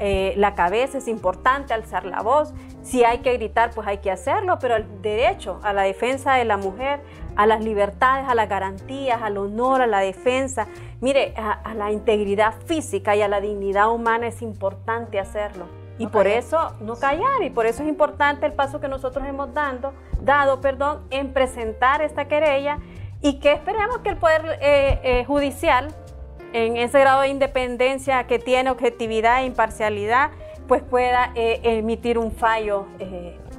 eh, 0.00 0.32
la, 0.36 0.54
cabeza, 0.54 0.96
es 0.96 1.08
importante 1.08 1.74
alzar 1.74 2.06
la 2.06 2.22
voz. 2.22 2.54
Si 2.82 3.04
hay 3.04 3.18
que 3.18 3.34
gritar, 3.34 3.70
pues 3.74 3.86
hay 3.86 3.98
que 3.98 4.10
hacerlo, 4.10 4.58
pero 4.58 4.76
el 4.76 5.02
derecho 5.02 5.60
a 5.62 5.72
la 5.74 5.82
defensa 5.82 6.34
de 6.34 6.46
la 6.46 6.56
mujer, 6.56 7.00
a 7.36 7.46
las 7.46 7.62
libertades, 7.62 8.26
a 8.28 8.34
las 8.34 8.48
garantías, 8.48 9.20
al 9.20 9.36
honor, 9.36 9.82
a 9.82 9.86
la 9.86 10.00
defensa, 10.00 10.68
mire, 11.00 11.34
a, 11.36 11.74
la 11.74 11.92
integridad 11.92 12.54
física 12.66 13.14
y 13.14 13.20
a 13.20 13.28
la 13.28 13.40
dignidad 13.40 13.90
humana 13.90 14.28
es 14.28 14.40
importante 14.40 15.20
hacerlo. 15.20 15.66
Y 15.98 16.06
por 16.06 16.26
eso 16.26 16.74
no 16.80 16.96
callar, 16.96 17.42
y 17.42 17.50
por 17.50 17.66
eso 17.66 17.82
es 17.82 17.88
importante 17.88 18.46
el 18.46 18.52
paso 18.52 18.80
que 18.80 18.88
nosotros 18.88 19.26
hemos 19.26 19.52
dado, 19.52 19.92
dado 20.20 20.60
perdón, 20.60 21.02
en 21.10 21.32
presentar 21.32 22.02
esta 22.02 22.28
querella 22.28 22.78
y 23.20 23.40
que 23.40 23.52
esperemos 23.52 23.98
que 23.98 24.10
el 24.10 24.16
Poder 24.16 24.58
eh, 24.60 25.00
eh, 25.02 25.24
Judicial, 25.24 25.88
en 26.52 26.76
ese 26.76 27.00
grado 27.00 27.22
de 27.22 27.28
independencia 27.28 28.24
que 28.28 28.38
tiene, 28.38 28.70
objetividad 28.70 29.42
e 29.42 29.46
imparcialidad, 29.46 30.30
pues 30.68 30.82
pueda 30.82 31.32
eh, 31.34 31.60
emitir 31.64 32.16
un 32.18 32.30
fallo 32.30 32.86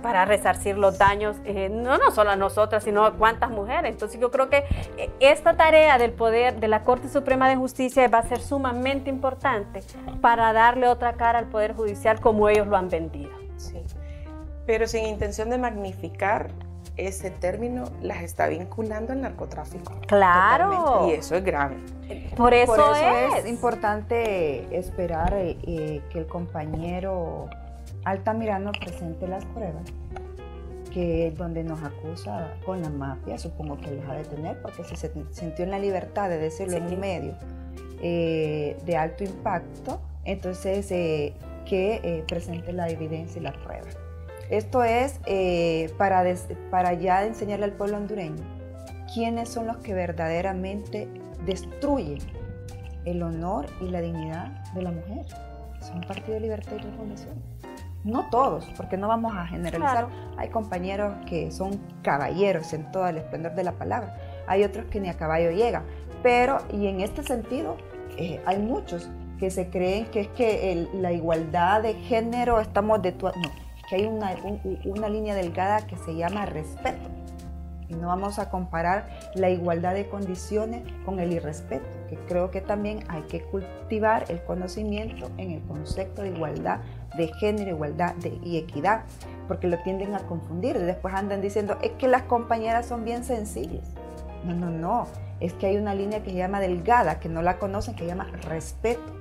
para 0.02 0.26
resarcir 0.26 0.78
los 0.78 0.98
daños, 0.98 1.38
no, 1.72 1.98
no 1.98 2.12
solo 2.12 2.32
a 2.32 2.36
nosotras, 2.36 2.84
sino 2.84 3.06
a 3.06 3.14
cuántas 3.14 3.50
mujeres. 3.50 3.92
Entonces 3.92 4.20
yo 4.20 4.32
creo 4.32 4.50
que 4.50 4.64
esta 5.20 5.56
tarea 5.56 5.98
del 5.98 6.12
poder 6.12 6.60
de 6.60 6.68
la 6.68 6.84
Corte 6.84 7.10
Suprema 7.10 7.50
de 7.50 7.56
Justicia 7.56 8.08
va 8.08 8.20
a 8.20 8.24
ser 8.24 8.40
sumamente 8.40 9.10
importante 9.10 9.82
para 10.22 10.54
darle 10.54 10.88
otra 10.88 11.14
cara 11.14 11.40
al 11.40 11.46
Poder 11.46 11.76
Judicial 11.76 12.20
como 12.20 12.50
ellos 12.50 12.68
lo 12.68 12.78
han 12.78 12.90
vendido. 12.90 13.32
Sí, 13.58 13.84
pero 14.66 14.88
sin 14.88 15.06
intención 15.06 15.50
de 15.50 15.58
magnificar 15.58 16.52
ese 16.96 17.32
término 17.32 17.86
las 18.02 18.22
está 18.24 18.48
vinculando 18.48 19.14
al 19.14 19.22
narcotráfico. 19.22 19.94
Claro. 20.08 21.08
Y 21.08 21.14
eso 21.14 21.36
es 21.36 21.44
grave. 21.44 21.78
Por 22.36 22.54
eso, 22.54 22.94
es. 23.36 23.48
importante 23.48 24.78
esperar 24.78 25.34
eh, 25.34 25.58
eh, 25.64 26.02
que 26.10 26.20
el 26.20 26.28
compañero 26.28 27.50
Altamirano 28.06 28.72
presente 28.72 29.28
las 29.28 29.46
pruebas 29.46 29.84
que 30.94 31.28
es 31.28 31.38
donde 31.38 31.64
nos 31.64 31.84
acusa 31.84 32.56
con 32.66 32.82
la 32.82 32.90
mafia, 32.90 33.38
supongo 33.38 33.78
que 33.78 33.92
los 33.92 34.10
ha 34.10 34.16
de 34.16 34.24
tener, 34.24 34.60
porque 34.60 34.84
si 34.84 34.96
se 34.96 35.12
sintió 35.30 35.64
en 35.64 35.70
la 35.70 35.78
libertad 35.78 36.30
de 36.30 36.40
decirlo 36.40 36.78
en 36.78 36.86
un 36.86 37.00
medio 37.00 37.36
eh, 38.02 38.76
de 38.86 38.98
alto 38.98 39.24
impacto, 39.24 40.02
entonces 40.26 40.88
que 40.88 42.24
presente 42.28 42.74
la 42.74 42.90
evidencia 42.90 43.40
y 43.40 43.44
las 43.44 43.56
pruebas. 43.58 43.96
Esto 44.50 44.84
es 44.84 45.20
eh, 45.28 45.94
para, 46.00 46.24
para 46.72 46.94
ya 46.94 47.24
enseñarle 47.24 47.66
al 47.66 47.74
pueblo 47.74 47.98
hondureño 47.98 48.44
quiénes 49.14 49.50
son 49.50 49.68
los 49.68 49.78
que 49.78 49.94
verdaderamente 49.94 51.08
destruyen 51.46 52.20
el 53.06 53.22
honor 53.22 53.68
y 53.80 53.90
la 53.90 54.02
dignidad 54.02 54.48
de 54.74 54.82
la 54.82 54.92
mujer. 54.92 55.26
Son 55.82 56.02
Partido 56.02 56.34
de 56.34 56.42
Libertad 56.42 56.74
y 56.78 56.82
Revolución. 56.82 57.59
No 58.04 58.30
todos, 58.30 58.66
porque 58.78 58.98
no 58.98 59.08
vamos 59.08 59.36
a 59.36 59.46
generalizar. 59.46 60.08
Hay 60.38 60.50
compañeros 60.50 61.14
que 61.26 61.52
son 61.52 61.80
caballeros 62.02 62.72
en 62.74 62.90
todo 62.92 63.08
el 63.08 63.18
esplendor 63.18 63.56
de 63.56 63.64
la 63.64 63.74
palabra. 63.74 64.16
Hay 64.48 64.64
otros 64.64 64.86
que 64.86 65.00
ni 65.00 65.10
a 65.10 65.16
caballo 65.16 65.52
llegan. 65.52 65.84
Pero, 66.24 66.60
y 66.72 66.88
en 66.88 67.02
este 67.02 67.24
sentido, 67.24 67.78
eh, 68.18 68.42
hay 68.46 68.60
muchos 68.60 69.10
que 69.38 69.50
se 69.50 69.70
creen 69.70 70.06
que 70.06 70.22
es 70.22 70.28
que 70.30 70.88
la 70.94 71.12
igualdad 71.12 71.82
de 71.82 71.94
género 71.94 72.60
estamos 72.60 73.02
de 73.02 73.14
No, 73.14 73.32
que 73.90 73.96
hay 73.96 74.06
una, 74.06 74.36
una 74.86 75.10
línea 75.10 75.36
delgada 75.36 75.86
que 75.88 75.98
se 75.98 76.16
llama 76.16 76.46
respeto. 76.46 77.10
Y 77.88 77.96
no 77.96 78.08
vamos 78.08 78.38
a 78.38 78.52
comparar 78.52 79.10
la 79.34 79.50
igualdad 79.50 79.96
de 79.96 80.08
condiciones 80.08 80.84
con 81.06 81.20
el 81.20 81.34
irrespeto, 81.34 81.88
que 82.08 82.18
creo 82.28 82.52
que 82.52 82.62
también 82.62 83.04
hay 83.08 83.24
que 83.24 83.42
cultivar 83.42 84.26
el 84.30 84.44
conocimiento 84.44 85.32
en 85.38 85.52
el 85.52 85.62
concepto 85.64 86.22
de 86.22 86.30
igualdad 86.30 86.82
de 87.18 87.28
género, 87.40 87.72
igualdad 87.72 88.16
y 88.44 88.58
equidad, 88.58 89.04
porque 89.48 89.68
lo 89.68 89.78
tienden 89.80 90.16
a 90.16 90.20
confundir. 90.20 90.76
Y 90.76 90.80
después 90.80 91.14
andan 91.14 91.42
diciendo, 91.42 91.78
es 91.82 91.92
que 91.92 92.08
las 92.08 92.24
compañeras 92.24 92.88
son 92.88 93.06
bien 93.06 93.24
sencillas. 93.24 93.86
No, 94.44 94.54
no, 94.54 94.70
no. 94.70 95.08
Es 95.40 95.54
que 95.54 95.68
hay 95.68 95.78
una 95.78 95.96
línea 95.96 96.22
que 96.24 96.32
se 96.32 96.38
llama 96.38 96.60
delgada, 96.60 97.20
que 97.20 97.30
no 97.30 97.42
la 97.42 97.58
conocen, 97.58 97.96
que 97.96 98.04
se 98.04 98.08
llama 98.08 98.28
respeto. 98.48 99.16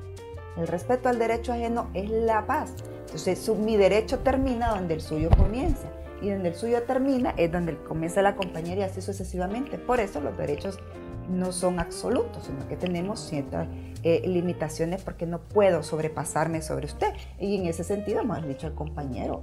El 0.56 0.66
respeto 0.66 1.08
al 1.08 1.18
derecho 1.18 1.52
ajeno 1.52 1.88
es 1.94 2.10
la 2.10 2.46
paz. 2.46 2.74
Entonces 3.02 3.48
mi 3.56 3.76
derecho 3.76 4.18
termina 4.18 4.70
donde 4.70 4.94
el 4.94 5.00
suyo 5.00 5.30
comienza 5.30 5.88
y 6.20 6.30
donde 6.30 6.50
el 6.50 6.54
suyo 6.54 6.82
termina 6.82 7.32
es 7.36 7.50
donde 7.50 7.76
comienza 7.76 8.22
la 8.22 8.36
compañera 8.36 8.80
y 8.80 8.84
así 8.84 9.00
sucesivamente. 9.00 9.78
Por 9.78 10.00
eso 10.00 10.20
los 10.20 10.36
derechos 10.36 10.78
no 11.28 11.52
son 11.52 11.78
absolutos, 11.78 12.44
sino 12.44 12.66
que 12.68 12.76
tenemos 12.76 13.20
ciertas 13.20 13.68
eh, 14.02 14.22
limitaciones 14.26 15.02
porque 15.02 15.26
no 15.26 15.40
puedo 15.40 15.82
sobrepasarme 15.82 16.62
sobre 16.62 16.86
usted. 16.86 17.12
Y 17.38 17.56
en 17.56 17.66
ese 17.66 17.84
sentido 17.84 18.20
hemos 18.20 18.46
dicho 18.46 18.66
al 18.66 18.74
compañero. 18.74 19.42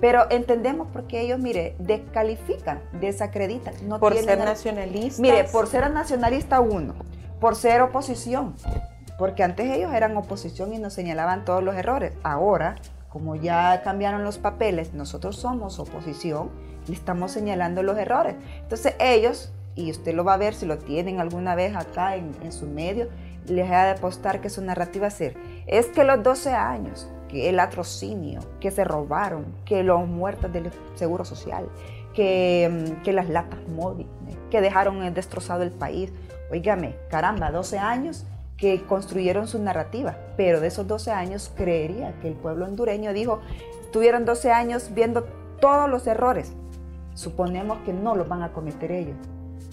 Pero 0.00 0.30
entendemos 0.30 0.88
porque 0.92 1.20
ellos, 1.20 1.38
mire, 1.38 1.74
descalifican, 1.78 2.80
desacreditan. 3.00 3.74
No 3.86 3.98
por 3.98 4.14
ser 4.14 4.38
nacionalistas. 4.38 5.20
Mire, 5.20 5.44
por 5.44 5.66
ser 5.66 5.90
nacionalista 5.90 6.60
uno, 6.60 6.94
por 7.40 7.56
ser 7.56 7.82
oposición, 7.82 8.54
porque 9.18 9.42
antes 9.42 9.66
ellos 9.70 9.92
eran 9.92 10.16
oposición 10.16 10.72
y 10.72 10.78
nos 10.78 10.92
señalaban 10.92 11.44
todos 11.44 11.62
los 11.62 11.74
errores. 11.74 12.12
Ahora, 12.22 12.76
como 13.08 13.34
ya 13.34 13.82
cambiaron 13.82 14.22
los 14.22 14.38
papeles, 14.38 14.94
nosotros 14.94 15.36
somos 15.36 15.78
oposición, 15.78 16.50
le 16.86 16.94
estamos 16.94 17.32
señalando 17.32 17.82
los 17.82 17.98
errores. 17.98 18.36
Entonces 18.60 18.94
ellos, 19.00 19.52
y 19.78 19.92
usted 19.92 20.12
lo 20.12 20.24
va 20.24 20.34
a 20.34 20.38
ver 20.38 20.54
si 20.54 20.66
lo 20.66 20.76
tienen 20.78 21.20
alguna 21.20 21.54
vez 21.54 21.76
acá 21.76 22.16
en, 22.16 22.52
su 22.52 22.66
medio, 22.66 23.06
les 23.46 23.70
ha 23.70 23.84
de 23.84 23.90
apostar 23.92 24.40
que 24.40 24.50
su 24.50 24.60
narrativa 24.60 25.08
ser, 25.08 25.36
es 25.68 25.86
que 25.86 26.02
los 26.02 26.20
12 26.20 26.50
años, 26.50 27.08
que 27.28 27.48
el 27.48 27.56
latrocinio, 27.56 28.40
que 28.58 28.72
se 28.72 28.82
robaron, 28.82 29.46
que 29.64 29.84
los 29.84 30.04
muertos 30.08 30.52
del 30.52 30.72
Seguro 30.96 31.24
Social, 31.24 31.68
que, 32.12 32.68
mm, 32.68 33.02
que 33.04 33.12
las 33.12 33.28
latas 33.28 33.60
móviles, 33.68 34.10
que 34.50 34.60
dejaron 34.60 35.14
destrozado 35.14 35.62
el 35.62 35.70
país. 35.70 36.12
Óigame, 36.50 36.96
caramba, 37.08 37.52
12 37.52 37.78
años 37.78 38.26
que 38.56 38.82
construyeron 38.82 39.46
su 39.46 39.60
narrativa, 39.60 40.16
pero 40.36 40.60
de 40.60 40.66
esos 40.66 40.88
12 40.88 41.12
años 41.12 41.52
creería 41.54 42.18
que 42.20 42.26
el 42.26 42.34
pueblo 42.34 42.64
hondureño 42.64 43.12
dijo, 43.12 43.40
estuvieron 43.82 44.24
12 44.24 44.50
años 44.50 44.90
viendo 44.92 45.22
todos 45.60 45.88
los 45.88 46.08
errores, 46.08 46.52
suponemos 47.14 47.78
que 47.84 47.92
no 47.92 48.16
los 48.16 48.26
van 48.26 48.42
a 48.42 48.52
cometer 48.52 48.90
ellos. 48.90 49.16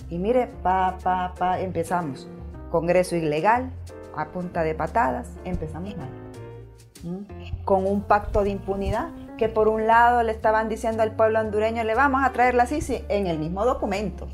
Y 0.09 0.17
mire, 0.19 0.47
pa, 0.61 0.97
pa, 1.03 1.33
pa, 1.37 1.59
empezamos. 1.59 2.27
Congreso 2.69 3.15
ilegal, 3.15 3.71
a 4.15 4.27
punta 4.27 4.63
de 4.63 4.75
patadas, 4.75 5.29
empezamos 5.43 5.95
mal. 5.97 6.09
¿Mm? 7.03 7.63
Con 7.63 7.85
un 7.85 8.01
pacto 8.01 8.43
de 8.43 8.51
impunidad 8.51 9.09
que 9.37 9.49
por 9.49 9.67
un 9.67 9.87
lado 9.87 10.23
le 10.23 10.31
estaban 10.31 10.69
diciendo 10.69 11.03
al 11.03 11.11
pueblo 11.11 11.39
hondureño, 11.39 11.83
le 11.83 11.95
vamos 11.95 12.23
a 12.23 12.31
traer 12.31 12.55
la 12.55 12.65
CICI 12.65 13.05
en 13.09 13.27
el 13.27 13.39
mismo 13.39 13.65
documento. 13.65 14.27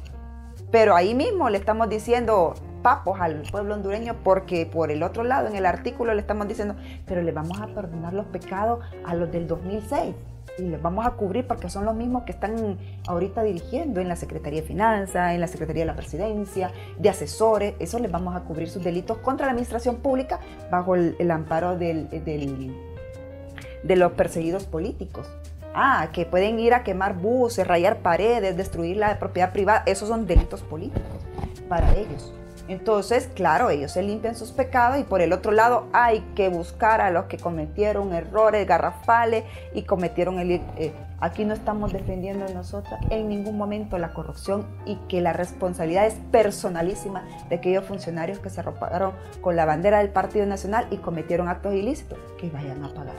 Pero 0.71 0.95
ahí 0.95 1.13
mismo 1.13 1.49
le 1.49 1.57
estamos 1.57 1.89
diciendo, 1.89 2.53
papos 2.81 3.19
al 3.19 3.41
pueblo 3.51 3.73
hondureño 3.73 4.15
porque 4.23 4.65
por 4.65 4.91
el 4.91 5.03
otro 5.03 5.23
lado 5.23 5.47
en 5.47 5.55
el 5.55 5.65
artículo 5.65 6.13
le 6.13 6.21
estamos 6.21 6.47
diciendo, 6.47 6.75
pero 7.05 7.21
le 7.21 7.31
vamos 7.31 7.59
a 7.61 7.67
perdonar 7.67 8.13
los 8.13 8.25
pecados 8.27 8.83
a 9.05 9.15
los 9.15 9.31
del 9.31 9.47
2006 9.47 10.15
y 10.57 10.63
les 10.63 10.81
vamos 10.81 11.05
a 11.05 11.11
cubrir 11.11 11.47
porque 11.47 11.69
son 11.69 11.85
los 11.85 11.95
mismos 11.95 12.23
que 12.23 12.31
están 12.31 12.77
ahorita 13.07 13.43
dirigiendo 13.43 14.01
en 14.01 14.07
la 14.07 14.15
Secretaría 14.15 14.61
de 14.61 14.67
Finanzas, 14.67 15.33
en 15.33 15.41
la 15.41 15.47
Secretaría 15.47 15.83
de 15.83 15.87
la 15.87 15.95
Presidencia, 15.95 16.71
de 16.97 17.09
asesores, 17.09 17.73
eso 17.79 17.99
les 17.99 18.11
vamos 18.11 18.35
a 18.35 18.41
cubrir 18.41 18.69
sus 18.69 18.83
delitos 18.83 19.17
contra 19.19 19.45
la 19.45 19.51
administración 19.51 19.97
pública 19.97 20.39
bajo 20.69 20.95
el, 20.95 21.31
amparo 21.31 21.77
del, 21.77 22.09
de 22.09 23.95
los 23.95 24.11
perseguidos 24.13 24.65
políticos. 24.65 25.27
Ah, 25.73 26.09
que 26.11 26.25
pueden 26.25 26.59
ir 26.59 26.73
a 26.73 26.83
quemar 26.83 27.15
buses, 27.15 27.65
rayar 27.65 27.99
paredes, 27.99 28.57
destruir 28.57 28.97
la 28.97 29.17
propiedad 29.19 29.53
privada, 29.53 29.83
esos 29.85 30.09
son 30.09 30.27
delitos 30.27 30.61
políticos 30.63 31.21
para 31.69 31.95
ellos. 31.95 32.33
Entonces, 32.67 33.29
claro, 33.33 33.69
ellos 33.69 33.91
se 33.91 34.03
limpian 34.03 34.35
sus 34.35 34.51
pecados 34.51 34.99
y 34.99 35.03
por 35.03 35.21
el 35.21 35.33
otro 35.33 35.51
lado 35.51 35.87
hay 35.93 36.21
que 36.35 36.49
buscar 36.49 37.01
a 37.01 37.11
los 37.11 37.25
que 37.25 37.37
cometieron 37.37 38.13
errores 38.13 38.67
garrafales 38.67 39.43
y 39.73 39.83
cometieron 39.83 40.39
el... 40.39 40.51
Eh, 40.51 40.93
aquí 41.19 41.45
no 41.45 41.53
estamos 41.53 41.93
defendiendo 41.93 42.47
nosotras 42.53 42.99
en 43.09 43.29
ningún 43.29 43.57
momento 43.57 43.97
la 43.97 44.13
corrupción 44.13 44.65
y 44.85 44.95
que 45.07 45.21
la 45.21 45.33
responsabilidad 45.33 46.07
es 46.07 46.15
personalísima 46.31 47.23
de 47.49 47.55
aquellos 47.55 47.85
funcionarios 47.85 48.39
que 48.39 48.49
se 48.49 48.61
arroparon 48.61 49.13
con 49.41 49.55
la 49.55 49.65
bandera 49.65 49.99
del 49.99 50.09
Partido 50.09 50.45
Nacional 50.45 50.87
y 50.91 50.97
cometieron 50.97 51.49
actos 51.49 51.73
ilícitos, 51.73 52.17
que 52.39 52.49
vayan 52.49 52.83
a 52.83 52.93
pagar 52.93 53.15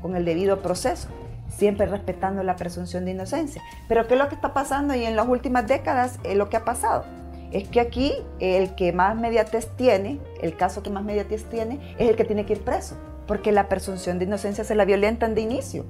con 0.00 0.16
el 0.16 0.24
debido 0.24 0.62
proceso 0.62 1.08
siempre 1.48 1.86
respetando 1.86 2.42
la 2.42 2.56
presunción 2.56 3.04
de 3.04 3.12
inocencia. 3.12 3.62
Pero 3.88 4.06
¿qué 4.06 4.14
es 4.14 4.20
lo 4.20 4.28
que 4.28 4.34
está 4.34 4.52
pasando 4.52 4.94
y 4.94 5.04
en 5.04 5.16
las 5.16 5.28
últimas 5.28 5.66
décadas 5.66 6.18
es 6.24 6.36
lo 6.36 6.48
que 6.48 6.56
ha 6.56 6.64
pasado? 6.64 7.04
Es 7.52 7.68
que 7.68 7.80
aquí 7.80 8.12
el 8.40 8.74
que 8.74 8.92
más 8.92 9.16
mediatez 9.16 9.68
tiene, 9.76 10.20
el 10.40 10.56
caso 10.56 10.82
que 10.82 10.90
más 10.90 11.04
mediatez 11.04 11.44
tiene, 11.44 11.94
es 11.98 12.08
el 12.08 12.16
que 12.16 12.24
tiene 12.24 12.46
que 12.46 12.54
ir 12.54 12.62
preso, 12.62 12.96
porque 13.26 13.52
la 13.52 13.68
presunción 13.68 14.18
de 14.18 14.24
inocencia 14.24 14.64
se 14.64 14.74
la 14.74 14.84
violentan 14.84 15.34
de 15.34 15.42
inicio. 15.42 15.84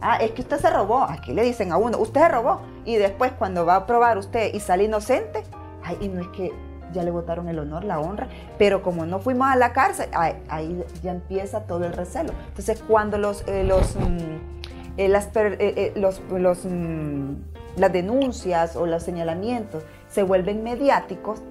Ah, 0.00 0.18
es 0.18 0.32
que 0.32 0.42
usted 0.42 0.58
se 0.58 0.70
robó. 0.70 1.02
Aquí 1.02 1.32
le 1.32 1.42
dicen 1.42 1.72
a 1.72 1.78
uno, 1.78 1.98
usted 1.98 2.20
se 2.20 2.28
robó. 2.28 2.60
Y 2.84 2.96
después 2.96 3.32
cuando 3.32 3.64
va 3.64 3.76
a 3.76 3.86
probar 3.86 4.18
usted 4.18 4.52
y 4.52 4.60
sale 4.60 4.84
inocente, 4.84 5.42
ay, 5.82 5.96
y 6.00 6.08
no 6.08 6.20
es 6.20 6.28
que 6.28 6.52
ya 6.92 7.02
le 7.02 7.10
votaron 7.10 7.48
el 7.48 7.58
honor, 7.58 7.84
la 7.84 7.98
honra, 7.98 8.28
pero 8.58 8.82
como 8.82 9.06
no 9.06 9.18
fuimos 9.18 9.48
a 9.48 9.56
la 9.56 9.72
cárcel, 9.72 10.08
ahí, 10.12 10.84
ya 11.02 11.12
empieza 11.12 11.60
todo 11.62 11.84
el 11.84 11.92
recelo. 11.92 12.32
Entonces 12.48 12.82
cuando 12.86 13.18
los, 13.18 13.42
eh, 13.48 13.64
los, 13.64 13.96
mm, 13.96 14.96
eh, 14.96 15.08
las, 15.08 15.30
eh, 15.34 15.92
los, 15.96 16.20
los 16.30 16.64
mm, 16.64 17.34
las 17.76 17.92
denuncias 17.92 18.74
o 18.74 18.86
los 18.86 19.02
señalamientos 19.02 19.84
se 20.16 20.22
vuelven 20.22 20.62
mediáticos, 20.62 21.42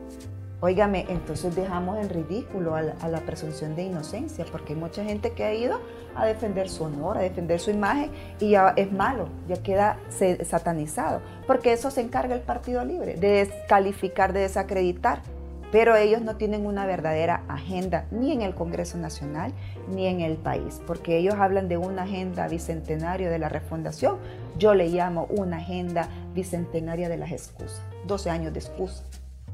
Óigame, 0.59 1.05
entonces 1.09 1.55
dejamos 1.55 1.99
en 1.99 2.09
ridículo 2.09 2.74
a 2.74 2.82
la, 2.82 3.20
presunción 3.20 3.76
de 3.76 3.84
inocencia, 3.84 4.43
porque 4.51 4.74
hay 4.74 4.80
mucha 4.80 5.03
gente 5.03 5.34
que 5.34 5.43
ha 5.43 5.53
ido 5.53 5.80
a 6.16 6.26
defender 6.26 6.68
su 6.68 6.86
honor, 6.86 7.20
a 7.20 7.22
defender 7.22 7.59
su 7.59 7.70
imagen, 7.70 8.09
y 8.39 8.51
ya 8.51 8.74
es 8.76 8.91
malo, 8.91 9.28
ya 9.47 9.61
queda 9.61 9.99
satanizado, 10.43 11.22
porque 11.45 11.74
eso 11.74 11.91
se 11.91 12.01
encarga 12.01 12.34
el 12.34 12.41
Partido 12.41 12.84
Libre, 12.84 13.13
de 13.13 13.45
descalificar, 13.45 14.34
de 14.34 14.39
desacreditar. 14.39 15.22
Pero 15.72 15.95
ellos 15.95 16.22
no 16.22 16.36
tienen 16.36 16.66
una 16.66 16.88
verdadera 16.88 17.43
agenda 17.47 18.05
ni 18.09 18.32
en 18.32 18.41
el 18.41 18.55
Congreso 18.55 18.97
Nacional 18.97 19.51
ni 19.89 20.07
en 20.07 20.22
el 20.22 20.38
país, 20.38 20.82
porque 20.88 21.18
ellos 21.18 21.36
hablan 21.36 21.68
de 21.68 21.78
una 21.78 22.03
agenda 22.03 22.47
bicentenaria 22.47 23.30
de 23.30 23.38
la 23.38 23.49
refundación. 23.49 24.18
Yo 24.57 24.74
le 24.74 24.88
llamo 24.88 25.28
una 25.30 25.57
agenda 25.57 26.07
bicentenaria 26.34 27.09
de 27.09 27.18
las 27.18 27.32
excusas, 27.32 27.82
12 28.06 28.30
años 28.30 28.53
de 28.53 28.60
excusas 28.60 29.03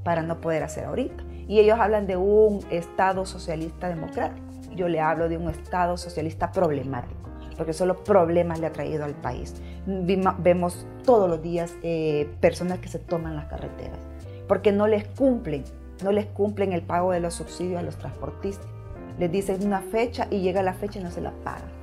para 0.04 0.22
no 0.22 0.42
poder 0.42 0.64
hacer 0.64 0.86
ahorita. 0.86 1.24
Y 1.48 1.60
ellos 1.60 1.80
hablan 1.80 2.08
de 2.08 2.18
un 2.18 2.66
Estado 2.70 3.26
socialista 3.26 3.90
democrático. 3.90 4.46
Yo 4.76 4.88
le 4.88 5.02
hablo 5.02 5.30
de 5.30 5.38
un 5.38 5.50
Estado 5.50 5.98
socialista 5.98 6.52
problemático, 6.52 7.30
porque 7.58 7.74
solo 7.74 8.04
problemas 8.04 8.60
le 8.60 8.68
ha 8.68 8.72
traído 8.72 9.04
al 9.04 9.16
país. 9.16 9.56
Vemos 9.86 10.86
todos 11.04 11.30
los 11.30 11.42
días 11.42 11.74
eh, 11.84 12.30
personas 12.40 12.80
que 12.80 12.88
se 12.88 13.00
toman 13.00 13.36
las 13.36 13.46
carreteras, 13.46 14.00
porque 14.48 14.72
no 14.72 14.88
les 14.88 15.08
cumplen, 15.08 15.64
no 16.04 16.12
les 16.12 16.26
cumplen 16.28 16.72
el 16.72 16.84
pago 16.84 17.12
de 17.12 17.20
los 17.20 17.34
subsidios 17.34 17.80
a 17.80 17.84
los 17.84 17.98
transportistas. 17.98 18.68
Les 19.20 19.32
dicen 19.32 19.66
una 19.66 19.82
fecha 19.82 20.28
y 20.30 20.40
llega 20.40 20.64
la 20.64 20.74
fecha 20.74 21.00
y 21.00 21.04
no 21.04 21.12
se 21.12 21.22
la 21.22 21.32
pagan. 21.44 21.81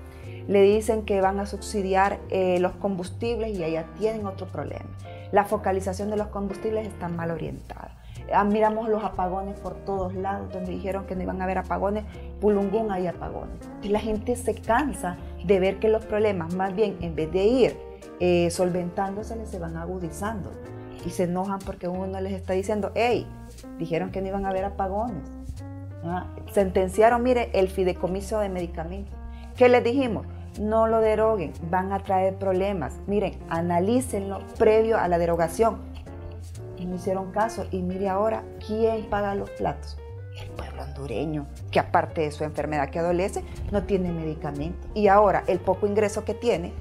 Le 0.49 0.63
dicen 0.63 1.05
que 1.05 1.21
van 1.21 1.39
a 1.39 1.47
subsidiar 1.47 2.19
eh, 2.31 2.59
los 2.59 2.73
combustibles 2.73 3.57
y 3.57 3.63
allá 3.63 3.87
tienen 3.99 4.27
otro 4.27 4.49
problema. 4.49 4.87
La 5.31 5.45
focalización 5.45 6.11
de 6.11 6.17
los 6.17 6.29
combustibles 6.29 6.89
está 6.89 7.09
mal 7.09 7.31
orientada. 7.31 7.99
Ah, 8.33 8.45
miramos 8.45 8.89
los 8.89 9.05
apagones 9.05 9.59
por 9.61 9.75
todos 9.85 10.15
lados, 10.15 10.53
donde 10.53 10.73
dijeron 10.73 11.07
que 11.07 11.17
no 11.17 11.23
iban 11.23 11.41
a 11.41 11.45
haber 11.45 11.59
apagones, 11.59 12.05
Pulungún 12.41 12.91
hay 12.91 13.07
apagones. 13.07 13.57
La 13.83 14.01
gente 14.01 14.37
se 14.37 14.55
cansa 14.55 15.17
de 15.45 15.61
ver 15.61 15.79
que 15.79 15.89
los 15.89 16.05
problemas, 16.05 16.55
más 16.55 16.75
bien 16.75 16.97
en 17.01 17.15
vez 17.15 17.31
de 17.33 17.45
ir 17.45 17.77
eh, 18.21 18.51
solventándose, 18.51 19.47
se 19.47 19.59
van 19.59 19.77
agudizando. 19.77 20.51
Y 21.07 21.11
se 21.11 21.25
enojan 21.25 21.59
porque 21.61 21.89
uno 21.89 22.21
les 22.21 22.33
está 22.33 22.55
diciendo, 22.55 22.91
hey, 22.95 23.27
dijeron 23.79 24.11
que 24.11 24.21
no 24.21 24.29
iban 24.29 24.47
a 24.47 24.51
haber 24.51 24.65
apagones. 24.65 25.31
¿Ah? 26.05 26.27
Sentenciaron, 26.53 27.23
mire, 27.23 27.51
el 27.55 27.69
fideicomiso 27.69 28.41
de 28.41 28.49
medicamentos. 28.49 29.15
¿Qué 29.57 29.69
les 29.69 29.83
dijimos? 29.83 30.27
No 30.59 30.87
lo 30.87 31.01
deroguen, 31.01 31.53
van 31.71 31.93
a 31.93 32.01
traer 32.01 32.35
problemas. 32.35 32.95
Miren, 33.07 33.39
analícenlo 33.49 34.41
previo 34.59 34.99
a 34.99 35.09
la 35.09 35.19
derogación 35.19 35.89
no 36.89 36.97
hicieron 36.97 37.31
caso. 37.31 37.67
Y 37.71 37.83
mire 37.83 38.09
ahora, 38.09 38.43
¿quién 38.67 39.07
paga 39.09 39.35
los 39.35 39.51
platos? 39.51 39.97
El 40.41 40.49
pueblo 40.51 40.83
hondureño, 40.83 41.47
que 41.71 41.81
aparte 41.81 42.23
de 42.23 42.31
su 42.31 42.45
enfermedad 42.45 42.91
que 42.91 42.99
adolece, 42.99 43.45
no 43.71 43.85
tiene 43.85 44.11
medicamento. 44.11 44.89
Y 44.95 45.09
ahora 45.09 45.45
el 45.47 45.59
poco 45.61 45.87
ingreso 45.87 46.25
que 46.25 46.35
tiene, 46.35 46.73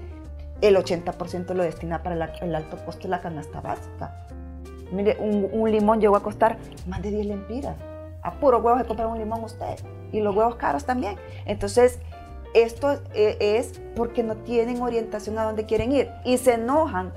el 0.61 0.75
80% 0.75 1.53
lo 1.53 1.63
destina 1.63 2.01
para 2.01 2.15
el 2.15 2.55
alto 2.55 2.77
costo 2.85 3.03
de 3.03 3.09
la 3.09 3.21
canasta 3.21 3.61
básica. 3.61 4.25
Mire, 4.91 5.17
un, 5.19 5.69
limón 5.69 5.99
llegó 5.99 6.15
a 6.15 6.23
costar 6.23 6.57
más 6.87 7.01
de 7.01 7.11
10 7.11 7.25
lempiras. 7.25 7.75
A 8.21 8.39
puro 8.39 8.59
huevos 8.59 8.79
de 8.79 8.85
comprar 8.85 9.07
un 9.07 9.17
limón 9.17 9.43
usted. 9.43 9.75
Y 10.11 10.21
los 10.21 10.35
huevos 10.35 10.55
caros 10.55 10.85
también. 10.85 11.17
Entonces, 11.45 11.99
esto 12.53 12.99
eh, 13.13 13.37
es 13.39 13.79
porque 13.95 14.23
no 14.23 14.35
tienen 14.37 14.81
orientación 14.81 15.37
a 15.37 15.43
dónde 15.43 15.65
quieren 15.65 15.91
ir. 15.91 16.09
Y 16.25 16.37
se 16.37 16.53
enojan 16.53 17.13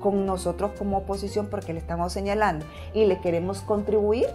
con 0.00 0.26
nosotros 0.26 0.72
como 0.78 0.98
oposición 0.98 1.46
porque 1.46 1.72
le 1.72 1.78
estamos 1.78 2.12
señalando 2.12 2.66
y 2.92 3.06
le 3.06 3.20
queremos 3.20 3.60
contribuir 3.60 4.26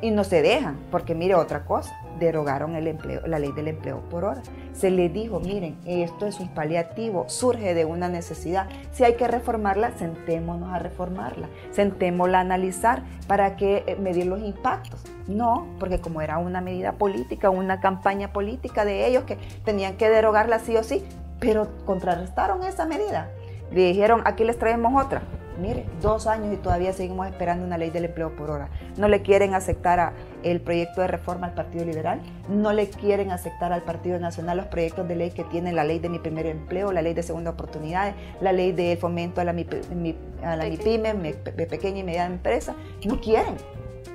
y 0.00 0.10
no 0.10 0.24
se 0.24 0.42
dejan, 0.42 0.78
porque 0.90 1.14
mire 1.14 1.34
otra 1.34 1.64
cosa, 1.64 1.94
derogaron 2.18 2.72
la 2.72 3.38
ley 3.38 3.52
del 3.52 3.68
empleo 3.68 4.00
por 4.08 4.24
hora. 4.24 4.42
Se 4.72 4.90
le 4.90 5.08
dijo, 5.08 5.40
miren, 5.40 5.76
esto 5.84 6.26
es 6.26 6.40
un 6.40 6.48
paliativo, 6.48 7.24
surge 7.28 7.74
de 7.74 7.84
una 7.84 8.08
necesidad. 8.08 8.66
Si 8.92 9.04
hay 9.04 9.14
que 9.14 9.28
reformarla, 9.28 9.92
sentémonos 9.98 10.70
a 10.72 10.78
reformarla, 10.78 11.48
sentémosla 11.70 12.38
a 12.38 12.40
analizar 12.42 13.02
para 13.26 13.56
que 13.56 13.84
eh, 13.86 13.96
medir 13.96 14.26
los 14.26 14.40
impactos. 14.40 15.02
No, 15.26 15.66
porque 15.78 16.00
como 16.00 16.22
era 16.22 16.38
una 16.38 16.60
medida 16.60 16.92
política, 16.92 17.50
una 17.50 17.80
campaña 17.80 18.32
política 18.32 18.84
de 18.84 19.06
ellos 19.06 19.24
que 19.24 19.36
tenían 19.64 19.96
que 19.96 20.08
derogarla 20.08 20.58
sí 20.60 20.76
o 20.76 20.82
sí, 20.82 21.04
pero 21.40 21.68
contrarrestaron 21.84 22.64
esa 22.64 22.86
medida 22.86 23.30
le 23.70 23.82
dijeron, 23.82 24.22
aquí 24.24 24.44
les 24.44 24.58
traemos 24.58 25.02
otra. 25.02 25.22
Mire, 25.60 25.84
dos 26.00 26.26
años 26.26 26.52
y 26.52 26.56
todavía 26.56 26.92
seguimos 26.92 27.26
esperando 27.26 27.66
una 27.66 27.76
ley 27.76 27.90
del 27.90 28.06
empleo 28.06 28.34
por 28.34 28.50
hora. 28.50 28.70
No 28.96 29.08
le 29.08 29.22
quieren 29.22 29.54
aceptar 29.54 30.12
el 30.42 30.60
proyecto 30.60 31.02
de 31.02 31.06
reforma 31.06 31.48
al 31.48 31.54
Partido 31.54 31.84
Liberal, 31.84 32.20
no 32.48 32.72
le 32.72 32.88
quieren 32.88 33.30
aceptar 33.30 33.72
al 33.72 33.82
Partido 33.82 34.18
Nacional 34.18 34.56
los 34.56 34.66
proyectos 34.66 35.06
de 35.06 35.16
ley 35.16 35.30
que 35.30 35.44
tienen 35.44 35.76
la 35.76 35.84
ley 35.84 35.98
de 35.98 36.08
mi 36.08 36.18
primer 36.18 36.46
empleo, 36.46 36.92
la 36.92 37.02
ley 37.02 37.12
de 37.12 37.22
segunda 37.22 37.50
oportunidad, 37.50 38.14
la 38.40 38.52
ley 38.52 38.72
de 38.72 38.96
fomento 38.96 39.40
a 39.40 39.44
la, 39.44 39.52
a 39.52 40.56
la 40.56 40.64
MIPYME, 40.64 41.34
pequeña 41.68 41.98
y 41.98 42.04
mediana 42.04 42.34
empresa. 42.34 42.74
No 43.04 43.20
quieren. 43.20 43.56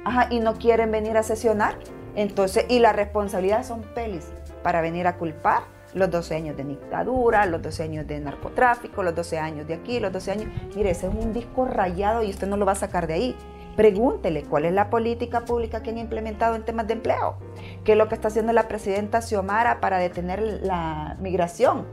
Ajá, 0.04 0.28
y 0.32 0.40
no 0.40 0.56
quieren 0.56 0.92
venir 0.92 1.16
a 1.18 1.24
sesionar. 1.24 1.78
Entonces, 2.16 2.66
y 2.70 2.80
la 2.80 2.94
responsabilidad 2.94 3.64
son 3.64 3.82
pelis 3.94 4.26
para 4.64 4.82
venir 4.82 5.06
a 5.06 5.18
culpar 5.18 5.75
los 5.96 6.12
12 6.12 6.36
años 6.36 6.58
de 6.58 6.64
dictadura, 6.66 7.46
los 7.46 7.62
12 7.62 7.84
años 7.84 8.08
de 8.08 8.20
narcotráfico, 8.20 9.02
los 9.02 9.16
12 9.16 9.40
años 9.40 9.68
de 9.68 9.74
aquí, 9.74 10.00
los 10.00 10.12
12 10.12 10.32
años. 10.32 10.50
Mire, 10.76 10.92
ese 10.92 11.08
es 11.08 11.14
un 11.14 11.34
disco 11.34 11.66
rayado 11.66 12.22
y 12.22 12.30
usted 12.30 12.48
no 12.48 12.58
lo 12.58 12.66
va 12.66 12.74
a 12.74 12.76
sacar 12.76 13.08
de 13.08 13.14
ahí. 13.14 13.36
Pregúntele 13.76 14.44
cuál 14.44 14.66
es 14.66 14.74
la 14.74 14.90
política 14.90 15.46
pública 15.46 15.82
que 15.82 15.90
han 15.90 15.98
implementado 15.98 16.56
en 16.56 16.64
temas 16.64 16.88
de 16.88 16.94
empleo. 16.94 17.38
¿Qué 17.84 17.94
es 17.94 17.98
lo 17.98 18.08
que 18.08 18.16
está 18.16 18.28
haciendo 18.28 18.54
la 18.54 18.68
presidenta 18.68 19.22
Xiomara 19.22 19.80
para 19.80 19.98
detener 19.98 20.42
la 20.62 21.18
migración? 21.20 21.86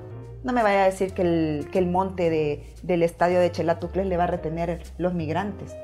No 0.44 0.53
me 0.53 0.62
vaya 0.62 0.82
a 0.82 0.86
decir 0.86 1.14
que 1.14 1.22
el, 1.22 1.68
que 1.70 1.78
el 1.78 1.86
monte 1.86 2.64
del 2.82 3.03
estadio 3.05 3.38
de 3.38 3.53
Chelatucles 3.53 4.07
le 4.07 4.16
va 4.16 4.24
a 4.24 4.28
retener 4.28 4.82
los 4.98 5.14
migrantes. 5.14 5.76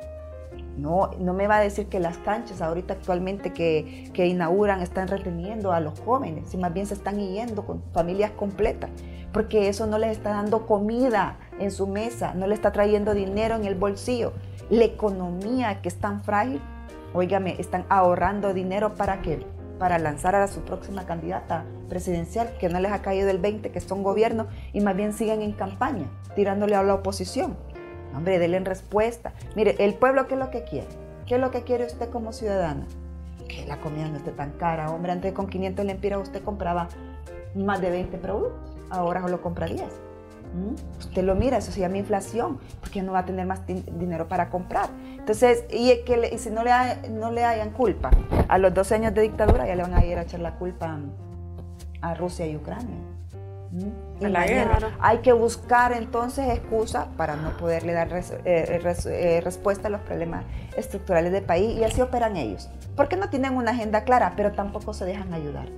No, 0.79 1.11
no 1.19 1.35
me 1.35 1.49
va 1.49 1.57
a 1.57 1.61
decir 1.61 1.87
que 1.87 1.99
las 1.99 2.19
canchas 2.19 2.63
ahorita 2.63 2.95
actualmente 2.95 3.53
que, 3.53 4.11
que 4.15 4.27
inauguran 4.27 4.81
están 4.81 5.09
reteniendo 5.09 5.73
a 5.73 5.81
los 5.81 5.99
jóvenes, 6.01 6.51
si 6.51 6.57
más 6.57 6.73
bien 6.73 6.87
se 6.87 6.95
están 6.95 7.19
yendo 7.19 7.67
con 7.67 7.83
familias 7.93 8.31
completas, 8.31 8.91
porque 9.33 9.69
eso 9.69 9.87
no 9.87 9.99
les 9.99 10.13
está 10.13 10.31
dando 10.31 10.67
comida 10.67 11.37
en 11.59 11.73
su 11.73 11.89
mesa, 11.89 12.33
no 12.35 12.47
le 12.47 12.55
está 12.55 12.71
trayendo 12.71 13.13
dinero 13.13 13.57
en 13.57 13.65
el 13.65 13.75
bolsillo. 13.75 14.33
La 14.71 14.85
economía 14.85 15.83
que 15.83 15.89
es 15.89 15.97
tan 15.97 16.23
frágil, 16.23 16.61
óigame, 17.13 17.57
están 17.59 17.85
ahorrando 17.89 18.55
dinero 18.55 18.95
para 18.95 19.21
qué? 19.21 19.45
Para 19.79 19.99
lanzar 19.99 20.35
a 20.37 20.47
su 20.47 20.61
próxima 20.61 21.07
candidata 21.07 21.65
presidencial, 21.89 22.57
que 22.59 22.69
no 22.69 22.79
les 22.79 22.93
ha 22.93 23.03
caído 23.03 23.31
el 23.31 23.39
20, 23.39 23.71
que 23.71 23.81
son 23.81 24.03
gobierno, 24.03 24.47
y 24.73 24.81
más 24.81 24.95
bien 24.95 25.13
siguen 25.13 25.43
en 25.43 25.53
campaña, 25.53 26.07
tirándole 26.35 26.77
a 26.77 26.83
la 26.83 26.95
oposición. 26.95 27.57
Hombre, 28.15 28.39
denle 28.39 28.61
respuesta. 28.61 29.33
Mire, 29.55 29.77
el 29.79 29.95
pueblo, 29.95 30.27
¿qué 30.27 30.35
es 30.35 30.41
lo 30.41 30.51
que 30.51 30.65
quiere? 30.65 30.89
¿Qué 31.27 31.35
es 31.35 31.41
lo 31.41 31.51
que 31.51 31.63
quiere 31.63 31.87
usted 31.87 32.09
como 32.11 32.33
ciudadana? 32.33 32.87
Que 33.49 33.67
la 33.67 33.81
comida 33.81 34.09
no 34.09 34.17
esté 34.17 34.31
tan 34.31 34.53
cara. 34.53 34.91
Hombre, 34.91 35.13
antes 35.13 35.33
con 35.33 35.47
500 35.47 35.85
lempiras 35.85 36.21
usted 36.21 36.43
compraba 36.43 36.89
más 37.55 37.81
de 37.81 37.91
20 37.91 38.19
productos. 38.19 38.77
Ahora 38.91 39.21
solo 39.23 39.41
compra 39.43 39.67
10. 39.67 39.83
¿Mm? 39.83 40.99
Usted 40.99 41.23
lo 41.23 41.35
mira, 41.35 41.59
eso 41.59 41.71
se 41.71 41.81
llama 41.81 41.99
inflación, 41.99 42.59
porque 42.81 43.03
no 43.03 43.13
va 43.13 43.21
a 43.21 43.25
tener 43.27 43.47
más 43.47 43.67
dinero 43.67 44.29
para 44.29 44.49
comprar. 44.49 44.89
Entonces, 45.19 45.65
y, 45.71 46.05
que 46.05 46.39
si 46.39 46.51
no 46.51 46.65
le, 46.65 46.71
no 47.11 47.31
le 47.31 47.45
hayan 47.45 47.71
culpa 47.71 48.11
a 48.49 48.57
los 48.57 48.73
12 48.73 48.95
años 48.95 49.15
de 49.15 49.23
dictadura, 49.23 49.67
ya 49.67 49.77
le 49.77 49.83
van 49.83 49.95
a 49.95 50.05
ir 50.05 50.17
a 50.17 50.23
echar 50.23 50.41
la 50.41 50.55
culpa 50.55 50.99
a 52.01 52.15
Rusia 52.15 52.47
y 52.47 52.57
Ucrania. 52.57 52.97
Hay 55.01 55.19
que 55.19 55.33
buscar 55.33 55.93
entonces 55.93 56.49
excusas 56.49 57.07
para 57.17 57.37
no 57.37 57.57
poderle 57.57 57.93
dar 57.93 58.13
eh, 58.13 58.23
eh, 58.45 59.41
respuesta 59.43 59.89
a 59.89 59.91
los 59.91 60.01
problemas 60.03 60.45
estructurales 60.77 61.33
del 61.33 61.45
país 61.45 61.79
y 61.79 61.85
así 61.85 62.01
operan 62.01 62.37
ellos. 62.37 62.69
Porque 62.97 63.17
no 63.17 63.31
tienen 63.31 63.57
una 63.57 63.71
agenda 63.73 64.05
clara, 64.05 64.35
pero 64.37 64.53
tampoco 64.53 64.93
se 64.93 65.05
dejan 65.05 65.33
ayudar. 65.33 65.69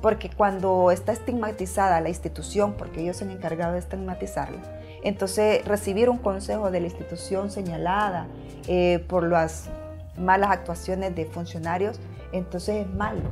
Porque 0.00 0.30
cuando 0.30 0.92
está 0.92 1.12
estigmatizada 1.12 2.00
la 2.00 2.08
institución, 2.08 2.74
porque 2.74 3.00
ellos 3.00 3.16
se 3.16 3.24
han 3.24 3.30
encargado 3.30 3.72
de 3.72 3.80
estigmatizarla, 3.80 4.60
entonces 5.02 5.64
recibir 5.64 6.08
un 6.08 6.18
consejo 6.18 6.70
de 6.70 6.80
la 6.80 6.86
institución 6.86 7.50
señalada 7.50 8.26
eh, 8.68 9.04
por 9.08 9.28
las 9.28 9.68
malas 10.16 10.50
actuaciones 10.50 11.14
de 11.14 11.24
funcionarios, 11.24 12.00
entonces 12.32 12.86
es 12.86 12.94
malo. 12.94 13.22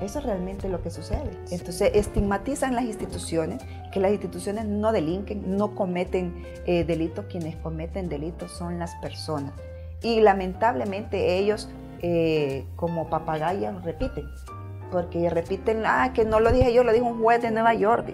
Eso 0.00 0.18
es 0.18 0.24
realmente 0.24 0.68
lo 0.68 0.82
que 0.82 0.90
sucede. 0.90 1.30
Entonces 1.50 1.92
estigmatizan 1.94 2.74
las 2.74 2.84
instituciones, 2.84 3.62
que 3.92 4.00
las 4.00 4.12
instituciones 4.12 4.66
no 4.66 4.92
delinquen, 4.92 5.56
no 5.56 5.74
cometen 5.74 6.44
eh, 6.66 6.84
delitos, 6.84 7.24
quienes 7.26 7.56
cometen 7.56 8.08
delitos 8.08 8.52
son 8.52 8.78
las 8.78 8.94
personas. 8.96 9.52
Y 10.02 10.20
lamentablemente 10.20 11.38
ellos 11.38 11.70
eh, 12.02 12.66
como 12.76 13.08
papagayas 13.08 13.82
repiten, 13.84 14.26
porque 14.90 15.30
repiten, 15.30 15.84
ah, 15.86 16.12
que 16.14 16.24
no 16.24 16.40
lo 16.40 16.52
dije 16.52 16.72
yo, 16.74 16.84
lo 16.84 16.92
dijo 16.92 17.06
un 17.06 17.22
juez 17.22 17.40
de 17.40 17.50
Nueva 17.50 17.72
York. 17.72 18.12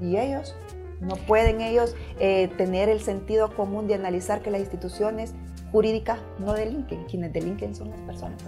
Y 0.00 0.16
ellos 0.16 0.56
no 1.00 1.14
pueden 1.14 1.60
ellos 1.60 1.94
eh, 2.18 2.48
tener 2.56 2.88
el 2.88 3.00
sentido 3.00 3.54
común 3.54 3.86
de 3.86 3.94
analizar 3.94 4.42
que 4.42 4.50
las 4.50 4.60
instituciones 4.60 5.34
jurídicas 5.70 6.18
no 6.38 6.52
delinquen, 6.52 7.04
quienes 7.04 7.32
delinquen 7.32 7.74
son 7.74 7.90
las 7.90 8.00
personas. 8.00 8.42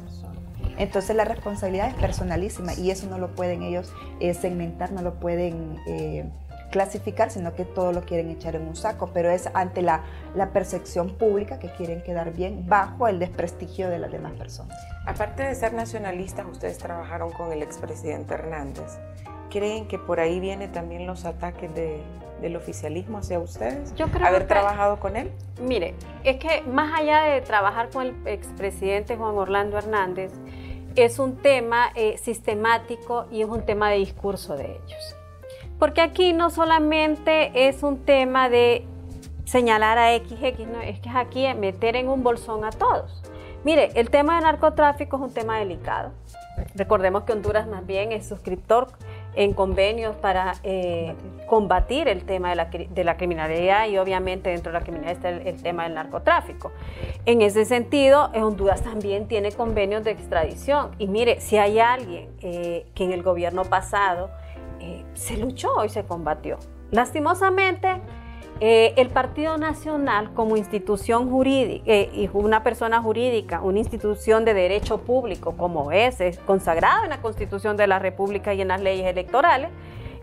Entonces 0.78 1.14
la 1.16 1.24
responsabilidad 1.24 1.88
es 1.88 1.94
personalísima 1.94 2.74
y 2.74 2.90
eso 2.90 3.06
no 3.08 3.18
lo 3.18 3.34
pueden 3.34 3.62
ellos 3.62 3.92
eh, 4.20 4.34
segmentar, 4.34 4.92
no 4.92 5.02
lo 5.02 5.14
pueden 5.14 5.78
eh, 5.86 6.24
clasificar, 6.70 7.30
sino 7.30 7.54
que 7.54 7.64
todo 7.64 7.92
lo 7.92 8.00
quieren 8.02 8.30
echar 8.30 8.56
en 8.56 8.66
un 8.66 8.74
saco, 8.76 9.10
pero 9.12 9.30
es 9.30 9.48
ante 9.52 9.82
la, 9.82 10.02
la 10.34 10.50
percepción 10.50 11.10
pública 11.16 11.58
que 11.58 11.68
quieren 11.70 12.02
quedar 12.02 12.32
bien 12.32 12.64
bajo 12.66 13.08
el 13.08 13.18
desprestigio 13.18 13.90
de 13.90 13.98
las 13.98 14.10
demás 14.10 14.32
personas. 14.32 14.78
Aparte 15.06 15.42
de 15.42 15.54
ser 15.54 15.74
nacionalistas, 15.74 16.46
ustedes 16.50 16.78
trabajaron 16.78 17.30
con 17.32 17.52
el 17.52 17.62
expresidente 17.62 18.34
Hernández. 18.34 18.98
¿Creen 19.50 19.86
que 19.86 19.98
por 19.98 20.18
ahí 20.18 20.40
vienen 20.40 20.72
también 20.72 21.06
los 21.06 21.26
ataques 21.26 21.74
de, 21.74 22.00
del 22.40 22.56
oficialismo 22.56 23.18
hacia 23.18 23.38
ustedes? 23.38 23.94
Yo 23.96 24.08
creo 24.08 24.26
¿Haber 24.26 24.42
que- 24.42 24.48
trabajado 24.48 24.98
con 24.98 25.14
él? 25.16 25.30
Mire, 25.60 25.94
es 26.24 26.38
que 26.38 26.62
más 26.62 26.98
allá 26.98 27.20
de 27.24 27.42
trabajar 27.42 27.90
con 27.90 28.06
el 28.06 28.14
expresidente 28.26 29.16
Juan 29.18 29.34
Orlando 29.36 29.76
Hernández, 29.76 30.32
es 30.96 31.18
un 31.18 31.36
tema 31.36 31.90
eh, 31.94 32.18
sistemático 32.18 33.26
y 33.30 33.42
es 33.42 33.48
un 33.48 33.64
tema 33.64 33.90
de 33.90 33.98
discurso 33.98 34.56
de 34.56 34.76
ellos. 34.76 35.16
Porque 35.78 36.00
aquí 36.00 36.32
no 36.32 36.50
solamente 36.50 37.68
es 37.68 37.82
un 37.82 37.98
tema 38.04 38.48
de 38.48 38.84
señalar 39.44 39.98
a 39.98 40.16
XX, 40.16 40.66
no, 40.66 40.80
es 40.80 41.00
que 41.00 41.08
es 41.08 41.16
aquí 41.16 41.46
meter 41.54 41.96
en 41.96 42.08
un 42.08 42.22
bolsón 42.22 42.64
a 42.64 42.70
todos. 42.70 43.22
Mire, 43.64 43.90
el 43.94 44.10
tema 44.10 44.36
de 44.36 44.42
narcotráfico 44.42 45.16
es 45.16 45.22
un 45.22 45.34
tema 45.34 45.58
delicado. 45.58 46.12
Recordemos 46.74 47.24
que 47.24 47.32
Honduras 47.32 47.66
más 47.66 47.86
bien 47.86 48.12
es 48.12 48.28
suscriptor 48.28 48.88
en 49.34 49.54
convenios 49.54 50.16
para 50.16 50.54
eh, 50.62 51.14
combatir 51.46 52.08
el 52.08 52.24
tema 52.24 52.50
de 52.50 52.56
la, 52.56 52.64
de 52.66 53.04
la 53.04 53.16
criminalidad 53.16 53.88
y 53.88 53.98
obviamente 53.98 54.50
dentro 54.50 54.72
de 54.72 54.78
la 54.78 54.84
criminalidad 54.84 55.16
está 55.16 55.28
el, 55.30 55.46
el 55.46 55.62
tema 55.62 55.84
del 55.84 55.94
narcotráfico. 55.94 56.72
En 57.24 57.42
ese 57.42 57.64
sentido, 57.64 58.30
Honduras 58.34 58.82
también 58.82 59.28
tiene 59.28 59.52
convenios 59.52 60.04
de 60.04 60.10
extradición. 60.10 60.90
Y 60.98 61.06
mire, 61.06 61.40
si 61.40 61.56
hay 61.56 61.78
alguien 61.78 62.28
eh, 62.40 62.86
que 62.94 63.04
en 63.04 63.12
el 63.12 63.22
gobierno 63.22 63.64
pasado 63.64 64.30
eh, 64.80 65.04
se 65.14 65.36
luchó 65.36 65.84
y 65.84 65.88
se 65.88 66.04
combatió. 66.04 66.58
Lastimosamente, 66.90 68.00
eh, 68.64 68.94
el 68.96 69.08
Partido 69.08 69.58
Nacional 69.58 70.34
como 70.34 70.56
institución 70.56 71.28
jurídica 71.28 71.82
eh, 71.84 72.10
y 72.14 72.30
una 72.32 72.62
persona 72.62 73.02
jurídica, 73.02 73.60
una 73.60 73.80
institución 73.80 74.44
de 74.44 74.54
derecho 74.54 74.98
público 74.98 75.56
como 75.56 75.90
es, 75.90 76.20
es 76.20 76.38
consagrado 76.38 77.02
en 77.02 77.10
la 77.10 77.20
Constitución 77.20 77.76
de 77.76 77.88
la 77.88 77.98
República 77.98 78.54
y 78.54 78.60
en 78.60 78.68
las 78.68 78.80
leyes 78.80 79.04
electorales, 79.06 79.68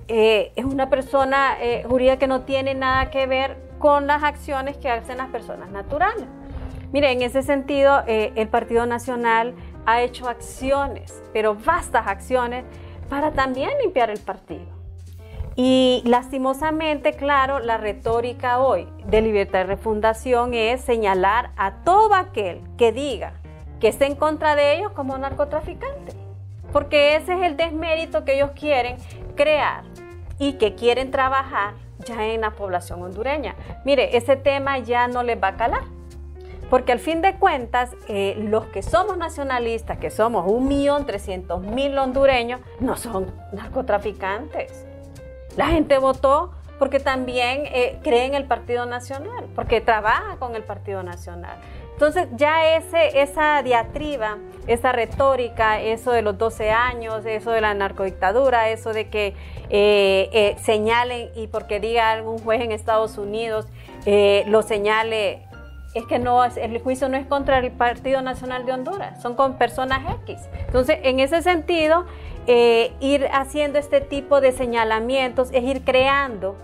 eh, 0.08 0.54
es 0.56 0.64
una 0.64 0.90
persona 0.90 1.58
jurídica 1.86 2.16
que 2.16 2.28
no 2.28 2.44
tiene 2.44 2.76
nada 2.76 3.10
que 3.12 3.28
ver 3.28 3.58
con 3.78 4.08
las 4.08 4.24
acciones 4.24 4.78
que 4.78 4.90
hacen 4.90 5.18
las 5.18 5.28
personas 5.28 5.70
naturales. 5.70 6.24
Mire, 6.94 7.12
en 7.12 7.22
ese 7.24 7.44
sentido, 7.44 8.04
el 8.08 8.48
Partido 8.48 8.86
Nacional 8.86 9.54
ha 9.86 10.02
hecho 10.02 10.30
acciones, 10.30 11.22
pero 11.34 11.56
vastas 11.56 12.08
acciones, 12.08 12.64
para 13.10 13.32
también 13.32 13.72
limpiar 13.82 14.10
el 14.10 14.20
partido. 14.20 14.79
Y 15.62 16.02
lastimosamente, 16.06 17.12
claro, 17.12 17.60
la 17.60 17.76
retórica 17.76 18.60
hoy 18.60 18.88
de 19.08 19.22
libertad 19.22 19.60
y 19.60 19.64
refundación 19.64 20.54
es 20.54 20.80
señalar 20.80 21.52
a 21.58 21.84
todo 21.84 22.14
aquel 22.14 22.62
que 22.78 22.94
diga 22.94 23.34
que 23.82 23.90
esté 23.90 24.06
en 24.06 24.16
contra 24.16 24.56
de 24.56 24.78
ellos 24.78 24.94
como 24.94 25.18
narcotraficante. 25.18 26.14
Porque 26.72 27.18
ese 27.18 27.34
es 27.34 27.42
el 27.42 27.58
desmérito 27.58 28.24
que 28.24 28.36
ellos 28.36 28.52
quieren 28.58 28.96
crear 29.36 29.84
y 30.38 30.54
que 30.54 30.76
quieren 30.76 31.12
trabajar 31.12 31.74
ya 32.06 32.26
en 32.28 32.40
la 32.40 32.52
población 32.52 33.04
hondureña. 33.04 33.56
Mire, 33.84 34.16
ese 34.16 34.38
tema 34.38 34.78
ya 34.80 35.10
no 35.10 35.24
les 35.24 35.44
va 35.44 35.50
a 35.50 35.56
calar. 35.58 35.84
Porque 36.70 36.94
al 36.94 37.00
fin 37.00 37.22
de 37.22 37.36
cuentas, 37.36 37.92
eh, 38.08 38.36
los 38.38 38.68
que 38.68 38.82
somos 38.82 39.18
nacionalistas, 39.18 39.98
que 39.98 40.10
somos 40.10 40.46
1.300.000 40.46 42.00
hondureños, 42.00 42.62
no 42.80 42.96
son 42.96 43.30
narcotraficantes. 43.52 44.86
La 45.60 45.68
gente 45.68 45.98
votó 45.98 46.54
porque 46.80 47.02
también 47.02 47.64
eh, 47.66 48.00
cree 48.02 48.24
en 48.24 48.34
el 48.34 48.46
Partido 48.46 48.86
Nacional, 48.86 49.46
porque 49.56 49.82
trabaja 49.82 50.38
con 50.38 50.56
el 50.56 50.64
Partido 50.64 51.04
Nacional. 51.04 51.58
Entonces 51.92 52.30
ya 52.38 52.78
ese, 52.78 53.22
esa 53.22 53.62
diatriba, 53.62 54.38
esa 54.68 54.94
retórica, 54.94 55.82
eso 55.82 56.14
de 56.14 56.22
los 56.22 56.38
12 56.38 56.72
años, 56.72 57.26
eso 57.26 57.52
de 57.52 57.60
la 57.60 57.74
narcodictadura, 57.74 58.70
eso 58.70 58.94
de 58.94 59.10
que 59.10 59.36
eh, 59.70 60.30
eh, 60.32 60.56
señalen 60.64 61.30
y 61.36 61.48
porque 61.48 61.82
diga 61.82 62.10
algún 62.12 62.40
juez 62.40 62.62
en 62.62 62.72
Estados 62.72 63.18
Unidos, 63.18 63.68
eh, 64.06 64.46
lo 64.48 64.62
señale, 64.62 65.46
es 65.94 66.06
que 66.06 66.20
no, 66.20 66.46
el 66.46 66.80
juicio 66.80 67.10
no 67.10 67.18
es 67.18 67.28
contra 67.28 67.58
el 67.58 67.70
Partido 67.74 68.22
Nacional 68.22 68.66
de 68.66 68.72
Honduras, 68.72 69.22
son 69.22 69.36
con 69.36 69.58
personas 69.58 70.00
X. 70.24 70.40
Entonces, 70.68 71.00
en 71.04 71.20
ese 71.20 71.42
sentido, 71.42 72.06
eh, 72.52 72.94
ir 73.00 73.28
haciendo 73.32 73.78
este 73.78 74.02
tipo 74.02 74.42
de 74.42 74.52
señalamientos 74.52 75.50
es 75.52 75.64
ir 75.64 75.84
creando 75.86 76.56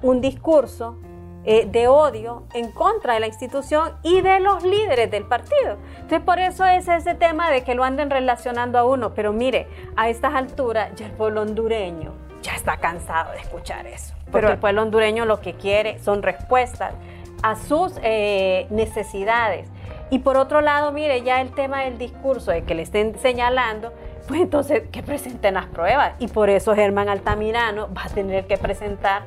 un 0.00 0.20
discurso 0.20 0.98
eh, 1.44 1.66
de 1.66 1.88
odio 1.88 2.44
en 2.54 2.70
contra 2.70 3.14
de 3.14 3.20
la 3.20 3.26
institución 3.26 3.96
y 4.04 4.20
de 4.20 4.38
los 4.38 4.62
líderes 4.62 5.10
del 5.10 5.24
partido. 5.24 5.78
Entonces, 5.96 6.20
por 6.20 6.38
eso 6.38 6.64
es 6.64 6.86
ese 6.86 7.16
tema 7.16 7.50
de 7.50 7.64
que 7.64 7.74
lo 7.74 7.82
anden 7.82 8.08
relacionando 8.08 8.78
a 8.78 8.84
uno. 8.84 9.14
Pero 9.14 9.32
mire, 9.32 9.66
a 9.96 10.08
estas 10.08 10.32
alturas 10.32 10.94
ya 10.94 11.06
el 11.06 11.12
pueblo 11.12 11.42
hondureño 11.42 12.12
ya 12.42 12.54
está 12.54 12.76
cansado 12.76 13.32
de 13.32 13.38
escuchar 13.38 13.84
eso. 13.88 14.14
Porque 14.26 14.32
Pero- 14.32 14.48
el 14.50 14.58
pueblo 14.60 14.82
hondureño 14.82 15.24
lo 15.24 15.40
que 15.40 15.54
quiere 15.54 15.98
son 15.98 16.22
respuestas 16.22 16.94
a 17.42 17.56
sus 17.56 17.98
eh, 18.04 18.68
necesidades. 18.70 19.68
Y 20.10 20.20
por 20.20 20.36
otro 20.36 20.60
lado, 20.60 20.92
mire, 20.92 21.22
ya 21.22 21.40
el 21.40 21.50
tema 21.52 21.82
del 21.82 21.98
discurso 21.98 22.52
de 22.52 22.62
que 22.62 22.76
le 22.76 22.82
estén 22.82 23.18
señalando, 23.18 23.92
pues 24.26 24.40
entonces 24.40 24.84
que 24.90 25.02
presenten 25.02 25.54
las 25.54 25.66
pruebas. 25.66 26.14
Y 26.18 26.28
por 26.28 26.50
eso 26.50 26.74
Germán 26.74 27.08
Altamirano 27.08 27.92
va 27.92 28.04
a 28.04 28.08
tener 28.08 28.46
que 28.46 28.56
presentar 28.56 29.22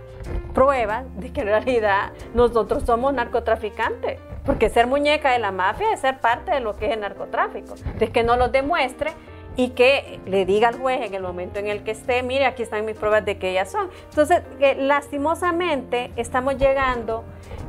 pruebas 0.53 1.05
de 1.17 1.31
que 1.31 1.41
en 1.41 1.47
realidad 1.47 2.11
nosotros 2.33 2.83
somos 2.83 3.13
narcotraficantes. 3.13 4.19
Porque 4.45 4.69
ser 4.69 4.87
muñeca 4.87 5.31
de 5.31 5.39
la 5.39 5.51
mafia 5.51 5.91
es 5.91 6.01
ser 6.01 6.19
parte 6.19 6.51
de 6.51 6.59
lo 6.59 6.75
que 6.75 6.85
es 6.85 6.93
el 6.93 7.01
narcotráfico. 7.01 7.75
Entonces 7.77 8.09
que 8.11 8.23
no 8.23 8.37
lo 8.37 8.49
demuestre 8.49 9.11
y 9.57 9.69
que 9.69 10.19
le 10.25 10.45
diga 10.45 10.67
al 10.67 10.77
juez 10.77 11.01
en 11.01 11.13
el 11.13 11.21
momento 11.21 11.59
en 11.59 11.67
el 11.67 11.83
que 11.83 11.91
esté, 11.91 12.23
mire, 12.23 12.45
aquí 12.45 12.63
están 12.63 12.85
mis 12.85 12.97
pruebas 12.97 13.25
de 13.25 13.37
que 13.37 13.51
ellas 13.51 13.71
son. 13.71 13.89
Entonces, 14.09 14.41
eh, 14.59 14.75
lastimosamente 14.77 16.11
estamos 16.15 16.57
llegando 16.57 17.23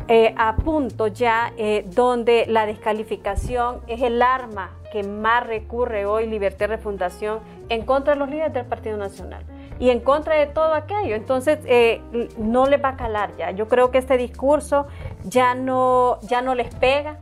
eh, 0.09 0.35
a 0.37 0.57
punto 0.57 1.07
ya 1.07 1.53
eh, 1.57 1.85
donde 1.87 2.47
la 2.49 2.67
descalificación 2.67 3.81
es 3.87 4.03
el 4.03 4.21
arma 4.21 4.73
que 4.91 5.03
más 5.03 5.47
recurre 5.47 6.07
hoy 6.07 6.27
Libertad 6.27 6.69
Refundación 6.69 7.41
en 7.69 7.85
contra 7.85 8.15
de 8.15 8.19
los 8.19 8.29
líderes 8.29 8.53
del 8.53 8.67
Partido 8.67 8.97
Nacional 8.97 9.45
y 9.79 9.91
en 9.91 10.01
contra 10.01 10.37
de 10.37 10.47
todo 10.47 10.75
aquello. 10.75 11.15
Entonces, 11.15 11.59
eh, 11.67 12.01
no 12.39 12.67
les 12.67 12.83
va 12.83 12.91
a 12.91 12.97
calar 12.97 13.37
ya. 13.37 13.51
Yo 13.51 13.69
creo 13.69 13.91
que 13.91 13.99
este 13.99 14.17
discurso 14.17 14.87
ya 15.25 15.55
no, 15.55 16.19
ya 16.23 16.41
no 16.43 16.55
les 16.55 16.75
pega. 16.75 17.19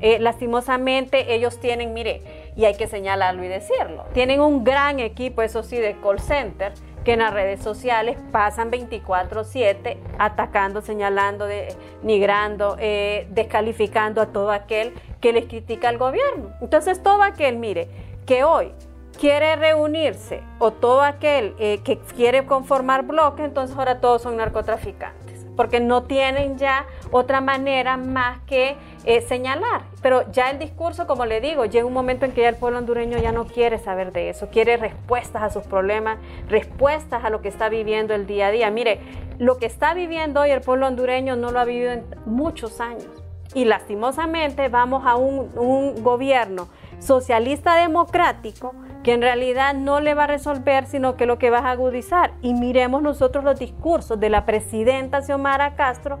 Eh, 0.00 0.18
lastimosamente, 0.18 1.32
ellos 1.32 1.60
tienen, 1.60 1.94
mire, 1.94 2.22
y 2.56 2.64
hay 2.64 2.74
que 2.74 2.88
señalarlo 2.88 3.44
y 3.44 3.48
decirlo, 3.48 4.04
tienen 4.12 4.40
un 4.40 4.64
gran 4.64 4.98
equipo, 4.98 5.42
eso 5.42 5.62
sí, 5.62 5.76
de 5.76 5.96
call 6.00 6.18
center 6.18 6.72
que 7.04 7.14
en 7.14 7.20
las 7.20 7.32
redes 7.32 7.60
sociales 7.60 8.16
pasan 8.30 8.70
24/7 8.70 9.98
atacando, 10.18 10.82
señalando, 10.82 11.46
de, 11.46 11.74
nigrando, 12.02 12.76
eh, 12.78 13.26
descalificando 13.30 14.20
a 14.20 14.26
todo 14.26 14.50
aquel 14.50 14.94
que 15.20 15.32
les 15.32 15.46
critica 15.46 15.88
al 15.88 15.98
gobierno. 15.98 16.50
Entonces 16.60 17.02
todo 17.02 17.22
aquel, 17.22 17.56
mire, 17.56 17.88
que 18.26 18.44
hoy 18.44 18.72
quiere 19.18 19.56
reunirse 19.56 20.42
o 20.58 20.72
todo 20.72 21.02
aquel 21.02 21.54
eh, 21.58 21.80
que 21.84 21.98
quiere 21.98 22.46
conformar 22.46 23.04
bloques, 23.04 23.44
entonces 23.44 23.76
ahora 23.76 24.00
todos 24.00 24.22
son 24.22 24.36
narcotraficantes, 24.36 25.21
porque 25.62 25.78
no 25.78 26.02
tienen 26.02 26.58
ya 26.58 26.86
otra 27.12 27.40
manera 27.40 27.96
más 27.96 28.40
que 28.48 28.74
eh, 29.04 29.20
señalar. 29.20 29.82
Pero 30.02 30.28
ya 30.32 30.50
el 30.50 30.58
discurso, 30.58 31.06
como 31.06 31.24
le 31.24 31.40
digo, 31.40 31.66
llega 31.66 31.86
un 31.86 31.92
momento 31.92 32.24
en 32.24 32.32
que 32.32 32.40
ya 32.40 32.48
el 32.48 32.56
pueblo 32.56 32.78
hondureño 32.78 33.16
ya 33.18 33.30
no 33.30 33.46
quiere 33.46 33.78
saber 33.78 34.10
de 34.10 34.28
eso, 34.28 34.48
quiere 34.50 34.76
respuestas 34.76 35.40
a 35.40 35.50
sus 35.50 35.62
problemas, 35.62 36.18
respuestas 36.48 37.24
a 37.24 37.30
lo 37.30 37.42
que 37.42 37.48
está 37.48 37.68
viviendo 37.68 38.12
el 38.12 38.26
día 38.26 38.48
a 38.48 38.50
día. 38.50 38.72
Mire, 38.72 38.98
lo 39.38 39.56
que 39.56 39.66
está 39.66 39.94
viviendo 39.94 40.40
hoy 40.40 40.50
el 40.50 40.62
pueblo 40.62 40.88
hondureño 40.88 41.36
no 41.36 41.52
lo 41.52 41.60
ha 41.60 41.64
vivido 41.64 41.92
en 41.92 42.06
muchos 42.26 42.80
años. 42.80 43.22
Y 43.54 43.64
lastimosamente 43.64 44.68
vamos 44.68 45.04
a 45.06 45.14
un, 45.14 45.48
un 45.56 46.02
gobierno 46.02 46.66
socialista 46.98 47.76
democrático 47.76 48.74
que 49.02 49.12
en 49.12 49.22
realidad 49.22 49.74
no 49.74 50.00
le 50.00 50.14
va 50.14 50.24
a 50.24 50.28
resolver, 50.28 50.86
sino 50.86 51.16
que 51.16 51.26
lo 51.26 51.38
que 51.38 51.50
va 51.50 51.58
a 51.58 51.70
agudizar. 51.70 52.32
Y 52.40 52.54
miremos 52.54 53.02
nosotros 53.02 53.44
los 53.44 53.58
discursos 53.58 54.18
de 54.18 54.30
la 54.30 54.46
presidenta 54.46 55.22
Xiomara 55.22 55.74
Castro 55.74 56.18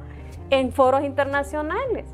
en 0.50 0.72
foros 0.72 1.04
internacionales. 1.04 2.06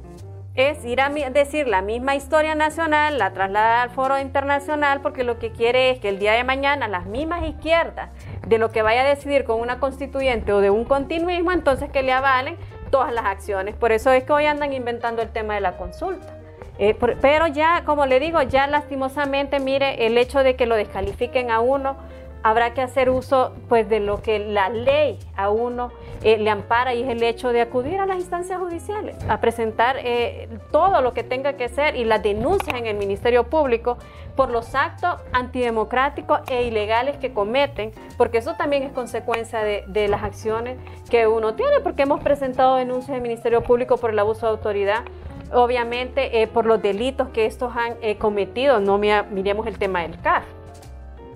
Es 0.54 0.84
ir 0.84 1.00
a 1.00 1.08
decir 1.08 1.68
la 1.68 1.82
misma 1.82 2.16
historia 2.16 2.56
nacional, 2.56 3.16
la 3.16 3.32
trasladar 3.32 3.88
al 3.88 3.90
foro 3.90 4.18
internacional, 4.18 5.00
porque 5.00 5.22
lo 5.22 5.38
que 5.38 5.52
quiere 5.52 5.90
es 5.90 6.00
que 6.00 6.08
el 6.08 6.18
día 6.18 6.32
de 6.32 6.42
mañana 6.42 6.88
las 6.88 7.06
mismas 7.06 7.44
izquierdas, 7.44 8.10
de 8.44 8.58
lo 8.58 8.70
que 8.70 8.82
vaya 8.82 9.02
a 9.02 9.04
decidir 9.04 9.44
con 9.44 9.60
una 9.60 9.78
constituyente 9.78 10.52
o 10.52 10.60
de 10.60 10.70
un 10.70 10.84
continuismo, 10.84 11.52
entonces 11.52 11.90
que 11.90 12.02
le 12.02 12.12
avalen 12.12 12.56
todas 12.90 13.12
las 13.12 13.26
acciones. 13.26 13.76
Por 13.76 13.92
eso 13.92 14.10
es 14.10 14.24
que 14.24 14.32
hoy 14.32 14.46
andan 14.46 14.72
inventando 14.72 15.22
el 15.22 15.28
tema 15.28 15.54
de 15.54 15.60
la 15.60 15.76
consulta. 15.76 16.37
Eh, 16.78 16.96
pero 17.20 17.46
ya, 17.48 17.82
como 17.84 18.06
le 18.06 18.20
digo, 18.20 18.40
ya 18.42 18.66
lastimosamente, 18.66 19.58
mire, 19.58 20.06
el 20.06 20.16
hecho 20.16 20.42
de 20.42 20.54
que 20.54 20.66
lo 20.66 20.76
descalifiquen 20.76 21.50
a 21.50 21.60
uno, 21.60 21.96
habrá 22.42 22.72
que 22.72 22.80
hacer 22.80 23.10
uso 23.10 23.52
pues 23.68 23.88
de 23.88 24.00
lo 24.00 24.22
que 24.22 24.38
la 24.38 24.68
ley 24.68 25.18
a 25.36 25.50
uno 25.50 25.90
eh, 26.22 26.38
le 26.38 26.50
ampara 26.50 26.94
y 26.94 27.02
es 27.02 27.08
el 27.08 27.22
hecho 27.22 27.52
de 27.52 27.60
acudir 27.60 28.00
a 28.00 28.06
las 28.06 28.18
instancias 28.18 28.58
judiciales, 28.58 29.16
a 29.28 29.40
presentar 29.40 29.96
eh, 29.98 30.48
todo 30.70 31.00
lo 31.00 31.14
que 31.14 31.22
tenga 31.22 31.54
que 31.54 31.68
ser 31.68 31.96
y 31.96 32.04
las 32.04 32.22
denuncias 32.22 32.76
en 32.76 32.86
el 32.86 32.96
Ministerio 32.96 33.44
Público 33.44 33.98
por 34.36 34.50
los 34.50 34.74
actos 34.74 35.16
antidemocráticos 35.32 36.40
e 36.48 36.62
ilegales 36.62 37.16
que 37.16 37.32
cometen, 37.32 37.92
porque 38.16 38.38
eso 38.38 38.54
también 38.54 38.84
es 38.84 38.92
consecuencia 38.92 39.62
de, 39.62 39.84
de 39.88 40.08
las 40.08 40.22
acciones 40.22 40.78
que 41.10 41.26
uno 41.26 41.54
tiene, 41.54 41.80
porque 41.80 42.02
hemos 42.02 42.22
presentado 42.22 42.76
denuncias 42.76 43.10
en 43.10 43.16
el 43.16 43.22
Ministerio 43.22 43.62
Público 43.62 43.96
por 43.96 44.10
el 44.10 44.18
abuso 44.18 44.46
de 44.46 44.52
autoridad 44.52 45.04
obviamente 45.52 46.42
eh, 46.42 46.46
por 46.46 46.66
los 46.66 46.80
delitos 46.82 47.28
que 47.28 47.46
estos 47.46 47.74
han 47.76 47.96
eh, 48.02 48.16
cometido, 48.16 48.80
no 48.80 48.98
miremos 48.98 49.66
el 49.66 49.78
tema 49.78 50.02
del 50.02 50.20
CAF. 50.20 50.44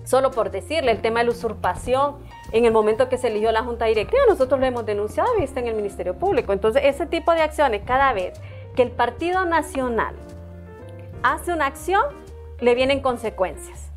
Solo 0.03 0.31
por 0.31 0.51
decirle, 0.51 0.91
el 0.91 1.01
tema 1.01 1.21
de 1.21 1.27
la 1.27 1.31
usurpación, 1.31 2.17
en 2.51 2.65
el 2.65 2.73
momento 2.73 3.07
que 3.07 3.17
se 3.17 3.27
eligió 3.27 3.51
la 3.51 3.63
Junta 3.63 3.85
Directiva, 3.85 4.23
nosotros 4.27 4.59
lo 4.59 4.65
hemos 4.65 4.85
denunciado 4.85 5.29
y 5.39 5.43
está 5.43 5.61
en 5.61 5.67
el 5.67 5.75
Ministerio 5.75 6.15
Público. 6.15 6.51
Entonces, 6.51 6.83
ese 6.85 7.05
tipo 7.05 7.31
de 7.31 7.41
acciones, 7.41 7.81
cada 7.85 8.11
vez 8.13 8.39
que 8.75 8.81
el 8.81 8.91
Partido 8.91 9.45
Nacional 9.45 10.15
hace 11.23 11.53
una 11.53 11.67
acción, 11.67 12.03
le 12.59 12.75
vienen 12.75 13.01
consecuencias. 13.01 13.91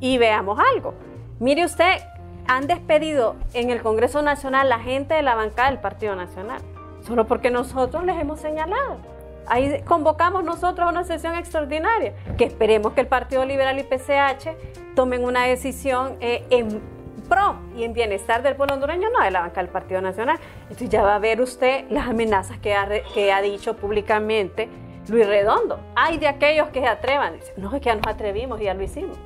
Y 0.00 0.18
veamos 0.18 0.58
algo. 0.74 0.94
Mire 1.38 1.64
usted, 1.64 2.00
han 2.48 2.66
despedido 2.66 3.36
en 3.54 3.70
el 3.70 3.82
Congreso 3.82 4.22
Nacional 4.22 4.68
la 4.68 4.80
gente 4.80 5.14
de 5.14 5.22
la 5.22 5.34
bancada 5.34 5.70
del 5.70 5.80
Partido 5.80 6.16
Nacional, 6.16 6.60
solo 7.06 7.26
porque 7.26 7.50
nosotros 7.50 8.04
les 8.04 8.20
hemos 8.20 8.40
señalado. 8.40 9.15
Ahí 9.48 9.82
convocamos 9.84 10.44
nosotros 10.44 10.86
a 10.86 10.90
una 10.90 11.04
sesión 11.04 11.34
extraordinaria, 11.36 12.14
que 12.36 12.44
esperemos 12.44 12.92
que 12.92 13.00
el 13.00 13.06
Partido 13.06 13.44
Liberal 13.44 13.78
y 13.78 13.84
PCH 13.84 14.94
tomen 14.94 15.24
una 15.24 15.44
decisión 15.44 16.16
eh, 16.20 16.44
en 16.50 16.80
pro 17.28 17.56
y 17.76 17.84
en 17.84 17.92
bienestar 17.92 18.42
del 18.42 18.56
pueblo 18.56 18.74
hondureño, 18.74 19.08
no 19.10 19.22
de 19.22 19.30
la 19.30 19.40
banca 19.40 19.60
del 19.60 19.70
Partido 19.70 20.00
Nacional. 20.00 20.38
Entonces 20.62 20.88
ya 20.88 21.02
va 21.02 21.16
a 21.16 21.18
ver 21.18 21.40
usted 21.40 21.84
las 21.90 22.08
amenazas 22.08 22.58
que 22.58 22.74
ha, 22.74 23.42
dicho 23.42 23.76
públicamente 23.76 24.68
Luis 25.08 25.26
Redondo. 25.26 25.80
Hay 25.94 26.18
de 26.18 26.28
aquellos 26.28 26.68
que 26.68 26.80
se 26.80 26.86
atrevan, 26.86 27.34
dicen, 27.34 27.54
no, 27.56 27.74
es 27.74 27.80
que 27.80 27.86
ya 27.86 27.94
nos 27.94 28.06
atrevimos 28.06 28.60
y 28.60 28.64
ya 28.64 28.74
lo 28.74 28.82
hicimos. 28.82 29.16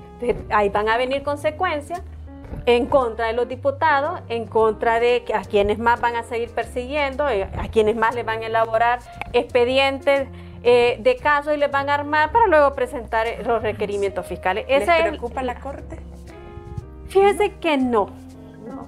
ahí 0.51 0.69
van 0.69 0.89
a 0.89 0.97
venir 0.97 1.23
consecuencias 1.23 2.03
en 2.67 2.87
contra 2.87 3.27
de 3.27 3.33
los 3.33 3.49
diputados, 3.49 4.21
en 4.29 4.47
contra 4.47 5.01
de 5.01 5.25
a 5.35 5.43
quienes 5.43 5.79
más 5.79 6.01
van 6.01 6.17
a 6.17 6.23
seguir 6.23 6.51
persiguiendo, 6.51 7.29
eh, 7.29 7.45
a 7.45 7.69
quienes 7.69 7.97
más 7.97 8.15
les 8.15 8.25
van 8.25 8.43
a 8.43 8.47
elaborar 8.47 9.01
expedientes 9.33 10.29
eh, 10.63 10.99
de 11.01 11.17
casos 11.17 11.55
y 11.55 11.57
les 11.57 11.71
van 11.71 11.89
a 11.89 11.95
armar 11.95 12.33
para 12.33 12.47
luego 12.47 12.75
presentar 12.75 13.27
los 13.47 13.63
requerimientos 13.63 14.27
fiscales. 14.27 14.67
¿Les 14.69 14.85
preocupa 14.85 15.43
la 15.43 15.59
Corte? 15.59 15.99
Fíjese 17.09 17.55
que 17.55 17.77
no. 17.77 18.11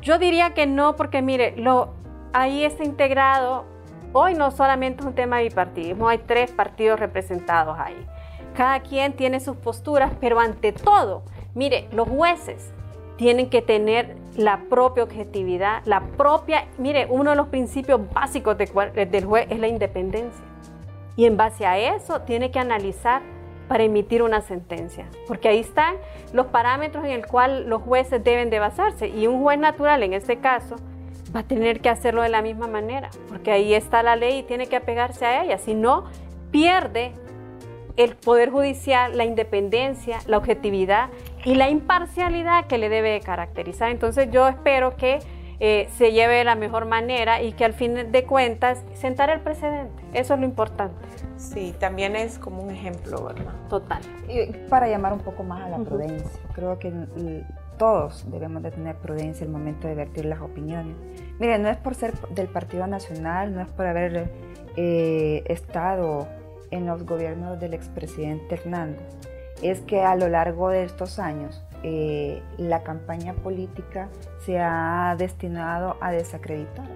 Yo 0.02 0.18
diría 0.18 0.54
que 0.54 0.66
no, 0.66 0.96
porque 0.96 1.22
mire, 1.22 1.54
lo, 1.56 1.94
ahí 2.32 2.64
está 2.64 2.84
integrado, 2.84 3.64
hoy 4.12 4.34
no 4.34 4.50
solamente 4.50 5.00
es 5.00 5.06
un 5.06 5.14
tema 5.14 5.38
de 5.38 5.44
bipartidismo, 5.44 6.08
hay 6.08 6.18
tres 6.18 6.50
partidos 6.50 7.00
representados 7.00 7.78
ahí. 7.78 8.06
Cada 8.54 8.80
quien 8.80 9.14
tiene 9.14 9.40
sus 9.40 9.56
posturas, 9.56 10.12
pero 10.20 10.38
ante 10.38 10.72
todo, 10.72 11.22
mire, 11.54 11.88
los 11.92 12.08
jueces 12.08 12.72
tienen 13.22 13.50
que 13.50 13.62
tener 13.62 14.16
la 14.36 14.62
propia 14.68 15.04
objetividad, 15.04 15.84
la 15.84 16.00
propia, 16.00 16.66
mire, 16.76 17.06
uno 17.08 17.30
de 17.30 17.36
los 17.36 17.46
principios 17.46 18.00
básicos 18.12 18.58
del 18.58 19.24
juez 19.24 19.46
es 19.48 19.60
la 19.60 19.68
independencia. 19.68 20.44
Y 21.14 21.26
en 21.26 21.36
base 21.36 21.64
a 21.64 21.78
eso 21.78 22.22
tiene 22.22 22.50
que 22.50 22.58
analizar 22.58 23.22
para 23.68 23.84
emitir 23.84 24.24
una 24.24 24.40
sentencia, 24.40 25.06
porque 25.28 25.48
ahí 25.48 25.60
están 25.60 25.94
los 26.32 26.46
parámetros 26.46 27.04
en 27.04 27.12
el 27.12 27.24
cual 27.24 27.68
los 27.68 27.82
jueces 27.82 28.24
deben 28.24 28.50
de 28.50 28.58
basarse. 28.58 29.06
Y 29.06 29.28
un 29.28 29.40
juez 29.40 29.56
natural 29.56 30.02
en 30.02 30.14
este 30.14 30.38
caso 30.38 30.74
va 31.34 31.40
a 31.40 31.44
tener 31.44 31.80
que 31.80 31.90
hacerlo 31.90 32.22
de 32.22 32.28
la 32.28 32.42
misma 32.42 32.66
manera, 32.66 33.08
porque 33.28 33.52
ahí 33.52 33.72
está 33.72 34.02
la 34.02 34.16
ley 34.16 34.40
y 34.40 34.42
tiene 34.42 34.66
que 34.66 34.74
apegarse 34.74 35.24
a 35.26 35.44
ella, 35.44 35.58
si 35.58 35.74
no 35.74 36.06
pierde 36.50 37.12
el 37.96 38.16
poder 38.16 38.50
judicial, 38.50 39.16
la 39.16 39.24
independencia, 39.24 40.18
la 40.26 40.38
objetividad 40.38 41.10
y 41.44 41.54
la 41.54 41.68
imparcialidad 41.68 42.66
que 42.66 42.78
le 42.78 42.88
debe 42.88 43.20
caracterizar. 43.20 43.90
Entonces 43.90 44.30
yo 44.30 44.48
espero 44.48 44.96
que 44.96 45.18
eh, 45.60 45.88
se 45.96 46.12
lleve 46.12 46.36
de 46.36 46.44
la 46.44 46.54
mejor 46.54 46.86
manera 46.86 47.42
y 47.42 47.52
que 47.52 47.64
al 47.64 47.72
fin 47.72 48.10
de 48.10 48.24
cuentas 48.24 48.82
sentar 48.94 49.30
el 49.30 49.40
precedente. 49.40 50.02
Eso 50.12 50.34
es 50.34 50.40
lo 50.40 50.46
importante. 50.46 50.96
Sí, 51.36 51.74
también 51.78 52.16
es 52.16 52.38
como 52.38 52.62
un 52.62 52.70
ejemplo, 52.70 53.24
¿verdad? 53.24 53.52
Total. 53.68 54.02
Y 54.28 54.52
para 54.68 54.88
llamar 54.88 55.12
un 55.12 55.20
poco 55.20 55.42
más 55.42 55.62
a 55.62 55.68
la 55.68 55.78
prudencia, 55.78 56.40
creo 56.54 56.78
que 56.78 56.92
todos 57.78 58.30
debemos 58.30 58.62
de 58.62 58.70
tener 58.70 58.96
prudencia 58.96 59.44
en 59.44 59.50
el 59.50 59.58
momento 59.58 59.88
de 59.88 59.94
vertir 59.94 60.24
las 60.24 60.40
opiniones. 60.40 60.96
Mire, 61.38 61.58
no 61.58 61.68
es 61.68 61.76
por 61.76 61.94
ser 61.94 62.12
del 62.30 62.48
Partido 62.48 62.86
Nacional, 62.86 63.54
no 63.54 63.60
es 63.60 63.68
por 63.68 63.86
haber 63.86 64.30
eh, 64.76 65.42
estado 65.46 66.28
en 66.70 66.86
los 66.86 67.04
gobiernos 67.04 67.60
del 67.60 67.74
expresidente 67.74 68.54
Hernández 68.54 69.31
es 69.62 69.80
que 69.80 70.02
a 70.02 70.16
lo 70.16 70.28
largo 70.28 70.68
de 70.68 70.84
estos 70.84 71.18
años 71.18 71.62
eh, 71.82 72.42
la 72.58 72.82
campaña 72.82 73.32
política 73.34 74.08
se 74.44 74.58
ha 74.60 75.14
destinado 75.18 75.96
a 76.00 76.12
desacreditar 76.12 76.86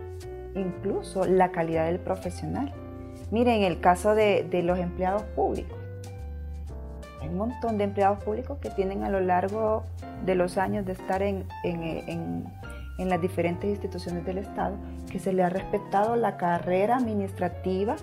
incluso 0.55 1.27
la 1.27 1.51
calidad 1.51 1.87
del 1.87 1.99
profesional. 1.99 2.73
Miren, 3.31 3.63
el 3.63 3.81
caso 3.81 4.15
de, 4.15 4.49
los 4.65 4.79
empleados 4.79 5.23
públicos. 5.23 5.79
Hay 7.21 7.29
un 7.29 7.37
montón 7.37 7.79
de 7.79 7.85
empleados 7.85 8.23
públicos 8.23 8.59
que 8.59 8.71
tienen 8.71 9.03
a 9.03 9.11
lo 9.11 9.21
largo 9.21 9.85
de 10.25 10.35
los 10.35 10.59
años 10.59 10.87
de 10.87 10.93
estar 10.93 11.23
en, 11.23 11.45
en 12.99 13.09
las 13.09 13.21
diferentes 13.21 13.69
instituciones 13.69 14.25
del 14.25 14.39
Estado 14.39 14.77
que 15.11 15.19
se 15.19 15.33
le 15.33 15.43
ha 15.43 15.49
respetado 15.49 16.17
la 16.17 16.37
carrera 16.37 16.97
administrativa 16.97 17.97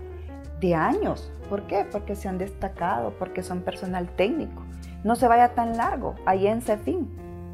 de 0.63 0.75
años. 0.75 1.31
¿Por 1.49 1.63
qué? 1.63 1.85
Porque 1.91 2.15
se 2.15 2.29
han 2.29 2.37
destacado, 2.37 3.13
porque 3.19 3.43
son 3.43 3.61
personal 3.61 4.07
técnico. 4.07 4.63
No 5.03 5.15
se 5.15 5.27
vaya 5.27 5.49
tan 5.49 5.75
largo, 5.75 6.15
ahí 6.25 6.47
en 6.47 6.61
CEFIN. 6.61 7.09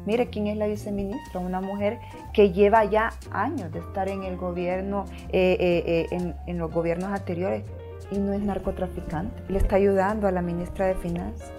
Mire 0.06 0.30
quién 0.30 0.46
es 0.46 0.56
la 0.56 0.66
viceministra, 0.66 1.40
una 1.40 1.60
mujer 1.60 1.98
que 2.32 2.52
lleva 2.52 2.84
ya 2.84 3.12
años 3.32 3.70
de 3.72 3.80
estar 3.80 4.08
en 4.08 4.22
el 4.22 4.36
gobierno, 4.36 5.04
eh, 5.30 5.56
eh, 5.60 6.06
eh, 6.10 6.34
en, 6.46 6.58
los 6.58 6.72
gobiernos 6.72 7.10
anteriores 7.10 7.64
y 8.10 8.18
no 8.18 8.32
es 8.32 8.40
narcotraficante. 8.40 9.42
Le 9.48 9.58
está 9.58 9.76
ayudando 9.76 10.26
a 10.28 10.30
la 10.30 10.40
ministra 10.40 10.86
de 10.86 10.94
Finanzas 10.94 11.52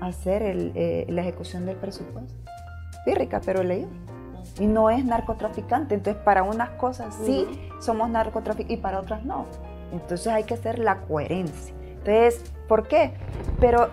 a 0.00 0.06
hacer 0.06 0.42
la 1.08 1.20
ejecución 1.22 1.64
del 1.64 1.76
presupuesto. 1.76 2.34
Pírrica, 3.04 3.40
pero 3.44 3.62
leído. 3.62 3.88
Y 4.58 4.66
no 4.66 4.90
es 4.90 5.04
narcotraficante. 5.04 5.94
Entonces, 5.94 6.22
para 6.22 6.42
unas 6.42 6.70
cosas 6.70 7.16
sí 7.24 7.46
somos 7.80 8.10
narcotraficantes 8.10 8.78
y 8.78 8.82
para 8.82 9.00
otras 9.00 9.24
no. 9.24 9.46
Entonces 9.92 10.26
hay 10.28 10.44
que 10.44 10.54
hacer 10.54 10.78
la 10.78 11.00
coherencia. 11.02 11.74
Entonces, 11.98 12.42
¿por 12.68 12.88
qué? 12.88 13.12
Pero 13.60 13.88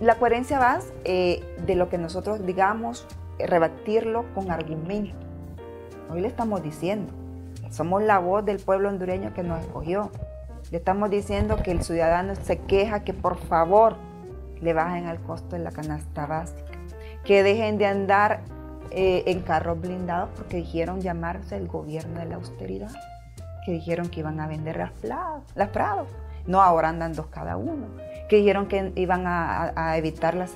la 0.00 0.16
coherencia 0.16 0.58
va 0.58 0.78
eh, 1.04 1.42
de 1.66 1.74
lo 1.74 1.88
que 1.88 1.98
nosotros 1.98 2.44
digamos, 2.46 3.06
rebatirlo 3.38 4.24
con 4.34 4.50
argumento. 4.50 5.16
Hoy 6.10 6.20
le 6.20 6.28
estamos 6.28 6.62
diciendo, 6.62 7.12
somos 7.70 8.02
la 8.02 8.18
voz 8.18 8.44
del 8.44 8.58
pueblo 8.58 8.88
hondureño 8.88 9.34
que 9.34 9.42
nos 9.42 9.60
escogió. 9.60 10.10
Le 10.70 10.78
estamos 10.78 11.10
diciendo 11.10 11.56
que 11.62 11.70
el 11.70 11.82
ciudadano 11.82 12.34
se 12.34 12.58
queja 12.58 13.04
que 13.04 13.12
por 13.12 13.36
favor 13.36 13.96
le 14.60 14.72
bajen 14.72 15.06
al 15.06 15.20
costo 15.20 15.56
de 15.56 15.62
la 15.62 15.70
canasta 15.70 16.26
básica, 16.26 16.72
que 17.24 17.42
dejen 17.42 17.78
de 17.78 17.86
andar 17.86 18.40
eh, 18.90 19.24
en 19.26 19.40
carros 19.40 19.80
blindados 19.80 20.30
porque 20.36 20.58
dijeron 20.58 21.00
llamarse 21.00 21.56
el 21.56 21.66
gobierno 21.66 22.20
de 22.20 22.26
la 22.26 22.36
austeridad 22.36 22.92
que 23.64 23.72
dijeron 23.72 24.08
que 24.08 24.20
iban 24.20 24.40
a 24.40 24.46
vender 24.46 24.76
las, 24.76 24.92
las 25.54 25.68
Prados. 25.70 26.08
No, 26.46 26.60
ahora 26.60 26.90
andan 26.90 27.14
dos 27.14 27.26
cada 27.26 27.56
uno. 27.56 27.86
Que 28.28 28.36
dijeron 28.36 28.66
que 28.68 28.92
iban 28.96 29.24
a, 29.26 29.96
evitar 29.96 30.34
los 30.34 30.50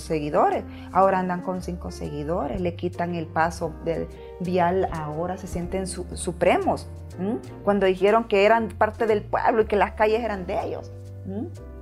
seguidores. 0.00 0.64
Ahora 0.92 1.18
andan 1.18 1.42
con 1.42 1.62
cinco 1.62 1.90
seguidores. 1.90 2.60
Le 2.60 2.74
quitan 2.74 3.14
el 3.14 3.26
paso 3.26 3.72
del 3.84 4.08
vial. 4.40 4.88
Ahora 4.92 5.36
se 5.36 5.46
sienten 5.46 5.86
supremos. 5.86 6.88
Cuando 7.64 7.86
dijeron 7.86 8.24
que 8.24 8.44
eran 8.44 8.68
parte 8.68 9.06
del 9.06 9.22
pueblo 9.22 9.62
y 9.62 9.64
que 9.66 9.76
las 9.76 9.92
calles 9.92 10.20
eran 10.22 10.46
de 10.46 10.62
ellos. 10.62 10.92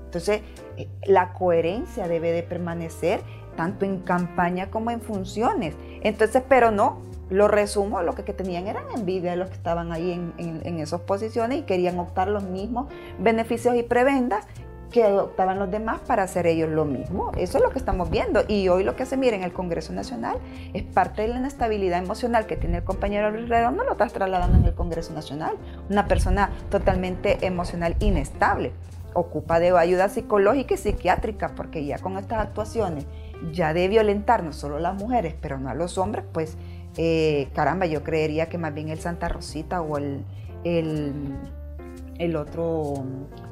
Entonces, 0.07 0.41
eh, 0.77 0.89
la 1.07 1.35
coherencia 1.35 2.09
debe 2.09 2.33
de 2.33 2.43
permanecer 2.43 3.21
tanto 3.57 3.85
en 3.85 4.01
campaña 4.01 4.71
como 4.71 4.91
en 4.91 5.01
funciones. 5.01 5.75
Entonces, 6.03 6.43
pero 6.49 6.71
no, 6.71 7.01
lo 7.29 7.49
resumo, 7.49 8.03
lo 8.03 8.15
que, 8.15 8.23
tenían 8.33 8.67
eran 8.69 8.85
envidia 8.95 9.33
de 9.33 9.37
los 9.37 9.49
que 9.49 9.57
estaban 9.57 9.93
ahí 9.93 10.13
en, 10.13 10.33
en, 10.39 10.79
esas 10.79 11.01
posiciones 11.01 11.59
y 11.59 11.63
querían 11.63 11.99
optar 11.99 12.29
los 12.29 12.45
mismos 12.45 12.87
beneficios 13.19 13.75
y 13.75 13.83
prebendas 13.83 14.47
que 14.91 15.05
optaban 15.05 15.59
los 15.59 15.71
demás 15.71 16.01
para 16.07 16.23
hacer 16.23 16.47
ellos 16.47 16.71
lo 16.71 16.85
mismo. 16.85 17.33
Eso 17.37 17.59
es 17.59 17.65
lo 17.65 17.71
que 17.71 17.79
estamos 17.79 18.11
viendo. 18.11 18.45
Y 18.47 18.69
hoy 18.69 18.85
lo 18.85 18.97
que 18.97 19.05
se 19.05 19.17
mira 19.17 19.37
en 19.37 19.43
el 19.43 19.53
Congreso 19.53 19.93
Nacional 19.93 20.39
es 20.75 20.85
parte 20.85 21.23
de 21.23 21.29
la 21.29 21.39
inestabilidad 21.39 21.99
emocional 21.99 22.47
que 22.47 22.57
tiene 22.57 22.79
el 22.79 22.85
compañero 22.85 23.31
no 23.31 23.85
lo 23.85 23.93
estás 23.93 24.13
trasladando 24.13 24.59
en 24.59 24.65
el 24.65 24.75
Congreso 24.75 25.13
Nacional. 25.13 25.57
Una 25.91 26.07
persona 26.07 26.51
totalmente 26.71 27.45
emocional 27.45 27.97
inestable. 28.01 28.73
Ocupa 29.13 29.59
de 29.59 29.77
ayuda 29.77 30.09
psicológica 30.09 30.75
y 30.75 30.77
psiquiátrica, 30.77 31.55
porque 31.57 31.85
ya 31.85 31.99
con 31.99 32.19
estas 32.19 32.41
actuaciones, 32.41 33.07
ya 33.53 33.73
de 33.73 33.89
violentar 33.89 34.43
no 34.43 34.53
solo 34.53 34.77
a 34.77 34.81
las 34.81 34.95
mujeres, 34.95 35.35
pero 35.41 35.59
no 35.59 35.71
a 35.71 35.75
los 35.75 35.99
hombres, 35.99 36.25
pues 36.33 36.57
eh, 36.97 37.49
caramba, 37.55 37.87
yo 37.87 38.03
creería 38.03 38.49
que 38.49 38.59
más 38.59 38.73
bien 38.73 38.89
el 38.89 38.99
Santa 38.99 39.29
Rosita 39.29 39.83
o 39.83 39.99
el, 39.99 40.25
el, 40.65 42.37
otro, 42.37 43.05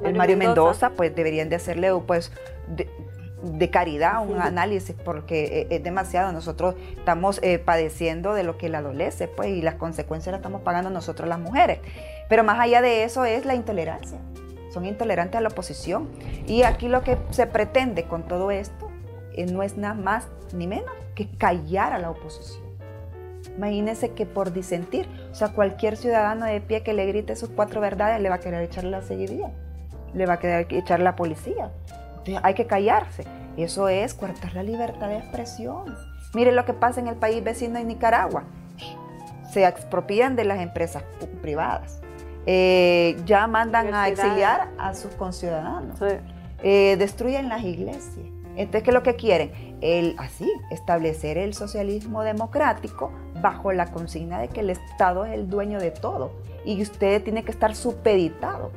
el 0.03 0.15
Mario 0.15 0.37
Mendoza. 0.37 0.91
pues 0.91 1.15
deberían 1.15 1.49
de 1.49 1.57
hacerle 1.57 1.91
pues 2.07 2.31
de, 2.67 3.69
caridad 3.69 4.27
un 4.27 4.41
análisis 4.41 4.95
porque 5.05 5.67
e, 5.69 5.75
es 5.75 5.83
demasiado. 5.83 6.31
Nosotros 6.31 6.75
estamos 6.97 7.39
eh, 7.43 7.59
padeciendo 7.59 8.33
de 8.33 8.43
lo 8.43 8.57
que 8.57 8.69
le 8.69 8.77
adolece, 8.77 9.27
pues, 9.27 9.49
y 9.49 9.61
las 9.61 9.75
consecuencias 9.75 10.31
las 10.31 10.39
estamos 10.39 10.61
pagando 10.61 10.89
nosotros 10.89 11.29
las 11.29 11.39
mujeres. 11.39 11.79
Pero 12.27 12.43
más 12.43 12.59
allá 12.59 12.81
de 12.81 13.03
eso 13.03 13.25
es 13.25 13.45
la 13.45 13.53
intolerancia. 13.53 14.17
Son 14.73 14.85
intolerantes 14.85 15.37
a 15.37 15.41
la 15.41 15.49
oposición. 15.49 16.09
Y 16.47 16.63
aquí 16.63 16.87
lo 16.87 17.01
que 17.03 17.17
se 17.29 17.45
pretende 17.45 18.05
con 18.05 18.27
todo 18.27 18.49
esto 18.49 18.89
eh, 19.33 19.45
no 19.45 19.61
es 19.61 19.77
nada 19.77 19.93
más 19.93 20.27
ni 20.51 20.65
menos 20.65 20.91
que 21.13 21.29
callar 21.29 21.93
a 21.93 21.99
la 21.99 22.09
oposición. 22.09 22.64
Imagínense 23.57 24.11
que 24.11 24.25
por 24.25 24.51
disentir, 24.51 25.07
o 25.31 25.35
sea, 25.35 25.49
cualquier 25.49 25.97
ciudadano 25.97 26.45
de 26.45 26.59
pie 26.61 26.83
que 26.83 26.93
le 26.93 27.05
grite 27.05 27.35
sus 27.35 27.49
cuatro 27.49 27.79
verdades 27.81 28.21
le 28.21 28.29
va 28.29 28.35
a 28.35 28.39
querer 28.39 28.61
echar 28.61 28.83
la 28.83 29.01
seguidilla, 29.01 29.51
le 30.13 30.25
va 30.25 30.33
a 30.33 30.39
querer 30.39 30.67
echar 30.71 30.99
la 30.99 31.15
policía. 31.15 31.71
Entonces 32.09 32.39
hay 32.43 32.53
que 32.53 32.65
callarse. 32.65 33.23
Eso 33.57 33.87
es 33.87 34.13
cortar 34.13 34.53
la 34.53 34.63
libertad 34.63 35.07
de 35.07 35.17
expresión. 35.17 35.95
Mire 36.33 36.51
lo 36.51 36.65
que 36.65 36.73
pasa 36.73 36.99
en 36.99 37.07
el 37.07 37.15
país 37.15 37.43
vecino 37.43 37.79
de 37.79 37.85
Nicaragua. 37.85 38.43
Se 39.53 39.65
expropian 39.65 40.35
de 40.35 40.43
las 40.43 40.59
empresas 40.59 41.03
privadas. 41.41 42.01
Eh, 42.45 43.15
ya 43.25 43.47
mandan 43.47 43.93
a 43.93 44.09
exiliar 44.09 44.69
a 44.77 44.93
sus 44.93 45.13
conciudadanos. 45.13 45.97
Eh, 46.61 46.95
destruyen 46.99 47.47
las 47.47 47.63
iglesias. 47.63 48.25
Entonces, 48.57 48.83
¿qué 48.83 48.89
es 48.89 48.93
lo 48.93 49.03
que 49.03 49.15
quieren? 49.15 49.74
El, 49.85 50.15
así, 50.17 50.51
establecer 50.71 51.37
el 51.37 51.53
socialismo 51.53 52.23
democrático 52.23 53.11
bajo 53.39 53.71
la 53.71 53.91
consigna 53.91 54.39
de 54.39 54.47
que 54.47 54.61
el 54.61 54.71
Estado 54.71 55.25
es 55.25 55.33
el 55.33 55.47
dueño 55.47 55.79
de 55.79 55.91
todo 55.91 56.31
y 56.65 56.81
usted 56.81 57.23
tiene 57.23 57.43
que 57.43 57.51
estar 57.51 57.75
supeditado 57.75 58.71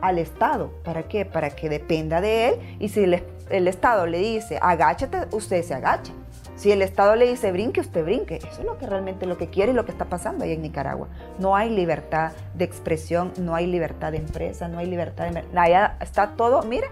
al 0.00 0.18
Estado. 0.18 0.72
¿Para 0.82 1.04
qué? 1.04 1.24
Para 1.24 1.50
que 1.50 1.68
dependa 1.68 2.20
de 2.20 2.48
él 2.48 2.54
y 2.80 2.88
si 2.88 3.04
el, 3.04 3.22
el 3.48 3.68
Estado 3.68 4.06
le 4.06 4.18
dice 4.18 4.58
agáchate, 4.60 5.28
usted 5.30 5.62
se 5.62 5.74
agacha. 5.74 6.12
Si 6.56 6.72
el 6.72 6.82
Estado 6.82 7.14
le 7.14 7.28
dice 7.28 7.52
brinque, 7.52 7.80
usted 7.80 8.04
brinque. 8.04 8.38
Eso 8.38 8.58
es 8.58 8.64
lo 8.64 8.76
que 8.76 8.86
realmente 8.86 9.26
lo 9.26 9.38
que 9.38 9.50
quiere 9.50 9.70
y 9.70 9.74
lo 9.74 9.84
que 9.84 9.92
está 9.92 10.06
pasando 10.06 10.44
ahí 10.44 10.52
en 10.52 10.62
Nicaragua. 10.62 11.06
No 11.38 11.54
hay 11.54 11.70
libertad 11.70 12.32
de 12.54 12.64
expresión, 12.64 13.32
no 13.38 13.54
hay 13.54 13.68
libertad 13.68 14.10
de 14.10 14.18
empresa, 14.18 14.66
no 14.66 14.78
hay 14.78 14.86
libertad 14.86 15.30
de... 15.30 15.58
Allá 15.58 15.96
está 16.00 16.32
todo, 16.36 16.62
mire, 16.64 16.88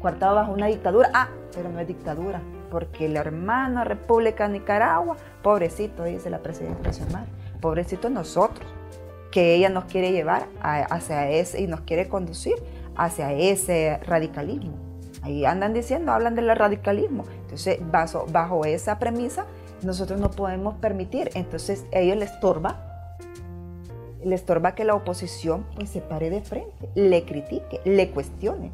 cuartado 0.00 0.34
bajo 0.34 0.52
una 0.52 0.66
dictadura. 0.66 1.10
Ah, 1.14 1.28
pero 1.54 1.68
no 1.68 1.80
es 1.80 1.86
dictadura, 1.86 2.40
porque 2.70 3.06
el 3.06 3.16
hermano 3.16 3.84
República 3.84 4.48
Nicaragua, 4.48 5.16
pobrecito, 5.42 6.04
dice 6.04 6.30
la 6.30 6.38
presidenta 6.38 6.92
Xiomara, 6.92 7.26
pobrecito 7.60 8.10
nosotros, 8.10 8.66
que 9.30 9.54
ella 9.54 9.68
nos 9.68 9.84
quiere 9.84 10.12
llevar 10.12 10.46
hacia 10.60 11.30
ese 11.30 11.60
y 11.60 11.66
nos 11.66 11.82
quiere 11.82 12.08
conducir 12.08 12.54
hacia 12.96 13.32
ese 13.32 13.98
radicalismo. 14.04 14.74
Ahí 15.22 15.44
andan 15.44 15.72
diciendo, 15.72 16.12
hablan 16.12 16.34
del 16.34 16.54
radicalismo. 16.56 17.24
Entonces, 17.42 17.78
bajo, 17.90 18.26
bajo 18.30 18.64
esa 18.64 18.98
premisa, 18.98 19.44
nosotros 19.82 20.18
no 20.18 20.30
podemos 20.30 20.74
permitir. 20.76 21.30
Entonces, 21.34 21.84
a 21.94 21.98
ellos 21.98 22.16
les 22.16 22.30
estorba 22.30 22.90
le 24.24 24.34
estorba 24.34 24.74
que 24.74 24.84
la 24.84 24.94
oposición 24.94 25.64
pues, 25.74 25.90
se 25.90 26.00
pare 26.00 26.30
de 26.30 26.42
frente, 26.42 26.88
le 26.94 27.24
critique, 27.24 27.80
le 27.84 28.10
cuestione. 28.10 28.70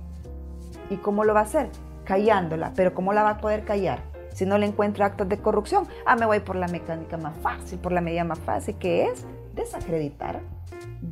¿Y 0.91 0.97
cómo 0.97 1.25
lo 1.25 1.35
va 1.35 1.41
a 1.41 1.45
hacer? 1.45 1.69
Callándola. 2.05 2.73
Pero 2.77 2.95
¿cómo 2.95 3.13
la 3.13 3.23
va 3.23 3.31
a 3.31 3.39
poder 3.39 3.65
callar? 3.65 4.01
Si 4.33 4.45
no 4.45 4.59
le 4.59 4.67
encuentra 4.67 5.07
actos 5.07 5.29
de 5.29 5.39
corrupción, 5.39 5.89
ah, 6.05 6.15
me 6.15 6.27
voy 6.27 6.41
por 6.41 6.57
la 6.57 6.69
mecánica 6.69 7.17
más 7.17 7.37
fácil, 7.39 7.79
por 7.79 7.93
la 7.93 8.03
medida 8.03 8.23
más 8.23 8.39
fácil, 8.39 8.77
que 8.77 9.07
es 9.07 9.25
desacreditar. 9.55 10.41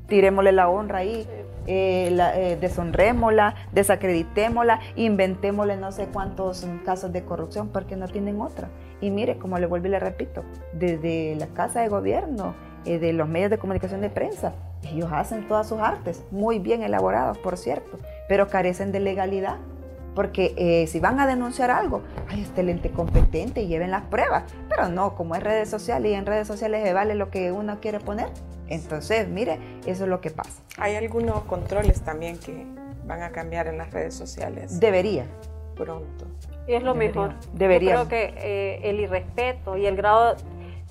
Tirémosle 0.08 0.52
la 0.52 0.68
honra 0.68 0.98
ahí, 0.98 1.26
eh, 1.66 2.14
eh, 2.34 2.58
deshonrémosla, 2.60 3.54
desacreditémosla, 3.72 4.80
inventémosle 4.96 5.78
no 5.78 5.90
sé 5.92 6.08
cuántos 6.12 6.66
casos 6.84 7.12
de 7.12 7.24
corrupción 7.24 7.68
porque 7.68 7.96
no 7.96 8.08
tienen 8.08 8.40
otra. 8.42 8.68
Y 9.00 9.10
mire, 9.10 9.38
como 9.38 9.58
le 9.58 9.66
vuelvo 9.66 9.86
y 9.86 9.90
le 9.90 10.00
repito, 10.00 10.44
desde 10.74 11.34
la 11.36 11.46
Casa 11.46 11.80
de 11.80 11.88
Gobierno, 11.88 12.54
eh, 12.84 12.98
de 12.98 13.12
los 13.12 13.28
medios 13.28 13.50
de 13.50 13.58
comunicación 13.58 14.00
de 14.00 14.10
prensa, 14.10 14.52
ellos 14.90 15.10
hacen 15.12 15.46
todas 15.48 15.68
sus 15.68 15.80
artes, 15.80 16.24
muy 16.30 16.58
bien 16.58 16.82
elaborados, 16.82 17.38
por 17.38 17.56
cierto, 17.56 17.98
pero 18.28 18.48
carecen 18.48 18.92
de 18.92 19.00
legalidad. 19.00 19.56
Porque 20.14 20.54
eh, 20.56 20.86
si 20.86 21.00
van 21.00 21.18
a 21.18 21.26
denunciar 21.26 21.72
algo, 21.72 22.02
hay 22.28 22.42
este 22.42 22.62
lente 22.62 22.90
competente 22.90 23.62
y 23.62 23.66
lleven 23.66 23.90
las 23.90 24.02
pruebas. 24.02 24.44
Pero 24.68 24.88
no, 24.88 25.16
como 25.16 25.34
es 25.34 25.42
redes 25.42 25.68
sociales 25.68 26.12
y 26.12 26.14
en 26.14 26.24
redes 26.24 26.46
sociales 26.46 26.84
se 26.84 26.92
vale 26.92 27.16
lo 27.16 27.30
que 27.30 27.50
uno 27.50 27.80
quiere 27.80 27.98
poner. 27.98 28.28
Entonces, 28.68 29.28
mire, 29.28 29.58
eso 29.86 30.04
es 30.04 30.08
lo 30.08 30.20
que 30.20 30.30
pasa. 30.30 30.62
¿Hay 30.78 30.94
algunos 30.94 31.42
controles 31.42 32.00
también 32.02 32.38
que 32.38 32.64
van 33.06 33.22
a 33.22 33.30
cambiar 33.30 33.66
en 33.66 33.76
las 33.76 33.92
redes 33.92 34.14
sociales? 34.14 34.78
Debería. 34.78 35.26
Pronto. 35.74 36.26
Y 36.66 36.74
es 36.74 36.82
lo 36.82 36.94
mejor. 36.94 37.34
Debería. 37.52 37.94
Yo 37.96 38.08
creo 38.08 38.08
que 38.08 38.34
eh, 38.38 38.88
el 38.88 39.00
irrespeto 39.00 39.76
y 39.76 39.86
el 39.86 39.96
grado 39.96 40.36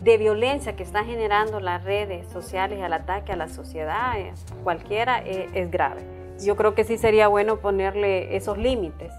de 0.04 0.18
violencia 0.18 0.76
que 0.76 0.84
están 0.84 1.06
generando 1.06 1.62
las 1.62 1.84
redes 1.84 2.28
sociales 2.28 2.82
al 2.82 2.92
ataque 2.92 3.32
a 3.32 3.38
la 3.38 3.48
sociedad, 3.48 4.20
eh, 4.20 4.34
cualquiera, 4.64 5.24
eh, 5.24 5.50
es 5.54 5.72
grave. 5.72 6.02
Yo 6.44 6.58
creo 6.58 6.76
que 6.76 6.84
sí 6.84 6.98
sería 6.98 7.30
bueno 7.30 7.60
ponerle 7.60 8.36
esos 8.36 8.58
límites 8.58 9.14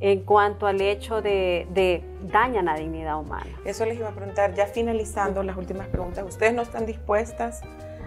en 0.00 0.20
cuanto 0.20 0.66
al 0.66 0.80
hecho 0.80 1.20
de, 1.20 1.66
de 1.74 2.02
dañan 2.32 2.64
la 2.64 2.76
dignidad 2.76 3.20
humana. 3.20 3.46
Eso 3.66 3.84
les 3.84 3.98
iba 3.98 4.08
a 4.08 4.12
preguntar, 4.12 4.54
ya 4.54 4.66
finalizando 4.66 5.42
las 5.42 5.56
últimas 5.56 5.88
preguntas, 5.88 6.24
¿ustedes 6.26 6.54
no 6.54 6.62
están 6.62 6.86
dispuestas 6.86 7.60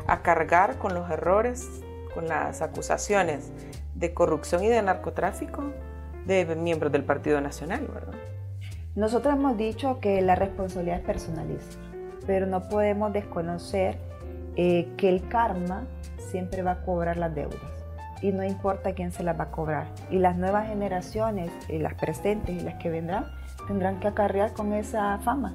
a 0.07 0.23
cargar 0.23 0.80
con 0.80 0.95
los 0.95 1.09
errores, 1.11 1.84
con 2.15 2.28
las 2.28 2.63
acusaciones 2.63 3.51
de 3.93 4.13
corrupción 4.15 4.63
y 4.63 4.67
de 4.67 4.82
narcotráfico 4.82 5.63
de 6.26 6.43
miembros 6.55 6.91
del 6.91 7.03
Partido 7.03 7.39
Nacional, 7.39 7.88
verdad? 7.93 8.15
Nosotros 8.95 9.36
hemos 9.36 9.57
dicho 9.57 9.99
que 9.99 10.21
la 10.21 10.36
responsabilidad 10.36 10.97
es 10.97 11.05
pero 12.26 12.45
no 12.45 12.67
podemos 12.69 13.13
desconocer 13.13 13.97
eh, 14.55 14.88
que 14.97 15.09
el 15.09 15.28
karma 15.28 15.84
siempre 16.17 16.61
va 16.61 16.71
a 16.71 16.82
cobrar 16.82 17.17
las 17.17 17.34
deudas 17.36 17.76
y 18.21 18.32
no 18.32 18.43
importa 18.43 18.93
quién 18.93 19.11
se 19.11 19.23
las 19.23 19.39
va 19.39 19.45
a 19.45 19.51
cobrar. 19.51 19.88
Y 20.09 20.17
las 20.17 20.36
nuevas 20.36 20.67
generaciones, 20.67 21.51
y 21.69 21.78
las 21.78 21.93
presentes 21.93 22.55
y 22.55 22.59
las 22.61 22.76
que 22.76 22.89
vendrán, 22.89 23.26
tendrán 23.67 23.99
que 23.99 24.07
acarrear 24.07 24.53
con 24.53 24.73
esa 24.73 25.19
fama. 25.19 25.53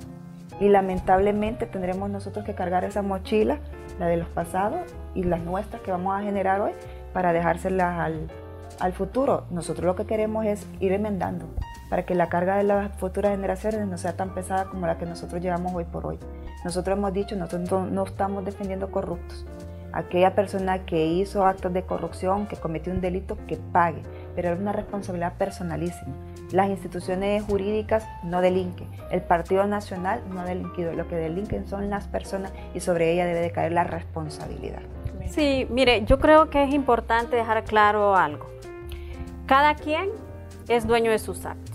Y 0.60 0.68
lamentablemente 0.68 1.66
tendremos 1.66 2.10
nosotros 2.10 2.44
que 2.44 2.54
cargar 2.54 2.84
esa 2.84 3.02
mochila, 3.02 3.58
la 3.98 4.06
de 4.06 4.18
los 4.18 4.28
pasados 4.28 4.80
y 5.14 5.24
las 5.24 5.40
nuestras 5.40 5.82
que 5.82 5.90
vamos 5.90 6.18
a 6.18 6.22
generar 6.22 6.60
hoy, 6.60 6.72
para 7.12 7.32
dejárselas 7.32 7.98
al, 7.98 8.30
al 8.78 8.92
futuro. 8.92 9.46
Nosotros 9.50 9.86
lo 9.86 9.96
que 9.96 10.04
queremos 10.04 10.44
es 10.46 10.66
ir 10.80 10.92
enmendando 10.92 11.46
para 11.90 12.04
que 12.04 12.14
la 12.14 12.28
carga 12.28 12.56
de 12.56 12.62
las 12.62 12.96
futuras 12.96 13.32
generaciones 13.32 13.86
no 13.86 13.98
sea 13.98 14.16
tan 14.16 14.32
pesada 14.32 14.66
como 14.66 14.86
la 14.86 14.96
que 14.96 15.04
nosotros 15.04 15.42
llevamos 15.42 15.74
hoy 15.74 15.84
por 15.84 16.06
hoy. 16.06 16.18
Nosotros 16.64 16.96
hemos 16.96 17.12
dicho, 17.12 17.36
nosotros 17.36 17.90
no 17.90 18.04
estamos 18.04 18.44
defendiendo 18.44 18.90
corruptos. 18.90 19.44
Aquella 19.92 20.36
persona 20.36 20.86
que 20.86 21.04
hizo 21.04 21.44
actos 21.44 21.72
de 21.72 21.82
corrupción, 21.82 22.46
que 22.46 22.54
cometió 22.56 22.92
un 22.92 23.00
delito, 23.00 23.36
que 23.48 23.56
pague, 23.56 24.02
pero 24.36 24.50
es 24.50 24.60
una 24.60 24.72
responsabilidad 24.72 25.32
personalísima. 25.32 26.14
Las 26.52 26.70
instituciones 26.70 27.42
jurídicas 27.42 28.06
no 28.22 28.40
delinquen, 28.40 28.88
el 29.10 29.22
Partido 29.22 29.66
Nacional 29.66 30.22
no 30.30 30.40
ha 30.40 30.44
delinquido, 30.44 30.92
lo 30.92 31.08
que 31.08 31.16
delinquen 31.16 31.66
son 31.66 31.90
las 31.90 32.06
personas 32.06 32.52
y 32.72 32.78
sobre 32.78 33.12
ella 33.12 33.26
debe 33.26 33.40
de 33.40 33.50
caer 33.50 33.72
la 33.72 33.82
responsabilidad. 33.82 34.82
Sí, 35.28 35.66
mire, 35.70 36.04
yo 36.04 36.20
creo 36.20 36.50
que 36.50 36.62
es 36.62 36.72
importante 36.72 37.34
dejar 37.34 37.64
claro 37.64 38.14
algo. 38.14 38.46
Cada 39.46 39.74
quien 39.74 40.08
es 40.68 40.86
dueño 40.86 41.10
de 41.10 41.18
sus 41.18 41.44
actos 41.46 41.69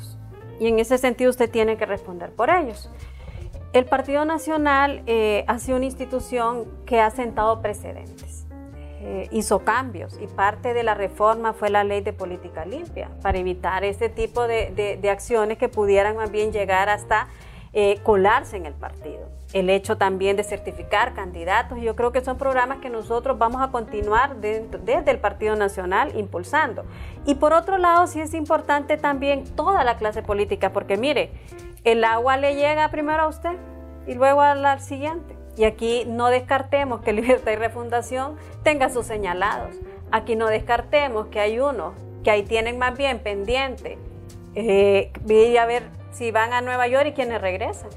y 0.59 0.67
en 0.67 0.79
ese 0.79 0.97
sentido 0.97 1.29
usted 1.29 1.49
tiene 1.49 1.77
que 1.77 1.85
responder 1.85 2.31
por 2.31 2.49
ellos. 2.49 2.89
El 3.73 3.85
Partido 3.85 4.23
Nacional 4.23 5.03
eh, 5.05 5.43
ha 5.47 5.59
sido 5.59 5.77
una 5.77 5.85
institución 5.85 6.65
que 6.85 7.01
ha 7.01 7.09
sentado 7.09 7.61
precedentes. 7.61 8.45
eh, 9.01 9.27
hizo 9.31 9.59
cambios 9.59 10.17
y 10.19 10.25
parte 10.25 10.73
de 10.73 10.81
la 10.81 10.95
reforma 10.95 11.53
fue 11.53 11.69
la 11.69 11.83
ley 11.83 12.01
de 12.01 12.11
política 12.11 12.65
limpia 12.65 13.11
para 13.21 13.37
evitar 13.37 13.83
este 13.83 14.09
tipo 14.09 14.47
de, 14.47 14.97
de, 14.99 15.09
acciones 15.09 15.59
que 15.59 15.69
pudieran 15.69 16.15
más 16.15 16.31
bien 16.31 16.51
llegar 16.51 16.89
hasta 16.89 17.27
eh, 17.73 17.99
colarse 18.01 18.57
en 18.57 18.65
el 18.65 18.73
partido. 18.73 19.29
El 19.53 19.69
hecho 19.69 19.97
también 19.97 20.35
de 20.35 20.43
certificar 20.43 21.13
candidatos, 21.13 21.79
yo 21.79 21.95
creo 21.95 22.11
que 22.11 22.21
son 22.21 22.37
programas 22.37 22.79
que 22.79 22.89
nosotros 22.89 23.37
vamos 23.37 23.61
a 23.61 23.71
continuar 23.71 24.37
desde 24.37 25.11
el 25.11 25.19
Partido 25.19 25.55
Nacional 25.55 26.11
impulsando. 26.15 26.83
Y 27.25 27.35
por 27.35 27.53
otro 27.53 27.77
lado, 27.77 28.07
sí 28.07 28.19
es 28.19 28.33
importante 28.33 28.97
también 28.97 29.45
toda 29.55 29.83
la 29.83 29.97
clase 29.97 30.23
política, 30.23 30.73
porque 30.73 30.97
mire, 30.97 31.31
el 31.83 32.03
agua 32.03 32.37
le 32.37 32.55
llega 32.55 32.89
primero 32.89 33.23
a 33.23 33.27
usted 33.27 33.55
y 34.07 34.15
luego 34.15 34.41
al 34.41 34.81
siguiente. 34.81 35.35
Y 35.57 35.63
aquí 35.63 36.03
no 36.05 36.27
descartemos 36.29 37.01
que 37.01 37.13
Libertad 37.13 37.51
y 37.51 37.55
Refundación 37.55 38.35
tenga 38.63 38.89
sus 38.89 39.05
señalados. 39.05 39.75
Aquí 40.11 40.35
no 40.35 40.47
descartemos 40.47 41.27
que 41.27 41.39
hay 41.39 41.59
uno 41.59 41.93
que 42.23 42.31
ahí 42.31 42.43
tienen 42.43 42.77
más 42.77 42.97
bien 42.97 43.19
pendiente. 43.19 43.97
Eh, 44.55 45.11
a 45.59 45.65
ver 45.65 45.83
si 46.11 46.31
van 46.31 46.53
a 46.53 46.61
Nueva 46.61 46.87
York 46.87 47.07
y 47.07 47.11
quienes 47.13 47.41
regresan. 47.41 47.89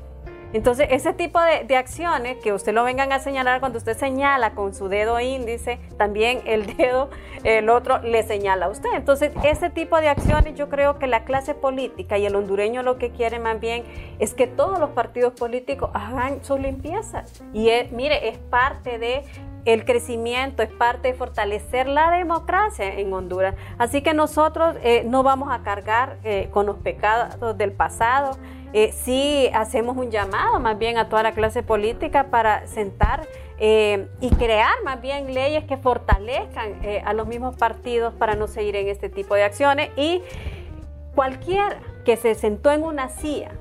Entonces, 0.53 0.89
ese 0.91 1.13
tipo 1.13 1.39
de, 1.41 1.77
acciones 1.77 2.39
que 2.39 2.53
usted 2.53 2.73
lo 2.73 2.83
vengan 2.85 3.13
a 3.13 3.19
señalar, 3.19 3.61
cuando 3.61 3.79
usted 3.79 3.97
señala 3.97 4.53
con 4.55 4.75
su 4.75 4.89
dedo 4.89 5.21
índice, 5.21 5.79
también 5.97 6.41
el 6.47 6.77
dedo, 6.77 7.11
el 7.45 7.69
otro, 7.69 7.99
le 7.99 8.23
señala 8.23 8.67
a 8.67 8.69
usted. 8.71 8.89
Entonces, 8.95 9.33
ese 9.45 9.71
tipo 9.71 10.01
de 10.01 10.09
acciones 10.09 10.55
yo 10.55 10.69
creo 10.69 10.99
que 10.99 11.07
la 11.07 11.25
clase 11.25 11.55
política 11.55 12.19
y 12.19 12.27
el 12.27 12.35
hondureño 12.35 12.83
lo 12.83 12.99
que 12.99 13.11
quiere 13.11 13.39
más 13.39 13.61
bien 13.61 13.85
es 14.19 14.35
que 14.35 14.47
todos 14.47 14.79
los 14.79 14.91
partidos 14.91 15.35
políticos 15.35 15.91
hagan 15.93 16.43
su 16.45 16.57
limpieza. 16.57 17.25
Y 17.53 17.71
mire, 17.93 18.29
es 18.29 18.39
parte 18.39 18.99
de 18.99 19.25
el 19.65 19.85
crecimiento, 19.85 20.63
es 20.63 20.71
parte 20.71 21.09
de 21.09 21.15
fortalecer 21.15 21.89
la 21.89 22.11
democracia 22.11 22.95
en 22.99 23.13
Honduras. 23.13 23.55
Así 23.77 24.01
que 24.01 24.15
nosotros 24.15 24.77
eh, 24.83 25.03
no 25.05 25.23
vamos 25.23 25.51
a 25.53 25.63
cargar 25.63 26.17
eh, 26.25 26.49
con 26.53 26.65
los 26.65 26.77
pecados 26.77 27.59
del 27.59 27.73
pasado 27.73 28.39
eh, 28.73 28.93
sí 28.93 29.49
hacemos 29.55 29.97
un 29.97 30.11
llamado 30.11 30.61
más 30.61 30.79
bien 30.79 30.99
a 30.99 31.09
toda 31.09 31.23
la 31.23 31.33
clase 31.33 31.63
política 31.63 32.25
para 32.25 32.67
sentar 32.67 33.27
eh, 33.59 34.09
y 34.21 34.29
crear 34.31 34.75
más 34.85 35.01
bien 35.01 35.33
leyes 35.33 35.65
que 35.65 35.79
fortalezcan 35.79 36.85
eh, 36.85 37.03
a 37.05 37.15
los 37.15 37.27
mismos 37.27 37.57
partidos 37.57 38.13
para 38.15 38.35
no 38.35 38.47
seguir 38.47 38.77
en 38.77 38.89
este 38.89 39.09
tipo 39.09 39.35
de 39.35 39.45
acciones. 39.45 39.91
Y 39.97 40.23
cualquiera 41.15 41.79
que 42.05 42.17
se 42.17 42.35
sentó 42.35 42.71
en 42.71 42.83
una 42.83 43.09
silla 43.09 43.53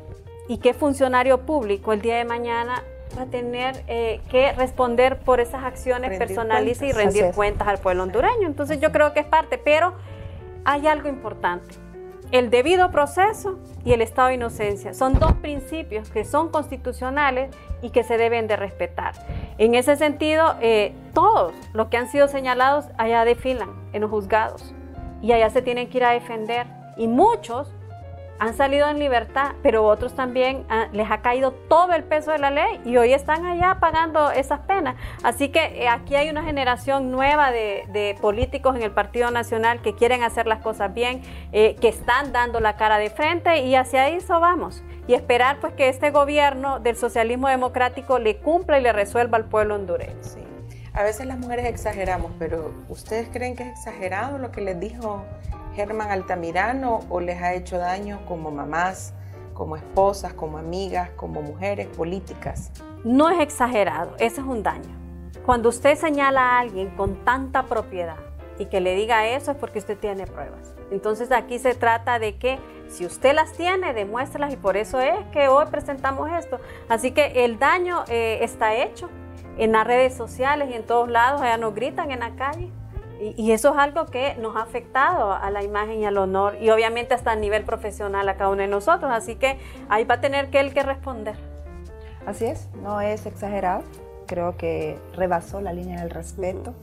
y 0.50 0.58
que 0.58 0.70
es 0.70 0.78
funcionario 0.78 1.46
público 1.46 1.94
el 1.94 2.02
día 2.02 2.18
de 2.18 2.26
mañana 2.26 2.84
va 3.18 3.24
a 3.24 3.26
tener 3.28 3.84
que 3.86 4.52
responder 4.58 5.18
por 5.20 5.40
esas 5.40 5.64
acciones 5.64 6.18
personales 6.18 6.82
y 6.82 6.92
rendir 6.92 7.32
cuentas 7.34 7.68
al 7.68 7.80
pueblo 7.80 8.04
hondureño. 8.04 8.46
Entonces 8.46 8.80
yo 8.80 8.92
creo 8.92 9.14
que 9.14 9.22
es 9.22 9.26
parte, 9.26 9.58
pero 9.58 9.94
hay 10.66 10.86
algo 10.88 11.08
importante 11.08 11.87
el 12.32 12.50
debido 12.50 12.92
proceso 12.92 13.58
y 13.86 13.94
el 13.94 14.02
estado 14.02 14.30
de 14.30 14.36
inocencia. 14.36 14.94
Son 14.94 15.18
dos 15.20 15.34
principios 15.34 16.10
que 16.10 16.26
son 16.26 16.50
constitucionales 16.50 17.56
y 17.82 17.92
que 17.92 18.04
se 18.04 18.18
deben 18.18 18.48
de 18.48 18.56
respetar. 18.56 19.14
En 19.58 19.76
ese 19.76 19.96
sentido, 19.96 20.56
eh, 20.62 20.94
todos 21.14 21.54
los 21.74 21.88
que 21.88 21.98
han 21.98 22.10
sido 22.10 22.28
señalados 22.28 22.86
allá 22.98 23.24
desfilan 23.26 23.70
en 23.94 24.02
los 24.02 24.10
juzgados 24.10 24.74
y 25.22 25.32
allá 25.32 25.50
se 25.50 25.62
tienen 25.62 25.90
que 25.90 25.98
ir 25.98 26.04
a 26.04 26.12
defender. 26.12 26.68
Y 26.98 27.08
muchos 27.08 27.72
han 28.40 28.56
salido 28.56 28.88
en 28.90 29.00
libertad, 29.00 29.54
pero 29.64 29.86
otros 29.86 30.14
también 30.14 30.66
ah, 30.70 30.88
les 30.92 31.10
ha 31.10 31.22
caído 31.22 31.52
todo 31.52 31.94
el 31.94 32.04
peso 32.04 32.32
de 32.32 32.40
la 32.40 32.52
ley 32.52 32.80
y 32.86 32.98
hoy 32.98 33.14
están 33.14 33.46
allá 33.46 33.78
pagando 33.80 34.32
esas 34.32 34.60
penas. 34.62 34.96
Así 35.24 35.50
que 35.50 35.84
eh, 35.84 35.88
aquí 35.88 36.16
hay 36.16 36.30
una 36.30 36.44
generación 36.44 37.12
nueva 37.12 37.52
de, 37.52 38.16
políticos 38.22 38.76
en 38.76 38.84
el 38.84 38.92
Partido 38.92 39.32
Nacional 39.32 39.82
que 39.82 39.94
quieren 39.94 40.24
hacer 40.24 40.48
las 40.48 40.62
cosas 40.62 40.94
bien, 40.94 41.22
eh, 41.52 41.76
que 41.82 41.90
están 41.90 42.32
dando 42.32 42.60
la 42.60 42.76
cara 42.76 42.98
de 42.98 43.10
frente 43.10 43.60
y 43.60 43.76
hacia 43.76 44.08
eso 44.10 44.40
vamos. 44.40 44.84
Y 45.08 45.14
esperar 45.14 45.60
pues 45.60 45.74
que 45.74 45.90
este 45.90 46.12
gobierno 46.12 46.80
del 46.80 46.96
socialismo 46.96 47.48
democrático 47.48 48.20
le 48.20 48.38
cumpla 48.38 48.80
y 48.80 48.84
le 48.84 48.92
resuelva 48.92 49.38
al 49.38 49.46
pueblo 49.46 49.76
hondureño. 49.76 50.18
Sí. 50.22 50.40
A 50.94 51.04
veces 51.04 51.28
las 51.28 51.38
mujeres 51.38 51.66
exageramos, 51.68 52.32
pero 52.40 52.74
¿ustedes 52.90 53.30
creen 53.30 53.56
que 53.56 53.64
es 53.64 53.70
exagerado 53.70 54.40
lo 54.40 54.52
que 54.52 54.62
les 54.62 54.80
dijo 54.80 55.24
Germán 55.78 56.10
Altamirano 56.10 57.02
o 57.08 57.20
les 57.20 57.40
ha 57.40 57.54
hecho 57.54 57.78
daño 57.78 58.20
como 58.28 58.50
mamás, 58.50 59.14
como 59.54 59.76
esposas, 59.76 60.34
como 60.34 60.58
amigas, 60.58 61.12
como 61.12 61.44
mujeres 61.44 61.86
políticas? 61.86 62.72
No 63.04 63.30
es 63.30 63.40
exagerado, 63.40 64.16
ese 64.18 64.42
es 64.42 64.48
un 64.48 64.64
daño. 64.64 64.90
Cuando 65.46 65.70
usted 65.70 65.96
señala 65.96 66.42
a 66.42 66.60
alguien 66.62 66.90
con 66.96 67.24
tanta 67.24 67.68
propiedad 67.68 68.18
y 68.58 68.66
que 68.66 68.82
le 68.82 68.96
diga 68.96 69.28
eso 69.28 69.52
es 69.52 69.58
porque 69.58 69.78
usted 69.78 70.00
tiene 70.00 70.26
pruebas. 70.26 70.74
Entonces 70.90 71.32
aquí 71.32 71.60
se 71.60 71.76
trata 71.76 72.18
de 72.18 72.38
que 72.38 72.58
si 72.88 73.06
usted 73.06 73.36
las 73.36 73.52
tiene, 73.52 73.94
demuéstrelas 73.94 74.52
y 74.52 74.58
por 74.58 74.78
eso 74.78 75.00
es 75.00 75.14
que 75.32 75.48
hoy 75.48 75.68
presentamos 75.70 76.28
esto. 76.32 76.58
Así 76.90 77.12
que 77.12 77.46
el 77.46 77.60
daño 77.60 78.04
eh, 78.08 78.40
está 78.42 78.74
hecho 78.74 79.12
en 79.60 79.74
las 79.74 79.86
redes 79.86 80.16
sociales 80.16 80.70
y 80.72 80.74
en 80.74 80.88
todos 80.88 81.08
lados, 81.08 81.40
allá 81.40 81.58
nos 81.58 81.76
gritan 81.76 82.10
en 82.10 82.22
la 82.22 82.36
calle. 82.36 82.72
Y, 83.20 83.52
eso 83.52 83.72
es 83.72 83.78
algo 83.78 84.06
que 84.06 84.36
nos 84.36 84.56
ha 84.56 84.62
afectado 84.62 85.34
a 85.34 85.50
la 85.50 85.64
imagen 85.64 86.00
y 86.00 86.06
al 86.06 86.18
honor 86.18 86.58
y 86.62 86.70
obviamente 86.70 87.14
hasta 87.14 87.32
a 87.32 87.36
nivel 87.36 87.64
profesional 87.64 88.28
a 88.30 88.36
cada 88.36 88.50
uno 88.50 88.62
de 88.62 88.68
nosotros. 88.68 89.12
Así 89.12 89.36
que 89.36 89.58
ahí 89.90 90.04
va 90.04 90.16
a 90.16 90.22
tener 90.22 90.50
que 90.50 90.60
él 90.60 90.74
que 90.74 90.84
responder. 90.84 91.36
Así 92.26 92.46
es, 92.46 92.70
no 92.84 93.02
es 93.02 93.26
exagerado. 93.26 93.84
Creo 94.28 94.58
que 94.58 95.00
rebasó 95.14 95.62
la 95.62 95.74
línea 95.74 96.02
del 96.02 96.10
respeto, 96.10 96.74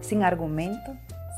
sin 0.00 0.22
argumento, 0.22 0.92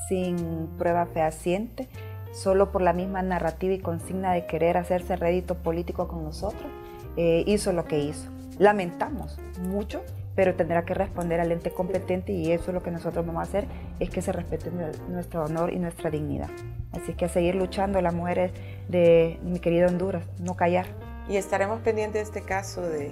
sin 0.09 0.69
prueba 0.79 1.07
fehaciente, 1.07 1.89
solo 2.33 2.71
por 2.71 2.83
la 2.83 2.93
misma 2.93 3.23
narrativa 3.23 3.73
y 3.73 3.79
consigna 3.79 4.33
de 4.33 4.47
querer 4.47 4.77
hacerse 4.77 5.17
rédito 5.17 5.55
político 5.55 6.09
con 6.09 6.25
nosotros, 6.25 6.71
eh, 7.17 7.45
hizo 7.47 7.73
lo 7.73 7.87
que 7.87 8.01
hizo. 8.01 8.29
Lamentamos 8.59 9.39
mucho 9.63 10.03
pero 10.35 10.55
tendrá 10.55 10.85
que 10.85 10.95
responder 10.95 11.41
al 11.41 11.53
ente 11.53 11.71
competente 11.71 12.33
y 12.33 12.53
eso 12.53 12.67
es 12.69 12.75
lo 12.75 12.83
que 12.83 12.91
nosotros 12.91 13.25
vamos 13.25 13.41
a 13.41 13.43
hacer, 13.45 13.67
es 14.01 14.11
que 14.11 14.23
se 14.23 14.33
respete 14.33 14.71
nuestro 15.09 15.45
honor 15.45 15.73
y 15.73 15.79
nuestra 15.79 16.11
dignidad. 16.11 16.51
Así 16.93 17.15
que 17.15 17.27
a 17.27 17.29
seguir 17.29 17.55
luchando 17.55 18.01
las 18.01 18.15
mujeres 18.15 18.53
de 18.89 19.39
mi 19.43 19.61
querido 19.61 19.89
Honduras, 19.89 20.27
no 20.41 20.55
callar. 20.55 20.87
Y 21.29 21.37
estaremos 21.37 21.81
pendientes 21.81 22.33
de 22.33 22.39
este 22.39 22.43
caso 22.43 22.83
de, 22.83 23.11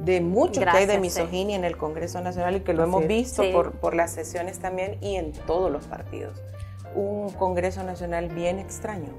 de 0.00 0.20
mucho 0.20 0.60
que 0.60 0.68
hay 0.68 0.86
de 0.86 0.98
misoginia 0.98 1.56
en 1.56 1.64
el 1.64 1.76
Congreso 1.76 2.20
Nacional 2.20 2.56
y 2.56 2.60
que 2.60 2.74
lo 2.74 2.82
hemos 2.82 3.06
visto 3.06 3.42
por, 3.52 3.72
por 3.72 3.94
las 3.94 4.12
sesiones 4.12 4.58
también 4.58 4.98
y 5.00 5.16
en 5.16 5.32
todos 5.32 5.70
los 5.70 5.86
partidos. 5.86 6.42
Un 6.94 7.30
Congreso 7.30 7.82
Nacional 7.84 8.28
bien 8.28 8.58
extraño, 8.58 9.14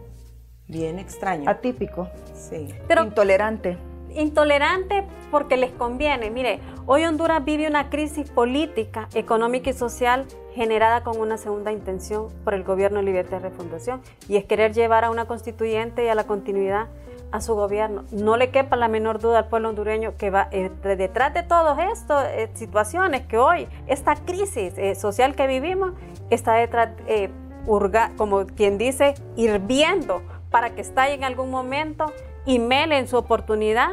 bien 0.67 0.99
extraño. 0.99 1.49
Atípico. 1.49 2.09
Sí. 2.35 2.69
Pero, 2.87 3.05
Intolerante 3.05 3.77
intolerante 4.15 5.05
porque 5.31 5.57
les 5.57 5.71
conviene. 5.71 6.29
Mire, 6.29 6.59
hoy 6.85 7.03
Honduras 7.05 7.43
vive 7.43 7.67
una 7.67 7.89
crisis 7.89 8.29
política, 8.29 9.09
económica 9.13 9.69
y 9.69 9.73
social 9.73 10.25
generada 10.53 11.03
con 11.03 11.19
una 11.19 11.37
segunda 11.37 11.71
intención 11.71 12.27
por 12.43 12.53
el 12.53 12.63
gobierno 12.63 12.99
de 12.99 13.05
Libertad 13.05 13.39
y 13.39 13.43
Refundación 13.43 14.01
y 14.27 14.37
es 14.37 14.45
querer 14.45 14.73
llevar 14.73 15.03
a 15.03 15.09
una 15.09 15.25
constituyente 15.25 16.05
y 16.05 16.07
a 16.07 16.15
la 16.15 16.25
continuidad 16.25 16.87
a 17.31 17.41
su 17.41 17.55
gobierno. 17.55 18.03
No 18.11 18.37
le 18.37 18.51
quepa 18.51 18.75
la 18.75 18.87
menor 18.87 19.19
duda 19.19 19.39
al 19.39 19.47
pueblo 19.47 19.69
hondureño 19.69 20.15
que 20.17 20.29
va 20.29 20.49
eh, 20.51 20.69
detrás 20.83 21.33
de 21.33 21.41
todas 21.41 21.79
estas 21.91 22.27
eh, 22.29 22.51
situaciones 22.53 23.25
que 23.25 23.39
hoy, 23.39 23.67
esta 23.87 24.15
crisis 24.15 24.77
eh, 24.77 24.93
social 24.93 25.35
que 25.35 25.47
vivimos, 25.47 25.93
está 26.29 26.53
detrás, 26.53 26.89
como 28.17 28.45
quien 28.45 28.77
dice, 28.77 29.15
hirviendo 29.35 30.21
para 30.51 30.75
que 30.75 30.81
estalle 30.81 31.15
en 31.15 31.23
algún 31.23 31.49
momento 31.49 32.05
y 32.45 32.59
mele 32.59 32.97
en 32.97 33.07
su 33.07 33.17
oportunidad 33.17 33.91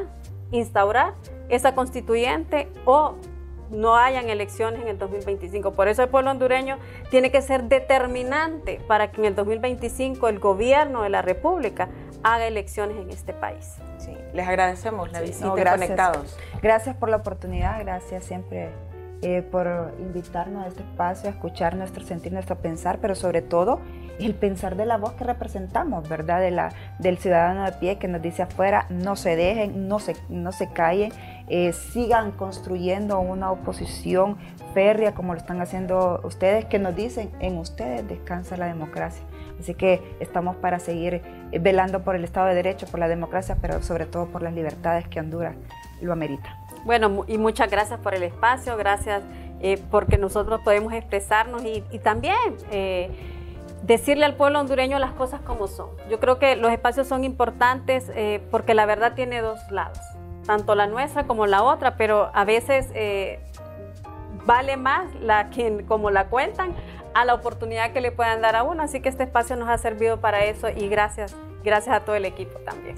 instaurar 0.51 1.15
esa 1.49 1.75
constituyente 1.75 2.69
o 2.85 3.15
no 3.71 3.97
hayan 3.97 4.29
elecciones 4.29 4.83
en 4.83 4.89
el 4.89 4.99
2025. 4.99 5.73
Por 5.73 5.89
eso 5.89 6.03
el 6.03 6.09
pueblo 6.09 6.31
hondureño 6.31 6.79
tiene 7.11 7.31
que 7.31 7.41
ser 7.43 7.65
determinante 7.65 8.81
para 8.87 9.11
que 9.11 9.21
en 9.21 9.27
el 9.27 9.35
2025 9.35 10.29
el 10.29 10.39
gobierno 10.39 11.03
de 11.03 11.11
la 11.11 11.23
República 11.23 11.89
haga 12.23 12.47
elecciones 12.47 12.97
en 12.97 13.11
este 13.11 13.33
país. 13.33 13.77
Sí, 13.99 14.17
les 14.35 14.47
agradecemos 14.47 15.13
la 15.13 15.21
visita 15.21 15.51
Conectados. 15.51 16.37
Gracias 16.63 16.97
por 16.97 17.09
la 17.09 17.17
oportunidad, 17.17 17.79
gracias 17.81 18.25
siempre 18.25 18.71
eh, 19.23 19.43
por 19.43 19.95
invitarnos 19.99 20.65
a 20.65 20.69
este 20.69 20.83
espacio, 20.83 21.29
a 21.29 21.33
escuchar 21.33 21.77
nuestro 21.77 22.05
sentir, 22.05 22.33
nuestro 22.33 22.57
pensar, 22.57 22.99
pero 23.01 23.15
sobre 23.15 23.43
todo 23.43 23.81
el 24.27 24.35
pensar 24.35 24.77
de 24.77 24.87
la 24.87 24.97
voz 24.97 25.13
que 25.13 25.25
representamos, 25.25 26.09
¿verdad? 26.09 26.41
De 26.41 26.51
la, 26.51 26.71
del 26.99 27.19
ciudadano 27.19 27.65
de 27.65 27.73
pie 27.73 27.99
que 27.99 28.09
nos 28.09 28.23
dice 28.23 28.43
afuera, 28.43 28.87
no 28.89 29.17
se 29.17 29.37
dejen, 29.37 29.89
no 29.89 29.99
se, 29.99 30.17
no 30.29 30.53
se 30.53 30.73
callen, 30.73 31.13
eh, 31.49 31.73
sigan 31.73 32.33
construyendo 32.33 33.19
una 33.21 33.51
oposición 33.51 34.39
férrea 34.75 35.15
como 35.15 35.33
lo 35.35 35.41
están 35.41 35.61
haciendo 35.61 36.21
ustedes, 36.25 36.65
que 36.65 36.79
nos 36.79 36.95
dicen, 36.95 37.31
en 37.41 37.59
ustedes 37.59 38.07
descansa 38.07 38.57
la 38.57 38.67
democracia. 38.67 39.23
Así 39.59 39.75
que 39.75 40.01
estamos 40.21 40.57
para 40.57 40.79
seguir 40.79 41.23
eh, 41.53 41.59
velando 41.59 42.03
por 42.03 42.17
el 42.17 42.25
Estado 42.25 42.47
de 42.47 42.55
Derecho, 42.55 42.87
por 42.87 43.01
la 43.01 43.09
democracia, 43.09 43.57
pero 43.61 43.83
sobre 43.83 44.07
todo 44.07 44.27
por 44.27 44.43
las 44.43 44.55
libertades 44.55 45.07
que 45.09 45.21
Honduras 45.21 45.55
lo 46.01 46.13
amerita. 46.13 46.57
Bueno, 46.85 47.25
y 47.27 47.37
muchas 47.37 47.71
gracias 47.71 48.01
por 48.01 48.15
el 48.15 48.23
espacio, 48.23 48.77
gracias 48.77 49.23
eh, 49.61 49.79
porque 49.91 50.17
nosotros 50.17 50.61
podemos 50.65 50.95
expresarnos 50.95 51.63
y, 51.65 51.83
también 51.99 52.37
decirle 53.83 54.25
al 54.25 54.35
pueblo 54.35 54.61
hondureño 54.61 54.99
las 54.99 55.13
cosas 55.13 55.41
como 55.41 55.67
son. 55.67 55.91
Yo 56.09 56.21
creo 56.21 56.39
que 56.39 56.57
los 56.57 56.73
espacios 56.73 57.07
son 57.07 57.25
importantes 57.25 58.11
eh, 58.15 58.43
porque 58.51 58.75
la 58.75 58.87
verdad 58.87 59.15
tiene 59.15 59.41
dos 59.41 59.59
lados, 59.71 60.01
tanto 60.47 60.75
la 60.75 60.87
nuestra 60.87 61.27
como 61.27 61.47
la 61.47 61.63
otra, 61.63 61.97
pero 61.97 62.31
a 62.35 62.45
veces 62.45 62.89
vale 64.47 64.77
más 64.77 65.15
la 65.17 65.49
quien 65.51 65.87
como 65.87 66.11
la 66.11 66.29
cuentan 66.29 66.75
a 67.15 67.25
la 67.25 67.35
oportunidad 67.35 67.93
que 67.93 68.01
le 68.01 68.13
puedan 68.13 68.41
dar 68.41 68.57
a 68.57 68.63
uno. 68.63 68.83
Así 68.83 69.01
que 69.01 69.09
este 69.09 69.25
espacio 69.25 69.57
nos 69.57 69.69
ha 69.69 69.79
servido 69.79 70.21
para 70.21 70.45
eso 70.45 70.69
y 70.69 70.89
gracias, 70.89 71.35
gracias 71.65 71.97
a 71.97 72.01
todo 72.01 72.17
el 72.17 72.25
equipo 72.25 72.59
también. 72.61 72.97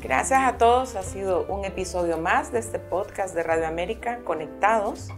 Gracias 0.00 0.42
a 0.42 0.58
todos, 0.58 0.96
ha 0.96 1.02
sido 1.02 1.44
un 1.44 1.64
episodio 1.64 2.18
más 2.18 2.50
de 2.50 2.58
este 2.58 2.80
podcast 2.80 3.36
de 3.36 3.44
Radio 3.44 3.68
América 3.68 4.18
Conectados. 4.24 5.10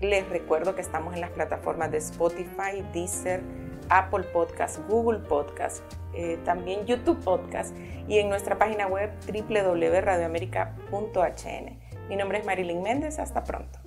Les 0.00 0.26
recuerdo 0.28 0.74
que 0.74 0.80
estamos 0.80 1.14
en 1.14 1.20
las 1.20 1.30
plataformas 1.30 1.90
de 1.90 1.98
Spotify, 1.98 2.82
Deezer, 2.94 3.42
Apple 3.90 4.24
Podcast, 4.32 4.78
Google 4.88 5.18
Podcast, 5.18 5.82
eh, 6.14 6.38
también 6.44 6.86
YouTube 6.86 7.22
Podcast 7.22 7.76
y 8.08 8.18
en 8.18 8.30
nuestra 8.30 8.58
página 8.58 8.86
web 8.86 9.10
www.radioamerica.hn. 9.26 11.78
Mi 12.08 12.16
nombre 12.16 12.38
es 12.38 12.46
Marilyn 12.46 12.82
Méndez, 12.82 13.18
hasta 13.18 13.44
pronto. 13.44 13.78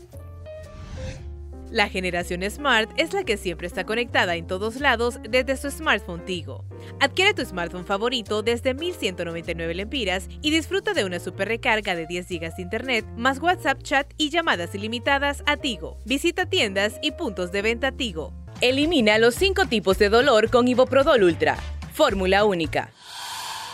La 1.73 1.89
generación 1.89 2.47
Smart 2.47 2.91
es 2.97 3.13
la 3.13 3.23
que 3.23 3.35
siempre 3.35 3.65
está 3.65 3.83
conectada 3.83 4.35
en 4.35 4.45
todos 4.45 4.75
lados 4.75 5.17
desde 5.27 5.57
su 5.57 5.71
smartphone 5.71 6.23
Tigo. 6.23 6.65
Adquiere 6.99 7.33
tu 7.33 7.43
smartphone 7.43 7.83
favorito 7.83 8.43
desde 8.43 8.75
1199 8.75 9.73
lempiras 9.73 10.27
y 10.43 10.51
disfruta 10.51 10.93
de 10.93 11.03
una 11.03 11.19
super 11.19 11.47
recarga 11.47 11.95
de 11.95 12.05
10 12.05 12.29
GB 12.29 12.55
de 12.55 12.61
internet, 12.61 13.05
más 13.17 13.39
WhatsApp 13.39 13.81
chat 13.81 14.13
y 14.19 14.29
llamadas 14.29 14.75
ilimitadas 14.75 15.41
a 15.47 15.57
Tigo. 15.57 15.97
Visita 16.05 16.45
tiendas 16.45 16.99
y 17.01 17.13
puntos 17.13 17.51
de 17.51 17.63
venta 17.63 17.91
Tigo. 17.91 18.33
Elimina 18.61 19.17
los 19.17 19.33
5 19.33 19.65
tipos 19.65 19.97
de 19.97 20.09
dolor 20.09 20.51
con 20.51 20.67
Iboprodol 20.67 21.23
Ultra. 21.23 21.57
Fórmula 21.91 22.45
única. 22.45 22.91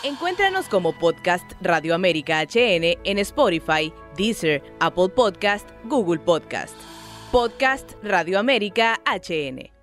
Encuéntranos 0.04 0.70
como 0.70 0.98
Podcast 0.98 1.52
Radio 1.60 1.94
América 1.94 2.40
HN 2.40 2.96
en 3.04 3.18
Spotify, 3.18 3.92
Deezer, 4.16 4.62
Apple 4.80 5.10
Podcast, 5.10 5.68
Google 5.84 6.20
Podcast. 6.20 6.74
Podcast 7.30 7.92
Radio 8.02 8.40
América 8.40 9.00
HN. 9.06 9.79